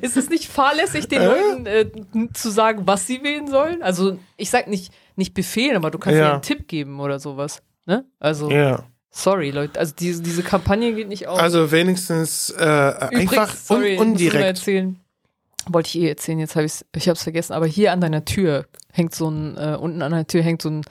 Ist 0.01 0.17
es 0.17 0.27
nicht 0.31 0.45
fahrlässig, 0.47 1.07
den 1.07 1.23
Leuten 1.23 1.65
äh, 1.67 1.85
zu 2.33 2.49
sagen, 2.49 2.81
was 2.87 3.05
sie 3.05 3.21
wählen 3.21 3.47
sollen? 3.47 3.83
Also, 3.83 4.17
ich 4.37 4.49
sag 4.49 4.67
nicht, 4.67 4.91
nicht 5.15 5.35
befehlen, 5.35 5.75
aber 5.75 5.91
du 5.91 5.99
kannst 5.99 6.17
Ja. 6.17 6.25
ja 6.29 6.33
einen 6.33 6.41
Tipp 6.41 6.67
geben 6.67 6.99
oder 6.99 7.19
sowas. 7.19 7.61
Ne? 7.85 8.05
Also, 8.19 8.49
ja. 8.49 8.85
Sorry, 9.11 9.51
Leute. 9.51 9.79
Also, 9.79 9.93
diese, 9.99 10.21
diese 10.23 10.41
Kampagne 10.43 10.93
geht 10.93 11.07
nicht 11.09 11.27
auf. 11.27 11.39
Also 11.39 11.71
wenigstens 11.71 12.49
äh, 12.51 13.07
Übrigens, 13.11 13.31
einfach 13.33 13.55
sorry, 13.55 13.97
un 13.97 14.07
undirekt. 14.11 14.43
erzählen. 14.43 14.97
Wollte 15.67 15.89
ich 15.89 15.99
eh 16.03 16.09
erzählen, 16.09 16.39
jetzt 16.39 16.55
habe 16.55 16.65
ich 16.65 16.73
ich 16.95 17.07
hab's 17.07 17.21
vergessen, 17.23 17.53
aber 17.53 17.67
hier 17.67 17.91
an 17.91 18.01
deiner 18.01 18.25
Tür 18.25 18.65
hängt 18.91 19.13
so 19.13 19.29
ein, 19.29 19.57
äh, 19.57 19.77
unten 19.79 20.01
an 20.01 20.11
der 20.11 20.25
Tür 20.25 20.41
hängt 20.41 20.61
so 20.63 20.69
ein 20.69 20.81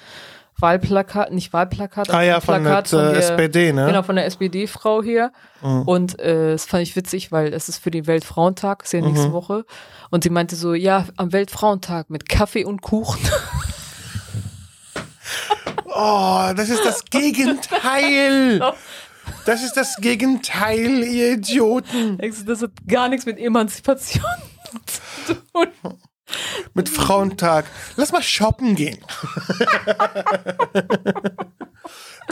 Wahlplakat, 0.61 1.33
nicht 1.33 1.53
Wahlplakat, 1.55 2.11
Ah 2.11 2.23
ja, 2.23 2.39
von 2.41 2.63
der 2.63 2.71
Plakat 2.83 2.93
äh, 2.93 2.97
der- 2.97 3.17
SPD, 3.17 3.73
ne? 3.73 3.87
Genau, 3.87 4.03
von 4.03 4.15
der 4.15 4.27
SPD-Frau 4.27 5.03
hier. 5.03 5.33
Mhm. 5.63 5.83
Und 5.83 6.19
äh, 6.21 6.53
das 6.53 6.67
fand 6.67 6.83
ich 6.83 6.95
witzig, 6.97 7.33
weil 7.33 7.53
es 7.55 7.69
ist 7.71 7.79
für 7.79 7.91
den 7.91 8.07
Weltfrauentag, 8.07 8.83
ist 8.85 8.93
ja 8.93 9.01
nächste 9.01 9.29
Mhm. 9.29 9.33
Woche. 9.33 9.65
Und 10.11 10.23
sie 10.23 10.31
meinte 10.31 10.55
so, 10.57 10.75
ja, 10.75 11.07
am 11.17 11.33
Weltfrauentag 11.33 12.11
mit 12.11 12.29
Kaffee 12.29 12.65
und 12.65 12.83
Kuchen. 12.83 13.21
Oh, 16.03 16.53
das 16.57 16.71
ist 16.71 16.83
das 16.83 17.05
Gegenteil. 17.05 18.59
Das 19.45 19.63
ist 19.63 19.75
das 19.75 19.97
Gegenteil, 19.97 21.05
ihr 21.05 21.33
Idioten. 21.33 22.19
Das 22.47 22.63
hat 22.63 22.71
gar 22.89 23.09
nichts 23.11 23.27
mit 23.27 23.39
Emanzipation 23.39 24.25
zu 25.27 25.35
tun. 25.35 25.69
Mit 26.73 26.89
Frauentag. 26.89 27.67
Lass 27.97 28.13
mal 28.13 28.23
shoppen 28.23 28.77
gehen. 28.77 28.99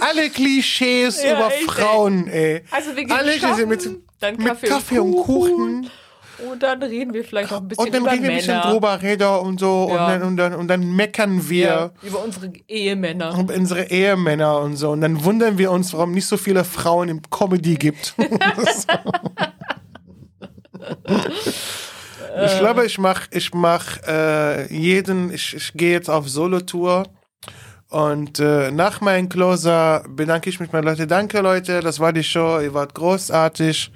Alle 0.00 0.30
Klischees 0.30 1.22
Ja, 1.22 1.36
über 1.36 1.52
echt. 1.52 1.70
Frauen, 1.70 2.26
ey. 2.28 2.64
Also 2.70 2.96
wir 2.96 3.04
gehen 3.04 3.12
Alle 3.12 3.38
shoppen, 3.38 3.68
mit, 3.68 3.86
dann 4.20 4.36
mit 4.36 4.46
Kaffee, 4.46 4.68
Kaffee 4.68 4.98
und 5.00 5.16
Kuchen. 5.24 5.90
Und 6.38 6.62
dann 6.62 6.82
reden 6.82 7.12
wir 7.14 7.24
vielleicht 7.24 7.50
noch 7.50 7.60
ein 7.60 7.68
bisschen 7.68 7.84
Und 7.84 7.94
dann 7.94 8.02
über 8.02 8.12
reden 8.12 8.22
wir 8.24 8.30
ein 8.30 8.36
bisschen 8.36 8.60
drüber, 8.60 9.02
Räder 9.02 9.42
und 9.42 9.58
so. 9.58 9.88
Ja. 9.90 10.06
Und, 10.06 10.10
dann, 10.10 10.22
und, 10.22 10.36
dann, 10.36 10.54
und 10.54 10.68
dann 10.68 10.94
meckern 10.96 11.48
wir 11.48 11.66
Ja, 11.66 11.90
über 12.02 12.22
unsere 12.22 12.52
Ehemänner. 12.68 13.36
um 13.36 13.46
unsere 13.46 13.90
Ehemänner 13.90 14.60
und 14.60 14.76
so. 14.76 14.90
Und 14.90 15.00
dann 15.00 15.24
wundern 15.24 15.58
wir 15.58 15.72
uns, 15.72 15.92
warum 15.92 16.12
nicht 16.12 16.26
so 16.26 16.36
viele 16.36 16.64
Frauen 16.64 17.08
im 17.08 17.22
Comedy 17.30 17.74
gibt. 17.74 18.14
ich 22.46 22.58
glaube, 22.58 22.86
ich 22.86 22.98
mach, 22.98 23.26
ich 23.30 23.52
mach 23.52 23.98
äh, 24.06 24.72
jeden, 24.72 25.32
ich, 25.32 25.54
ich 25.56 25.72
gehe 25.74 25.92
jetzt 25.92 26.08
auf 26.08 26.28
Solo-Tour. 26.28 27.04
Und 27.90 28.38
äh, 28.38 28.70
nach 28.70 29.00
meinem 29.00 29.28
Closer 29.30 30.04
bedanke 30.08 30.50
ich 30.50 30.60
mich 30.60 30.70
bei 30.70 30.80
Leute. 30.80 31.06
Danke, 31.06 31.40
Leute, 31.40 31.80
das 31.80 31.98
war 31.98 32.12
die 32.12 32.22
Show. 32.22 32.60
Ihr 32.60 32.74
wart 32.74 32.94
großartig. 32.94 33.90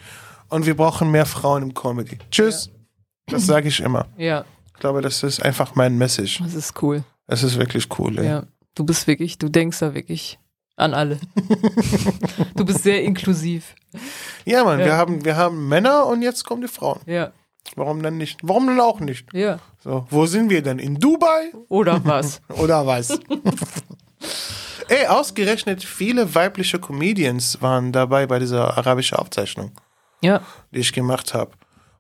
Und 0.52 0.66
wir 0.66 0.76
brauchen 0.76 1.10
mehr 1.10 1.24
Frauen 1.26 1.62
im 1.62 1.74
Comedy. 1.74 2.18
Tschüss. 2.30 2.70
Das 3.26 3.46
sage 3.46 3.68
ich 3.68 3.80
immer. 3.80 4.06
Ja, 4.18 4.44
Ich 4.74 4.80
glaube, 4.80 5.00
das 5.00 5.22
ist 5.22 5.42
einfach 5.42 5.74
mein 5.74 5.96
Message. 5.96 6.40
das 6.42 6.54
ist 6.54 6.82
cool. 6.82 7.02
Es 7.26 7.42
ist 7.42 7.58
wirklich 7.58 7.88
cool. 7.98 8.18
Ey. 8.18 8.26
Ja, 8.26 8.42
du 8.74 8.84
bist 8.84 9.06
wirklich, 9.06 9.38
du 9.38 9.48
denkst 9.48 9.78
da 9.78 9.94
wirklich 9.94 10.38
an 10.76 10.92
alle. 10.92 11.18
du 12.56 12.64
bist 12.64 12.82
sehr 12.82 13.02
inklusiv. 13.02 13.74
Ja, 14.44 14.64
Mann, 14.64 14.80
Ja. 14.80 14.86
wir 14.86 14.96
haben, 14.96 15.24
wir 15.24 15.36
haben 15.36 15.68
Männer 15.68 16.06
und 16.06 16.20
jetzt 16.22 16.44
kommen 16.44 16.62
die 16.62 16.68
Frauen. 16.68 17.00
Ja, 17.06 17.32
Warum 17.76 18.02
dann 18.02 18.18
nicht? 18.18 18.40
Warum 18.42 18.66
dann 18.66 18.80
auch 18.80 19.00
nicht? 19.00 19.32
ja. 19.32 19.58
So, 19.82 20.06
wo 20.10 20.26
sind 20.26 20.50
wir 20.50 20.62
denn? 20.62 20.78
In 20.78 20.96
Dubai 20.96 21.52
Oder 21.68 22.04
was? 22.04 22.40
oder 22.58 22.86
was? 22.86 23.18
Ey, 24.88 25.06
ausgerechnet 25.06 25.82
viele 25.82 26.34
weibliche 26.34 26.78
Comedians 26.78 27.62
waren 27.62 27.92
dabei 27.92 28.26
bei 28.26 28.38
dieser 28.38 28.76
arabischen 28.76 29.16
Aufzeichnung, 29.18 29.70
ja. 30.22 30.40
die 30.70 30.80
ich 30.80 30.92
gemacht 30.92 31.34
habe. 31.34 31.52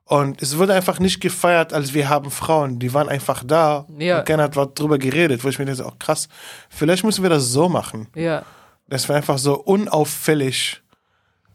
Und 0.04 0.42
es 0.42 0.58
wurde 0.58 0.74
einfach 0.74 0.98
nicht 0.98 1.20
gefeiert, 1.20 1.72
als 1.72 1.94
wir 1.94 2.08
haben 2.08 2.30
Frauen. 2.30 2.78
Die 2.78 2.92
waren 2.92 3.08
einfach 3.08 3.44
da. 3.44 3.86
Ja. 3.98 4.18
Und 4.18 4.26
keiner 4.26 4.42
hat 4.42 4.56
was 4.56 4.74
drüber 4.74 4.98
geredet, 4.98 5.42
wo 5.44 5.48
ich 5.48 5.58
mir 5.58 5.64
denke, 5.64 5.86
auch 5.86 5.98
krass. 5.98 6.28
Vielleicht 6.68 7.04
müssen 7.04 7.22
wir 7.22 7.30
das 7.30 7.44
so 7.50 7.68
machen. 7.68 8.08
Ja. 8.14 8.42
Dass 8.88 9.08
wir 9.08 9.16
einfach 9.16 9.38
so 9.38 9.58
unauffällig 9.58 10.82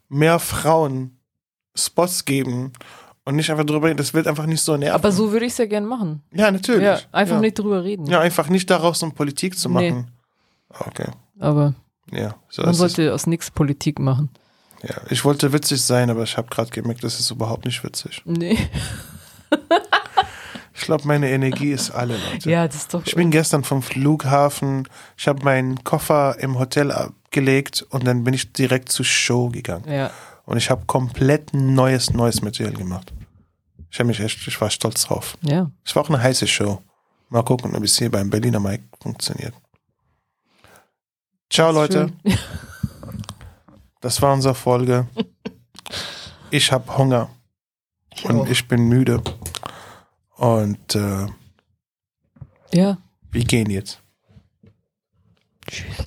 mehr 0.09 0.39
Frauen 0.39 1.20
Spots 1.76 2.26
geben 2.26 2.74
und 3.26 3.36
nicht 3.36 3.51
einfach 3.51 3.65
drüber 3.65 3.88
reden. 3.88 3.97
Das 3.97 4.13
wird 4.13 4.26
einfach 4.26 4.45
nicht 4.47 4.61
so 4.61 4.76
nerven. 4.78 4.95
Aber 4.95 5.11
so 5.11 5.32
würde 5.32 5.45
ich 5.45 5.51
es 5.51 5.57
ja 5.59 5.65
gern 5.65 5.86
machen. 5.86 6.24
ja, 6.34 6.49
natürlich. 6.49 6.84
Ja, 6.84 6.99
einfach 7.11 7.36
ja. 7.36 7.41
nicht 7.41 7.59
drüber 7.59 7.84
reden. 7.84 8.05
Ja, 8.07 8.22
einfach 8.22 8.49
nicht 8.49 8.70
daraus 8.70 8.99
so 8.99 9.09
Politik 9.11 9.57
zu 9.57 9.70
Nee. 9.70 9.91
machen. 9.91 10.11
Okay. 10.80 11.09
Aber 11.39 11.76
Ja, 12.11 12.36
so 12.49 12.63
man 12.63 12.74
sollte 12.74 13.13
aus 13.13 13.28
nichts 13.28 13.51
Politik 13.51 13.99
machen. 13.99 14.30
Ja, 14.84 14.95
ich 15.09 15.25
wollte 15.25 15.53
witzig 15.53 15.82
sein, 15.82 16.09
aber 16.09 16.23
ich 16.23 16.38
habe 16.38 16.49
gerade 16.49 16.69
gemerkt, 16.69 17.03
das 17.03 17.19
ist 17.19 17.32
überhaupt 17.32 17.65
nicht 17.65 17.84
witzig. 17.84 18.21
Nee. 18.25 18.57
Ich 20.80 20.84
glaube, 20.84 21.07
meine 21.07 21.30
Energie 21.32 21.71
ist 21.71 21.89
alle, 21.89 22.15
Leute. 22.15 22.49
Ja, 22.49 22.67
das 22.67 22.75
ist 22.75 22.93
doch. 22.93 23.01
Ich 23.05 23.15
bin 23.15 23.32
gestern 23.32 23.63
vom 23.63 23.82
Flughafen, 23.82 24.88
ich 25.17 25.28
habe 25.28 25.43
meinen 25.43 25.84
Koffer 25.84 26.38
im 26.39 26.59
Hotel 26.59 26.91
abgelegt 26.91 27.86
und 27.89 28.05
dann 28.05 28.23
bin 28.23 28.36
ich 28.36 28.53
direkt 28.53 28.89
zur 28.89 29.03
Show 29.03 29.49
gegangen. 29.49 29.91
Ja. 29.91 30.11
Und 30.45 30.57
ich 30.57 30.69
habe 30.69 30.86
komplett 30.86 31.53
neues, 31.53 32.13
neues 32.13 32.43
Material 32.43 32.73
gemacht. 32.73 33.11
Ich 33.89 33.99
habe 33.99 34.07
mich 34.07 34.19
echt, 34.19 34.47
ich 34.47 34.61
war 34.61 34.69
stolz 34.69 35.03
drauf. 35.05 35.36
Ja. 35.41 35.71
Es 35.84 35.95
war 35.95 36.03
auch 36.03 36.09
eine 36.09 36.21
heiße 36.21 36.47
Show. 36.47 36.82
Mal 37.30 37.43
gucken, 37.43 37.75
ob 37.75 37.84
es 37.84 37.97
hier 37.97 38.11
beim 38.11 38.30
Berliner 38.30 38.59
Mike 38.59 38.84
funktioniert. 39.01 39.55
Ciao, 41.49 41.71
Leute. 41.71 42.13
Das 44.01 44.21
war 44.21 44.33
unsere 44.33 44.55
Folge. 44.55 45.07
Ich 46.49 46.71
habe 46.71 46.97
Hunger 46.97 47.29
und 48.23 48.39
auch. 48.39 48.47
ich 48.47 48.65
bin 48.69 48.87
müde. 48.87 49.21
Und 50.37 50.95
äh, 50.95 51.27
Ja. 52.73 52.97
wir 53.31 53.43
gehen 53.43 53.69
jetzt. 53.69 54.01
Tschüss. 55.69 55.93